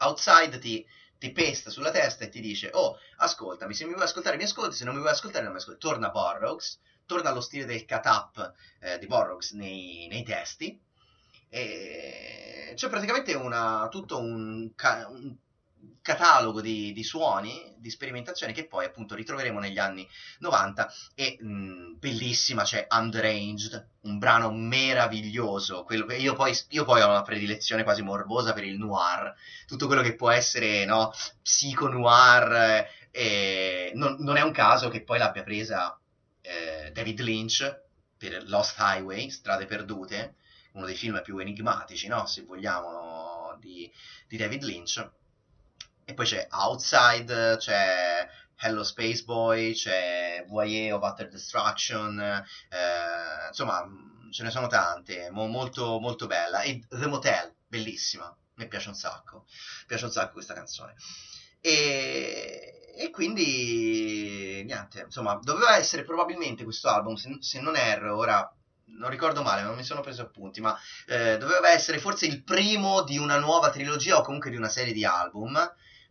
[0.01, 0.87] Outside ti,
[1.21, 4.75] ti pesta sulla testa e ti dice: Oh, ascoltami, se mi vuoi ascoltare, mi ascolti,
[4.75, 5.79] se non mi vuoi ascoltare, non mi ascolti.
[5.79, 10.81] Torna Burroughs, torna allo stile del cut-up eh, di Burroughs nei, nei testi.
[11.51, 15.37] E c'è praticamente una, tutto un, un
[16.03, 20.07] catalogo di, di suoni, di sperimentazioni che poi appunto ritroveremo negli anni
[20.39, 27.23] 90 e mh, bellissima c'è Underaged, un brano meraviglioso, io poi, io poi ho una
[27.23, 29.35] predilezione quasi morbosa per il noir,
[29.67, 31.13] tutto quello che può essere no,
[31.43, 35.99] psico noir eh, non, non è un caso che poi l'abbia presa
[36.41, 37.83] eh, David Lynch
[38.17, 40.37] per Lost Highway, Strade Perdute,
[40.73, 42.27] uno dei film più enigmatici, no?
[42.27, 43.91] se vogliamo, di,
[44.29, 45.11] di David Lynch.
[46.11, 53.85] E poi c'è Outside, c'è Hello Space Boy, c'è Voyeur of Utter Destruction, eh, insomma
[53.85, 56.63] mh, ce ne sono tante, mo- molto, molto bella.
[56.63, 60.97] E The Motel, bellissima, mi piace un sacco, mi piace un sacco questa canzone.
[61.61, 68.53] E, e quindi niente, insomma, doveva essere probabilmente questo album, se, se non erro, ora
[68.99, 70.77] non ricordo male, non mi sono preso appunti, ma
[71.07, 74.93] eh, doveva essere forse il primo di una nuova trilogia o comunque di una serie
[74.93, 75.57] di album,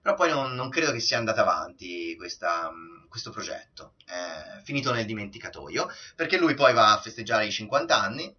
[0.10, 2.72] però poi non, non credo che sia andata avanti questa,
[3.08, 8.36] questo progetto, è finito nel dimenticatoio, perché lui poi va a festeggiare i 50 anni,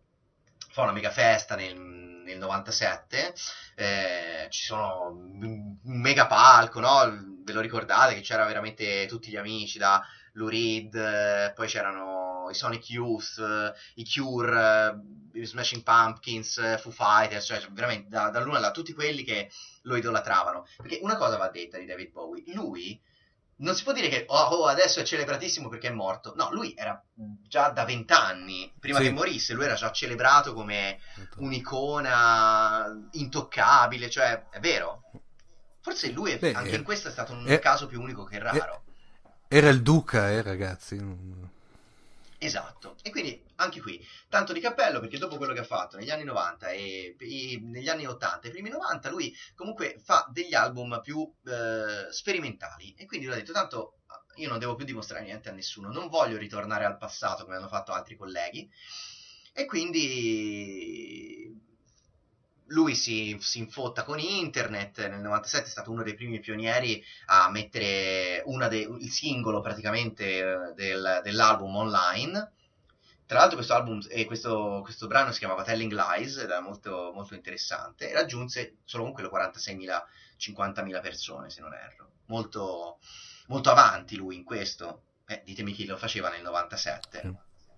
[0.70, 3.34] fa una mega festa nel, nel 97,
[3.76, 7.38] eh, ci sono un mega palco, no?
[7.44, 10.02] ve lo ricordate che c'era veramente tutti gli amici da
[10.32, 12.19] Lou Reed, eh, poi c'erano
[12.50, 14.98] i Sonic Youth, eh, i Cure,
[15.34, 19.50] eh, i Smashing Pumpkins, eh, Foo Fighters, cioè veramente da, dall'una alla tutti quelli che
[19.82, 20.66] lo idolatravano.
[20.76, 23.00] Perché una cosa va detta di David Bowie, lui
[23.60, 26.32] non si può dire che oh, oh, adesso è celebratissimo perché è morto.
[26.34, 29.04] No, lui era già da vent'anni, prima Sì.
[29.04, 30.98] che morisse, lui era già celebrato come
[31.36, 35.02] un'icona intoccabile, cioè è vero.
[35.82, 38.24] Forse lui è- Beh, anche eh, in questo è stato un eh, caso più unico
[38.24, 38.84] che raro.
[39.48, 40.96] Era il duca, eh, ragazzi.
[42.42, 46.08] Esatto, e quindi anche qui tanto di cappello perché dopo quello che ha fatto negli
[46.10, 51.00] anni 90 e i- negli anni 80 e primi 90 lui comunque fa degli album
[51.02, 52.94] più eh, sperimentali.
[52.96, 53.96] E quindi lui ha detto tanto
[54.36, 57.68] io non devo più dimostrare niente a nessuno, non voglio ritornare al passato come hanno
[57.68, 58.66] fatto altri colleghi
[59.52, 61.54] e quindi
[62.70, 67.50] lui si, si infotta con internet, nel 97 è stato uno dei primi pionieri a
[67.50, 72.52] mettere de- il singolo praticamente eh, del- dell'album online.
[73.26, 77.12] Tra l'altro questo album e questo, questo brano si chiamava Telling Lies ed era molto,
[77.14, 80.04] molto interessante e raggiunse solo con quello 46.000,
[80.36, 82.10] 50.000 persone se non erro.
[82.26, 82.98] Molto,
[83.46, 85.02] molto avanti lui in questo.
[85.26, 87.20] Eh, ditemi chi lo faceva nel 97.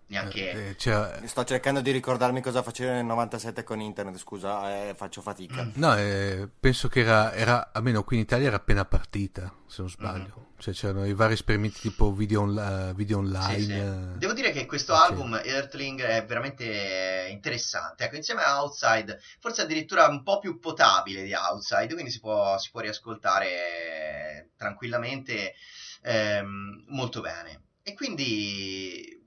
[0.07, 0.51] Neanche...
[0.51, 4.95] Eh, eh, c'era- Sto cercando di ricordarmi cosa facevo nel 97 con internet, scusa, eh,
[4.95, 5.71] faccio fatica.
[5.75, 9.91] No, eh, penso che era, era, almeno qui in Italia era appena partita, se non
[9.91, 10.35] sbaglio.
[10.37, 10.51] Mm-hmm.
[10.59, 12.59] Cioè c'erano i vari esperimenti tipo video, on-
[12.91, 13.59] eh, video Sì, online.
[13.65, 13.73] sì.
[13.73, 14.19] eh.
[14.19, 15.01] Devo dire che questo Ok.
[15.01, 18.05] album, Earthling, è veramente interessante.
[18.05, 22.59] Ecco, insieme a Outside, forse addirittura un po' più potabile di Outside, quindi si può,
[22.59, 25.55] si può riascoltare tranquillamente
[26.03, 27.63] ehm, molto bene.
[27.83, 29.21] E quindi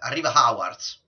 [0.00, 1.02] arriva Howards.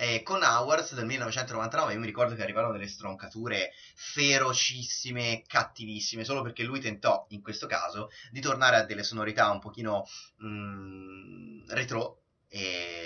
[0.00, 6.42] E con Howards del 1999 io mi ricordo che arrivarono delle stroncature ferocissime, cattivissime, solo
[6.42, 10.06] perché lui tentò, in questo caso, di tornare a delle sonorità un pochino
[10.44, 12.22] mm, retro,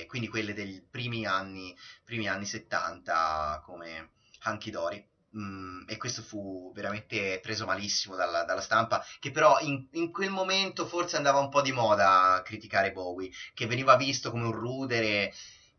[0.06, 1.74] quindi quelle dei primi anni,
[2.04, 4.10] primi anni 70 come
[4.40, 5.11] Hanky Dory.
[5.36, 10.30] Mm, e questo fu veramente preso malissimo dalla, dalla stampa, che però in, in quel
[10.30, 15.32] momento forse andava un po' di moda criticare Bowie, che veniva visto come un rudere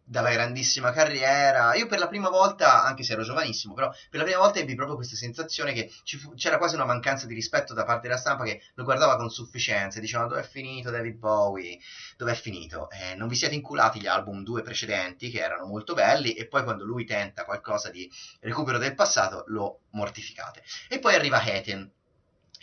[0.06, 1.74] dalla grandissima carriera.
[1.76, 4.76] Io per la prima volta, anche se ero giovanissimo, però per la prima volta ebbi
[4.76, 8.44] proprio questa sensazione che fu- c'era quasi una mancanza di rispetto da parte della stampa
[8.44, 11.80] che lo guardava con sufficienza e diceva dove è finito David Bowie,
[12.18, 12.90] dove è finito?
[12.90, 16.64] Eh, non vi siete inculati gli album due precedenti che erano molto belli e poi
[16.64, 18.10] quando lui tenta qualcosa di
[18.42, 20.64] recupero del passato lo mortificate.
[20.90, 21.92] E poi arriva Heaten.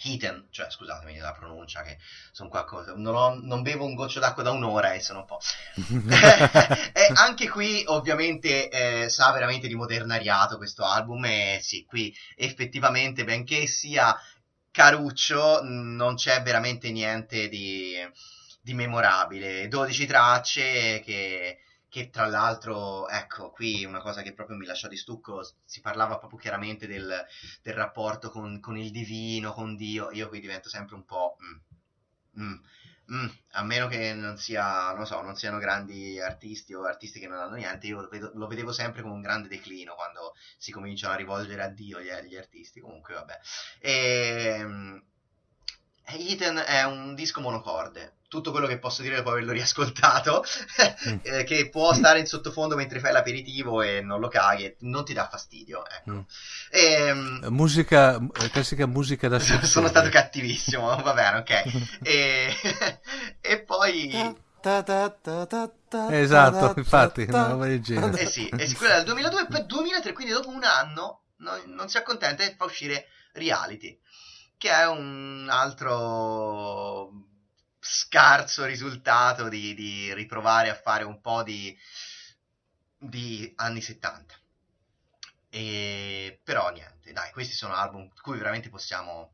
[0.02, 1.98] Heaton, cioè scusatemi la pronuncia che
[2.32, 5.24] sono qua co- non, ho- non bevo un goccio d'acqua da un'ora e sono un
[5.27, 5.39] po'
[6.93, 13.24] e anche qui ovviamente eh, sa veramente di modernariato questo album e sì, qui effettivamente
[13.24, 14.16] benché sia
[14.70, 17.94] caruccio non c'è veramente niente di,
[18.60, 19.68] di memorabile.
[19.68, 21.59] 12 tracce che,
[21.90, 26.18] che tra l'altro ecco qui una cosa che proprio mi lasciò di stucco si parlava
[26.18, 27.26] proprio chiaramente del,
[27.62, 32.42] del rapporto con, con il divino con Dio io qui divento sempre un po' mm,
[32.42, 32.54] mm,
[33.12, 37.26] Mm, a meno che non sia, non so, non siano grandi artisti o artisti che
[37.26, 40.70] non hanno niente, io lo, vedo- lo vedevo sempre come un grande declino quando si
[40.70, 42.78] cominciano a rivolgere a Dio gli, gli artisti.
[42.80, 43.38] Comunque, vabbè.
[43.80, 45.02] Ehm,
[46.14, 48.14] Ethan è un disco monocorde.
[48.30, 50.44] Tutto quello che posso dire dopo averlo riascoltato,
[51.22, 55.04] eh, che può stare in sottofondo mentre fai l'aperitivo e non lo caghi, e non
[55.04, 55.82] ti dà fastidio.
[55.84, 56.10] Ecco.
[56.10, 56.20] Mm.
[56.70, 59.88] Ehm, Musica, eh, classica musica da sono ascensore.
[59.88, 61.62] stato cattivissimo, va bene, ok.
[62.02, 62.54] E,
[63.40, 64.36] e poi...
[64.60, 68.20] Ta ta ta ta ta Esatto, infatti, una roba del genere.
[68.20, 71.58] Eh sì, eh sì, quella del 2002 e poi 2003, quindi dopo un anno non,
[71.66, 73.98] non si accontenta e fa uscire Reality,
[74.60, 77.10] che è un altro
[77.80, 81.74] scarso risultato di, di riprovare a fare un po' di,
[82.98, 84.34] di anni 70.
[85.48, 89.32] E, però niente, dai, questi sono album cui veramente possiamo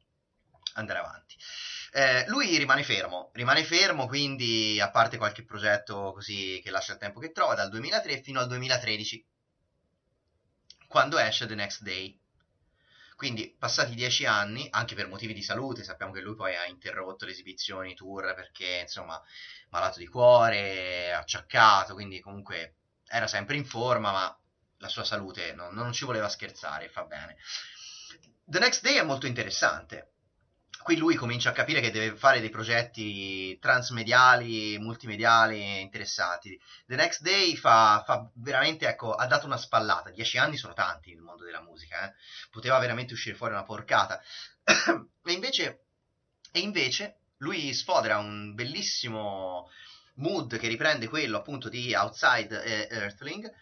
[0.75, 1.35] andare avanti.
[1.91, 6.99] Eh, lui rimane fermo, rimane fermo, quindi a parte qualche progetto così che lascia il
[6.99, 9.27] tempo che trova, dal 2003 fino al 2013,
[10.87, 12.17] quando esce The Next Day.
[13.17, 17.25] Quindi passati dieci anni, anche per motivi di salute, sappiamo che lui poi ha interrotto
[17.25, 19.21] le esibizioni, tour, perché insomma,
[19.71, 22.75] malato di cuore, acciaccato, quindi comunque
[23.07, 24.39] era sempre in forma, ma
[24.79, 27.37] la sua salute non, non ci voleva scherzare, fa bene.
[28.45, 30.16] The Next Day è molto interessante.
[30.87, 36.57] Qui lui comincia a capire che deve fare dei progetti transmediali, multimediali interessanti.
[36.87, 40.11] The Next Day fa, fa veramente, ecco, ha dato una spallata.
[40.11, 42.15] Dieci anni sono tanti nel mondo della musica, eh.
[42.53, 44.23] poteva veramente uscire fuori una porcata.
[44.63, 45.87] e invece
[46.53, 49.69] E invece lui sfodera un bellissimo
[50.19, 53.53] mood che riprende quello appunto di Outside e Earthling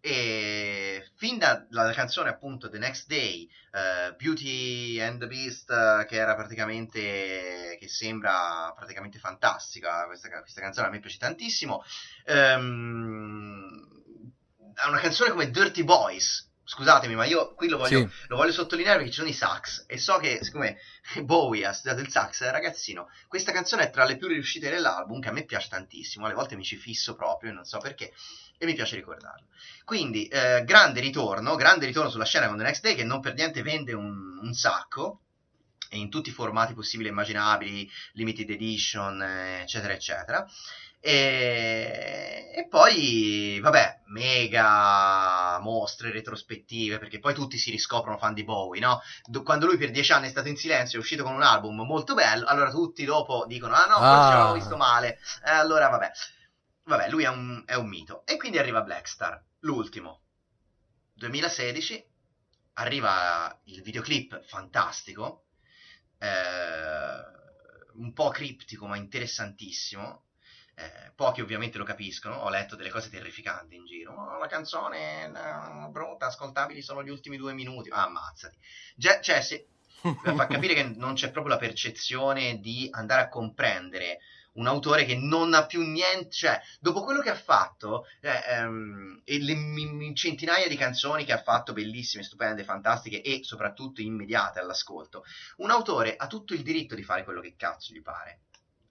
[0.00, 6.16] e fin dalla canzone appunto The Next Day uh, Beauty and the Beast uh, che
[6.16, 11.82] era praticamente che sembra praticamente fantastica questa, questa canzone a me piace tantissimo
[12.26, 13.86] um,
[14.86, 18.26] una canzone come Dirty Boys scusatemi, ma io qui lo voglio, sì.
[18.26, 20.76] lo voglio, sottolineare perché ci sono i sax e so che siccome
[21.24, 25.18] Bowie ha studiato il sax da ragazzino, questa canzone è tra le più riuscite dell'album
[25.18, 28.12] che a me piace tantissimo, alle volte mi ci fisso proprio, non so perché,
[28.58, 29.46] e mi piace ricordarlo.
[29.84, 33.32] Quindi, eh, grande ritorno, grande ritorno sulla scena con The Next Day che non per
[33.32, 35.22] niente vende un, un sacco,
[35.92, 40.46] in tutti i formati possibili e immaginabili, limited edition, eccetera, eccetera.
[41.00, 48.80] E, e, poi, vabbè, mega mostre retrospettive, perché poi tutti si riscoprono fan di Bowie,
[48.80, 49.00] no?
[49.44, 52.14] Quando lui per dieci anni è stato in silenzio, è uscito con un album molto
[52.14, 54.34] bello, allora tutti dopo dicono, ah no, forse ah.
[54.34, 56.10] l'avevo visto male, eh, allora vabbè.
[56.84, 58.24] Vabbè, lui è un, è un mito.
[58.24, 60.22] E quindi arriva Blackstar, l'ultimo.
[61.14, 62.06] 2016,
[62.74, 65.44] arriva il videoclip fantastico,
[66.18, 66.28] eh,
[67.94, 70.27] un po' criptico ma interessantissimo,
[70.78, 74.14] eh, pochi ovviamente lo capiscono, ho letto delle cose terrificanti in giro.
[74.14, 77.90] Oh, la canzone no, brutta, ascoltabili solo gli ultimi due minuti.
[77.90, 78.56] Ah, ammazzati.
[78.94, 79.66] Ge- cioè, se,
[80.22, 84.20] fa capire che non c'è proprio la percezione di andare a comprendere
[84.52, 89.22] un autore che non ha più niente, cioè, dopo quello che ha fatto, eh, ehm,
[89.24, 94.58] e le m- centinaia di canzoni che ha fatto, bellissime, stupende, fantastiche e soprattutto immediate
[94.58, 95.24] all'ascolto,
[95.58, 98.40] un autore ha tutto il diritto di fare quello che cazzo gli pare.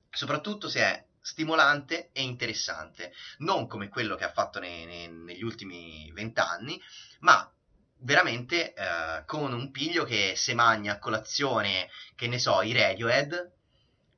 [0.09, 5.43] Soprattutto se è stimolante e interessante, non come quello che ha fatto ne, ne, negli
[5.43, 6.81] ultimi vent'anni,
[7.19, 7.51] ma
[7.97, 13.51] veramente eh, con un piglio che se magna a colazione, che ne so, i Radiohead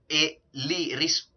[0.06, 1.32] e li ris-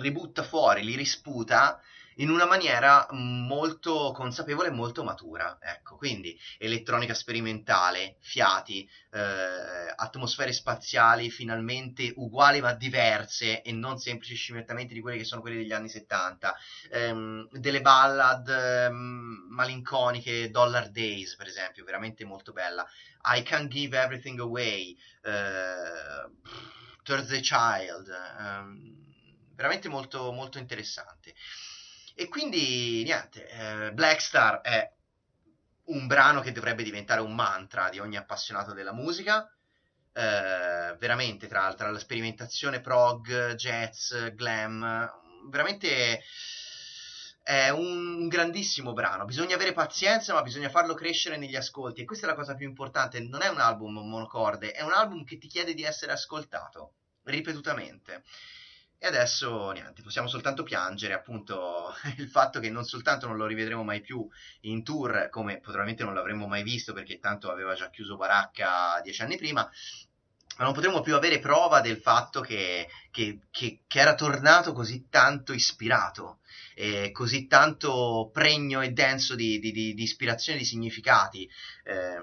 [0.00, 1.78] ributta fuori, li risputa
[2.16, 5.56] in una maniera molto consapevole e molto matura.
[5.60, 14.34] Ecco, quindi elettronica sperimentale, fiati, eh, atmosfere spaziali finalmente uguali ma diverse e non semplici
[14.34, 16.54] scimmiottamente di quelli che sono quelli degli anni 70,
[16.90, 22.86] ehm, delle ballad ehm, malinconiche, Dollar Days per esempio, veramente molto bella.
[23.36, 26.30] I Can Give Everything Away, eh,
[27.02, 28.08] Thursday Child,
[28.38, 29.04] ehm,
[29.54, 31.34] veramente molto, molto interessante.
[32.14, 34.92] E quindi niente, eh, Black Star è
[35.86, 39.48] un brano che dovrebbe diventare un mantra di ogni appassionato della musica.
[40.12, 45.10] Eh, veramente tra, tra, la sperimentazione prog, jazz, glam,
[45.50, 46.22] veramente
[47.42, 49.24] è un grandissimo brano.
[49.24, 52.02] Bisogna avere pazienza, ma bisogna farlo crescere negli ascolti.
[52.02, 53.20] E questa è la cosa più importante.
[53.20, 58.22] Non è un album monocorde, è un album che ti chiede di essere ascoltato ripetutamente.
[58.98, 63.84] E adesso niente, possiamo soltanto piangere appunto il fatto che non soltanto non lo rivedremo
[63.84, 64.26] mai più
[64.62, 69.22] in tour, come probabilmente non l'avremmo mai visto perché tanto aveva già chiuso baracca dieci
[69.22, 69.70] anni prima,
[70.56, 75.08] ma non potremo più avere prova del fatto che, che, che, che era tornato così
[75.10, 76.38] tanto ispirato,
[76.74, 81.48] eh, così tanto pregno e denso di, di, di, di ispirazione, di significati.
[81.84, 82.18] Eh,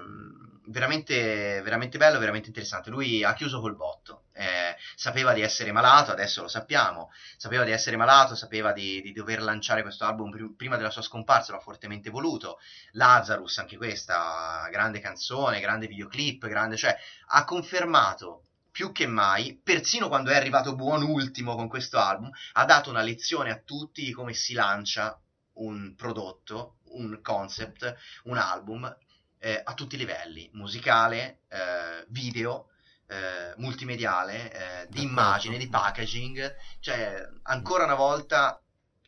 [0.66, 2.90] veramente, veramente bello, veramente interessante.
[2.90, 4.26] Lui ha chiuso col botto.
[4.34, 7.12] Eh, sapeva di essere malato, adesso lo sappiamo.
[7.38, 11.02] Sapeva di essere malato, sapeva di, di dover lanciare questo album pr- prima della sua
[11.02, 12.60] scomparsa, l'ha fortemente voluto.
[12.92, 16.96] Lazarus, anche questa, grande canzone, grande videoclip, grande, cioè
[17.28, 22.66] ha confermato più che mai, persino quando è arrivato buon ultimo con questo album, ha
[22.66, 25.20] dato una lezione a tutti di come si lancia
[25.54, 28.98] un prodotto, un concept, un album
[29.40, 32.70] eh, a tutti i livelli, musicale, eh, video,
[33.08, 38.62] eh, multimediale, eh, di immagine, di packaging, cioè ancora una volta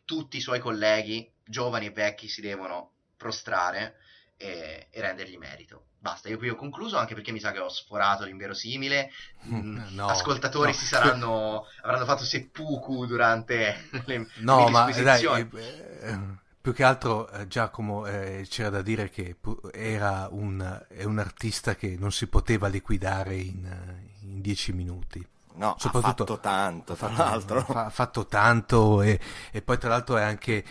[0.04, 3.96] tutti i suoi colleghi, giovani e vecchi, si devono prostrare
[4.44, 5.86] e, e rendergli merito.
[5.98, 9.10] Basta, io qui ho concluso anche perché mi sa che ho sforato l'inverosimile.
[9.46, 10.76] Mm, no, ascoltatori no.
[10.76, 15.48] si saranno avranno fatto seppuku durante le, no, ma dai, eh,
[16.02, 16.18] eh,
[16.60, 19.36] più che altro eh, Giacomo eh, c'era da dire che
[19.72, 23.66] era un, è un artista che non si poteva liquidare in,
[24.20, 25.26] in dieci minuti.
[25.56, 27.64] No, Soprattutto, ha fatto tanto, tra l'altro.
[27.66, 29.18] Ha fatto tanto e,
[29.52, 30.64] e poi tra l'altro è anche,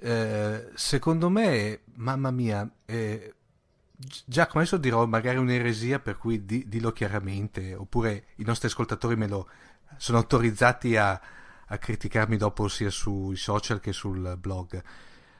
[0.00, 3.34] eh, secondo me, mamma mia, eh,
[4.26, 9.26] Giacomo, adesso dirò magari un'eresia per cui di, dillo chiaramente, oppure i nostri ascoltatori me
[9.26, 9.48] lo
[9.96, 11.20] sono autorizzati a,
[11.66, 14.82] a criticarmi dopo sia sui social che sul blog.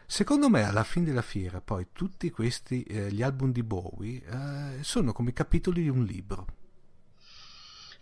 [0.06, 4.82] Secondo me alla fine della fiera poi tutti questi, eh, gli album di Bowie, eh,
[4.82, 6.46] sono come capitoli di un libro.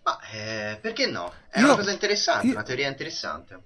[0.03, 1.33] Ma eh, perché no?
[1.49, 3.63] È Io- una cosa interessante, io- una teoria interessante.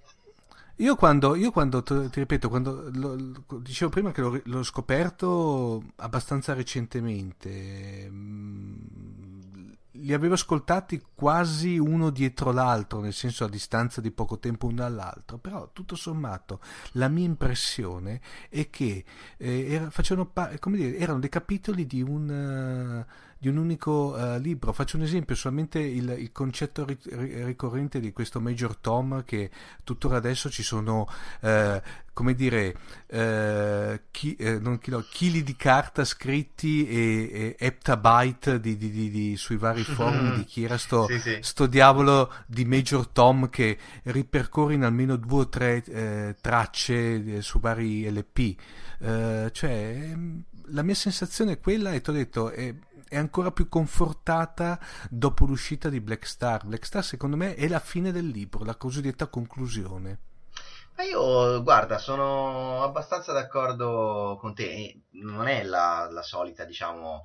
[0.81, 5.83] Io quando, io quando ti ripeto, quando lo- lo- dicevo prima che l'ho, l'ho scoperto
[5.97, 14.13] abbastanza recentemente, mm, li avevo ascoltati quasi uno dietro l'altro, nel senso a distanza di
[14.13, 16.61] poco tempo uno dall'altro, però tutto sommato
[16.93, 19.05] la mia impressione è che
[19.37, 20.31] eh, era- facevano
[20.61, 22.31] come dire, erano dei capitoli di un...
[22.31, 24.73] eh, di un unico eh, libro.
[24.73, 29.51] Faccio un esempio, solamente il, il concetto ri- ri- ricorrente di questo Major Tom che
[29.85, 31.09] tuttora adesso ci sono,
[31.41, 31.81] eh,
[32.13, 39.11] come dire, eh, chi- eh, chilo- chili di carta scritti e, e heptabyte di, di-
[39.11, 41.39] di- sui vari forum di chi era sto, Sì, sì.
[41.41, 47.43] sto diavolo di Major Tom che ripercorre in almeno due o tre eh, tracce eh,
[47.43, 48.57] su vari LP.
[49.01, 50.43] Eh, cioè, ehm,
[50.73, 52.75] la mia sensazione è quella, e ti ho detto, è,
[53.09, 54.79] è ancora più confortata
[55.09, 56.65] dopo l'uscita di Black Star.
[56.65, 60.19] Black Star, secondo me, è la fine del libro, la cosiddetta conclusione.
[60.97, 65.03] Ma io, guarda, sono abbastanza d'accordo con te.
[65.13, 67.25] Non è la, la solita, diciamo,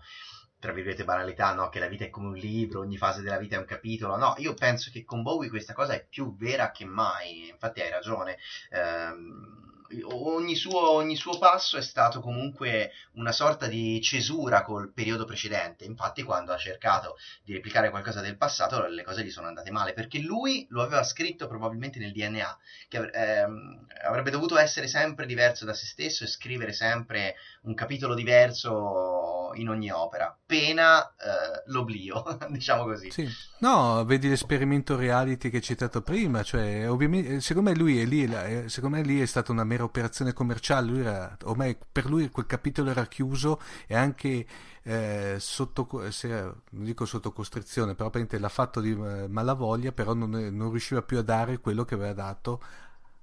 [0.59, 1.69] tra virgolette, banalità, no?
[1.69, 4.15] Che la vita è come un libro, ogni fase della vita è un capitolo.
[4.15, 7.49] No, io penso che con Bowie questa cosa è più vera che mai.
[7.49, 8.37] Infatti hai ragione.
[8.69, 9.62] Ehm,
[10.03, 15.85] ogni, suo, ogni suo passo è stato comunque una sorta di cesura col periodo precedente.
[15.85, 19.93] Infatti, quando ha cercato di replicare qualcosa del passato, le cose gli sono andate male.
[19.93, 22.57] Perché lui lo aveva scritto probabilmente nel DNA
[22.87, 28.13] che ehm, avrebbe dovuto essere sempre diverso da se stesso e scrivere sempre un capitolo
[28.13, 33.11] diverso in ogni opera, pena eh, l'oblio, diciamo così.
[33.11, 33.27] Sì.
[33.59, 38.23] No, vedi l'esperimento reality che hai citato prima, cioè, ovviamente, secondo me lui è lì,
[38.23, 42.29] eh, secondo me lì è stata una mera operazione commerciale, lui era, ormai per lui
[42.29, 44.45] quel capitolo era chiuso e anche
[44.83, 46.29] eh, sotto, se-
[46.69, 51.17] non dico sotto costrizione, però l'ha fatto di eh, malavoglia, però non, non riusciva più
[51.17, 52.61] a dare quello che aveva dato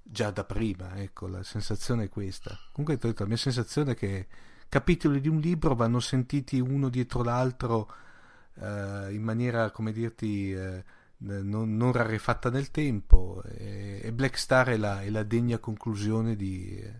[0.03, 2.57] già da prima, ecco, la sensazione è questa.
[2.71, 4.27] Comunque, ho detto, la mia sensazione è che
[4.67, 7.91] capitoli di un libro vanno sentiti uno dietro l'altro
[8.55, 10.83] eh, in maniera, come dirti, eh,
[11.21, 16.35] non, non rarefatta nel tempo e, e Black Star è la, è la degna conclusione
[16.35, 16.93] di, eh,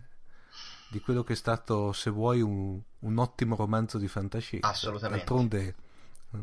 [0.88, 4.68] di quello che è stato, se vuoi, un, un ottimo romanzo di fantascienza.
[4.68, 5.24] Assolutamente.
[5.24, 5.74] D'altronde,
[6.34, 6.38] eh,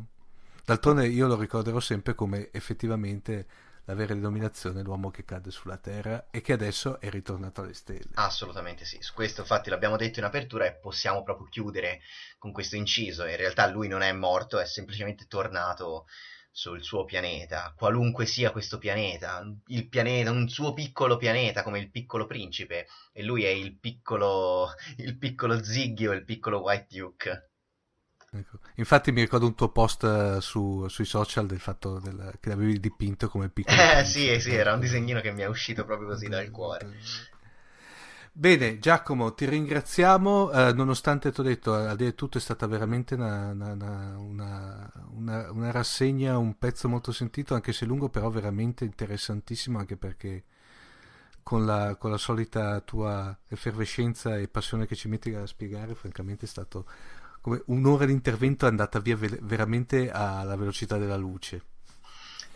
[0.66, 3.48] d'altronde io lo ricorderò sempre come effettivamente
[3.86, 8.12] la vera denominazione l'uomo che cade sulla terra e che adesso è ritornato alle stelle.
[8.14, 12.02] Assolutamente sì, su questo infatti l'abbiamo detto in apertura e possiamo proprio chiudere
[12.38, 13.26] con questo inciso.
[13.26, 16.06] In realtà lui non è morto, è semplicemente tornato
[16.52, 21.90] sul suo pianeta, qualunque sia questo pianeta, il pianeta, un suo piccolo pianeta come il
[21.92, 27.50] piccolo principe, e lui è il piccolo, il piccolo Ziggy o il piccolo White Duke.
[28.32, 28.60] Ecco.
[28.78, 32.80] Infatti mi ricordo un tuo post eh, su- sui social del fatto del- che l'avevi
[32.80, 34.06] dipinto come piccolo Eh principe.
[34.06, 36.90] sì, sì, era un disegnino che mi è uscito proprio così dal cuore.
[38.40, 42.42] Bene, Giacomo, ti ringraziamo, eh, nonostante ti ho detto, al di là di tutto è
[42.42, 48.30] stata veramente una, una- una- una- rassegna, un pezzo molto sentito, anche se lungo, però
[48.30, 50.44] veramente interessantissimo, anche perché
[51.44, 56.46] con la, con la solita tua effervescenza e passione che ci metti a spiegare, francamente
[56.46, 56.86] è stato
[57.42, 61.64] come un'ora di intervento andata via ve- veramente alla velocità della luce.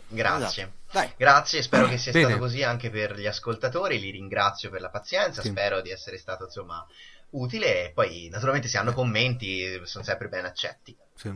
[0.08, 0.72] Grazie.
[0.90, 1.12] Esatto.
[1.16, 2.24] Grazie, spero che sia Bene.
[2.26, 5.48] stato così anche per gli ascoltatori, li ringrazio per la pazienza, Sì.
[5.48, 6.86] spero di essere stato insomma
[7.30, 10.96] utile e poi naturalmente se hanno commenti sono sempre ben accetti.
[11.14, 11.32] Sì.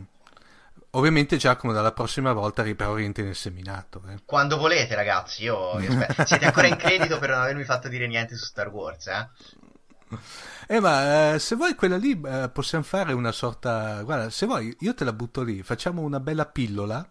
[0.91, 4.01] Ovviamente Giacomo dalla prossima volta però rientri nel seminato.
[4.09, 4.21] eh.
[4.25, 6.25] Quando volete ragazzi, io vi aspetto.
[6.25, 9.29] Siete ancora in credito per non avermi fatto dire niente su Star Wars, eh?
[10.67, 14.01] Eh, ma eh, se vuoi quella lì eh, possiamo fare una sorta.
[14.01, 15.61] Guarda, se vuoi, io te la butto lì.
[15.61, 17.07] Facciamo una bella pillola.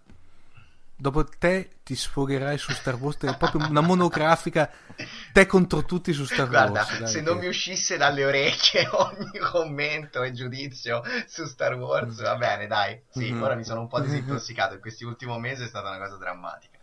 [1.01, 3.19] Dopo te ti sfogherai su Star Wars.
[3.19, 4.69] È proprio una monografica.
[5.33, 6.99] Te contro tutti su Star Guarda, Wars.
[6.99, 12.21] dai, se che- non mi uscisse dalle orecchie ogni commento e giudizio su Star Wars,
[12.21, 13.01] va bene, dai.
[13.11, 13.43] Sì, Mhm.
[13.43, 16.77] ora mi sono un po' disintossicato in questi ultimi mesi, è stata una cosa drammatica.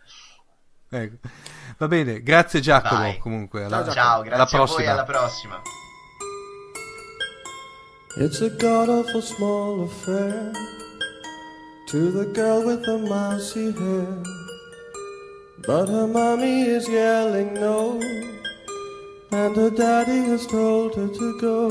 [0.87, 1.17] Ecco.
[1.77, 3.01] Va bene, grazie Giacomo.
[3.01, 3.17] Dai.
[3.17, 4.91] Comunque, alla, Ciao, alla grazie a voi, prossima.
[4.93, 5.61] alla prossima.
[8.17, 10.51] It's a god awful small affair
[11.87, 14.23] to the girl with the mousy hair.
[15.67, 18.01] But her mommy is yelling no,
[19.31, 21.69] and her daddy has told her to go.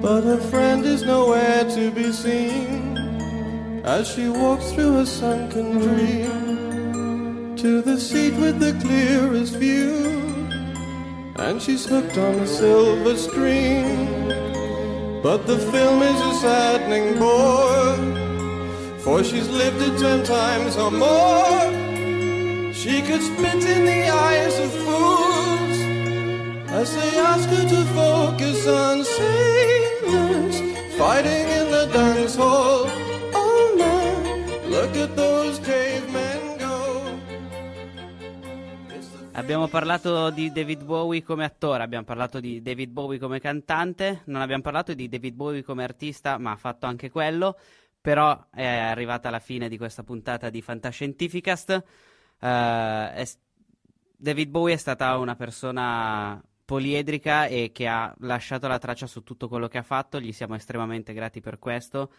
[0.00, 2.96] But her friend is nowhere to be seen
[3.84, 10.06] as she walks through her sunken dream to the seat with the clearest view.
[11.36, 14.28] And she's hooked on a silver screen.
[15.20, 18.27] But the film is a saddening bore,
[19.04, 21.62] for she's lived it ten times or more.
[22.72, 25.78] She could spit in the eyes of fools
[26.80, 30.56] as they ask her to focus on sailors
[30.96, 32.86] fighting in the dance hall.
[33.34, 36.48] Oh man, look at those cavemen
[39.38, 44.42] Abbiamo parlato di David Bowie come attore, abbiamo parlato di David Bowie come cantante, non
[44.42, 47.56] abbiamo parlato di David Bowie come artista, ma ha fatto anche quello.
[48.08, 51.70] Però è arrivata la fine di questa puntata di Fantascientificast.
[52.40, 53.24] Eh, è
[54.16, 59.46] David Bowie è stata una persona poliedrica e che ha lasciato la traccia su tutto
[59.46, 62.10] quello che ha fatto, gli siamo estremamente grati per questo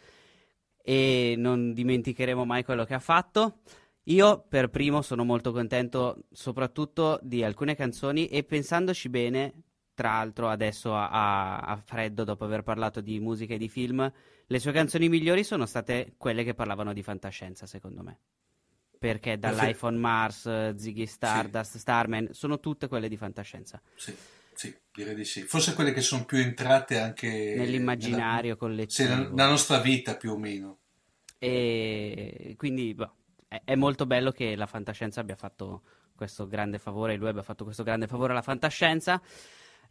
[0.83, 3.61] e non dimenticheremo mai quello che ha fatto.
[4.03, 9.63] Io per primo sono molto contento soprattutto di alcune canzoni e pensandoci bene,
[9.95, 14.11] tra l'altro adesso a- a freddo dopo aver parlato di musica e di film,
[14.51, 18.17] le sue canzoni migliori sono state quelle che parlavano di fantascienza, secondo me.
[18.97, 23.79] Perché dall'iPhone Mars, eh, Ziggy Stardust, Starman, sono tutte quelle di fantascienza.
[23.95, 24.13] Sì,
[24.53, 25.43] sì, direi di sì.
[25.43, 29.07] Forse quelle che sono più entrate anche Nell'immaginario nella, collettivo.
[29.09, 30.79] sì, nella- nostra vita più o meno.
[31.37, 33.15] E quindi boh,
[33.47, 35.83] è, è molto bello che la fantascienza abbia fatto
[36.15, 39.21] questo grande favore, lui abbia fatto questo grande favore alla fantascienza.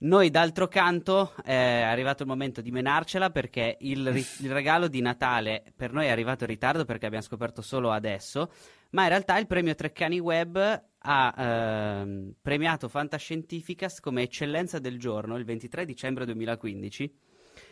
[0.01, 4.87] Noi d'altro canto eh, è arrivato il momento di menarcela perché il, ri- il regalo
[4.87, 8.53] di Natale per noi è arrivato in ritardo perché abbiamo scoperto solo adesso,
[8.91, 15.37] ma in realtà il premio Treccani Web ha ehm, premiato Fantascientificast come eccellenza del giorno
[15.37, 17.15] il 23 dicembre 2015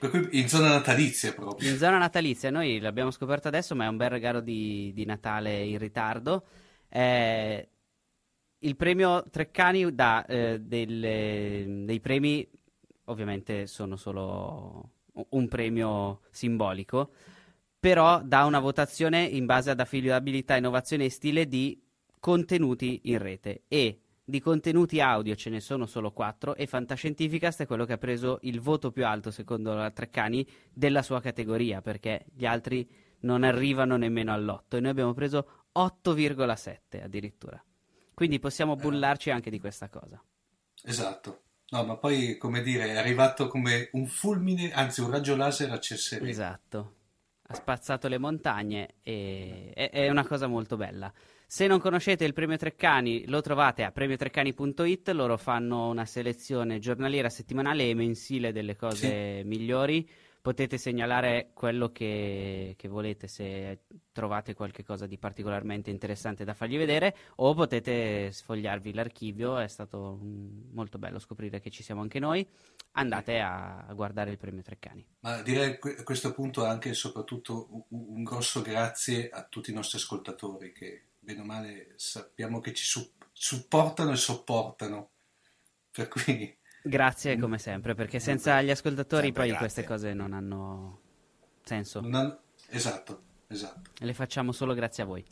[0.01, 1.70] Per cui in zona natalizia proprio.
[1.70, 5.62] in zona natalizia, noi l'abbiamo scoperto adesso, ma è un bel regalo di, di Natale
[5.62, 6.44] in ritardo.
[6.89, 7.69] Eh,
[8.61, 12.49] il premio Treccani dà eh, delle- dei premi,
[13.05, 14.91] ovviamente sono solo
[15.31, 17.11] un premio simbolico,
[17.78, 21.81] però dà una votazione in base ad affidabilità, innovazione e stile di
[22.19, 27.66] contenuti in rete e di contenuti audio ce ne sono solo quattro e Fantascientificast è
[27.66, 32.27] quello che ha preso il voto più alto secondo la Treccani della sua categoria perché
[32.35, 32.89] gli altri
[33.20, 37.62] non arrivano nemmeno all'otto e noi abbiamo preso 8,7 addirittura.
[38.16, 40.18] Quindi possiamo bullarci anche di questa cosa.
[40.84, 41.43] Esatto.
[41.68, 45.78] No, ma poi, come dire, è arrivato come un fulmine, anzi un raggio laser a
[45.78, 46.26] Cesare.
[46.26, 46.94] Esatto.
[47.43, 51.12] Ha spazzato le montagne e è, è una cosa molto bella.
[51.47, 55.10] Se non conoscete il Premio Treccani, lo trovate a premiotreccani.it.
[55.10, 60.09] Loro fanno una selezione giornaliera, settimanale e mensile delle cose migliori.
[60.47, 63.81] Potete segnalare quello che, che volete se
[64.12, 69.59] trovate qualche cosa di particolarmente interessante da fargli vedere o potete sfogliarvi l'archivio.
[69.59, 72.47] È stato mm, molto bello scoprire che ci siamo anche noi.
[72.93, 75.05] Andate a, guardare il Premio Treccani.
[75.18, 79.98] Ma direi a questo punto anche e soprattutto un, grosso grazie a tutti i nostri
[79.98, 85.10] ascoltatori che, bene o male, sappiamo che ci su- supportano e sopportano.
[85.90, 86.56] Per cui,
[86.88, 89.66] Grazie come sempre, perché senza gli ascoltatori Sempre poi grazie.
[89.66, 91.00] queste cose non hanno
[91.62, 92.00] senso.
[92.00, 92.38] non hanno-
[92.70, 93.90] esatto, esatto.
[93.98, 95.24] Le facciamo solo grazie a voi.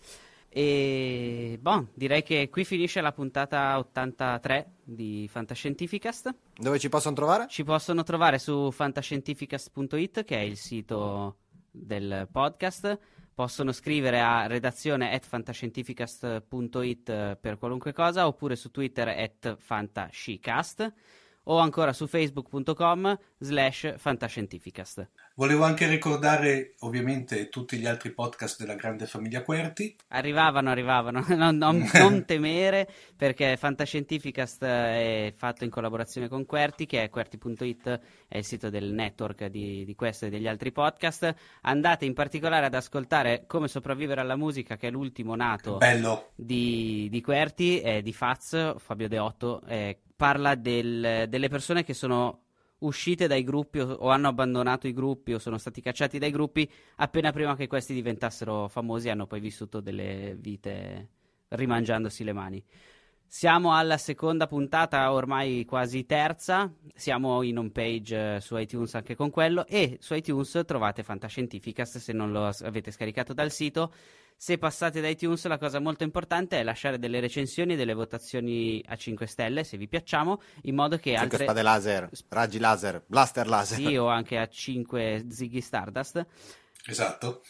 [0.56, 6.32] E bon, direi che qui finisce la puntata 83 di Fantascientificast.
[6.56, 7.46] Dove ci possono trovare?
[7.48, 11.38] Ci possono trovare su fantascientificast.it, che è il sito
[11.70, 12.98] del podcast.
[13.34, 20.92] Possono scrivere a redazione at fantascientificast.it per qualunque cosa, oppure su Twitter at fantascicast,
[21.44, 25.08] o ancora su facebook.com slash fantascientificast.
[25.36, 29.96] Volevo anche ricordare, ovviamente, tutti gli altri podcast della grande famiglia Querti.
[30.08, 36.86] Arrivavano, arrivavano, non, non- non temere perché Fantascientificast eh, è fatto in collaborazione con Querti,
[36.86, 41.34] che è Querti.it, è il sito del network di, di questo e degli altri podcast.
[41.62, 46.30] Andate in particolare ad ascoltare Come sopravvivere alla musica, che è l'ultimo nato Bello.
[46.34, 52.40] di, di Querti, eh, di Faz, Fabio Deotto, eh, parla del- delle persone che sono
[52.78, 56.70] uscite dai gruppi o, o hanno abbandonato i gruppi o sono stati cacciati dai gruppi
[56.96, 61.08] appena prima che questi diventassero famosi hanno poi vissuto delle vite
[61.48, 62.64] rimangiandosi le mani.
[63.26, 66.72] Siamo alla seconda puntata, ormai quasi terza.
[66.94, 69.66] Siamo in home page eh, su iTunes anche con quello.
[69.66, 73.92] E su iTunes trovate Fantascientificast se non lo avete scaricato dal sito.
[74.36, 78.82] Se passate da iTunes, la cosa molto importante è lasciare delle recensioni e delle votazioni
[78.86, 81.44] a 5 stelle se vi piacciamo, in modo che 5 altre.
[81.44, 83.78] spade laser, raggi laser, blaster laser.
[83.78, 86.26] Sì, o anche a 5 Ziggy Stardust.
[86.86, 87.42] Esatto.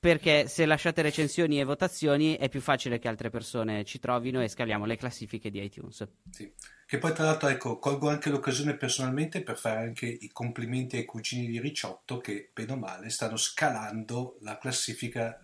[0.00, 4.48] perché se lasciate recensioni e votazioni è più facile che altre persone ci trovino e
[4.48, 6.08] scaliamo le classifiche di iTunes.
[6.30, 6.50] Sì.
[6.90, 11.04] Che poi tra l'altro ecco, colgo anche l'occasione personalmente per fare anche i complimenti ai
[11.04, 15.38] cugini di Ricciotto che, bene o male, stanno scalando la classifica,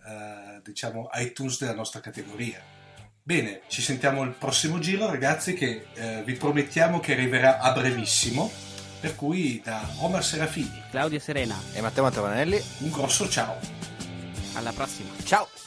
[0.57, 2.61] eh, diciamo, iTunes della nostra categoria.
[3.23, 8.51] Bene, ci sentiamo il prossimo giro ragazzi che eh, vi promettiamo che arriverà a brevissimo,
[8.99, 12.61] per cui da Omar Serafini, Claudio Serena, E Matteo Mantavanelli.
[12.79, 13.57] un grosso ciao!
[14.51, 15.11] alla prossima.
[15.23, 15.66] Ciao!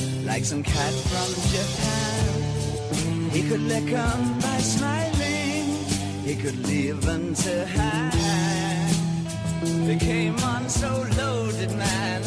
[0.31, 3.31] like some cat from Japan.
[3.31, 5.65] He could lick 'em by smiling,
[6.27, 8.95] he could leave 'em to hang.
[9.87, 12.21] They came on so loaded, man,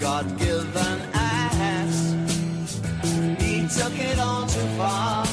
[0.00, 2.14] God-given ass.
[3.38, 5.26] He took it all too far,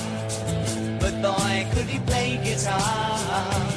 [0.99, 3.76] but boy, could he play guitar.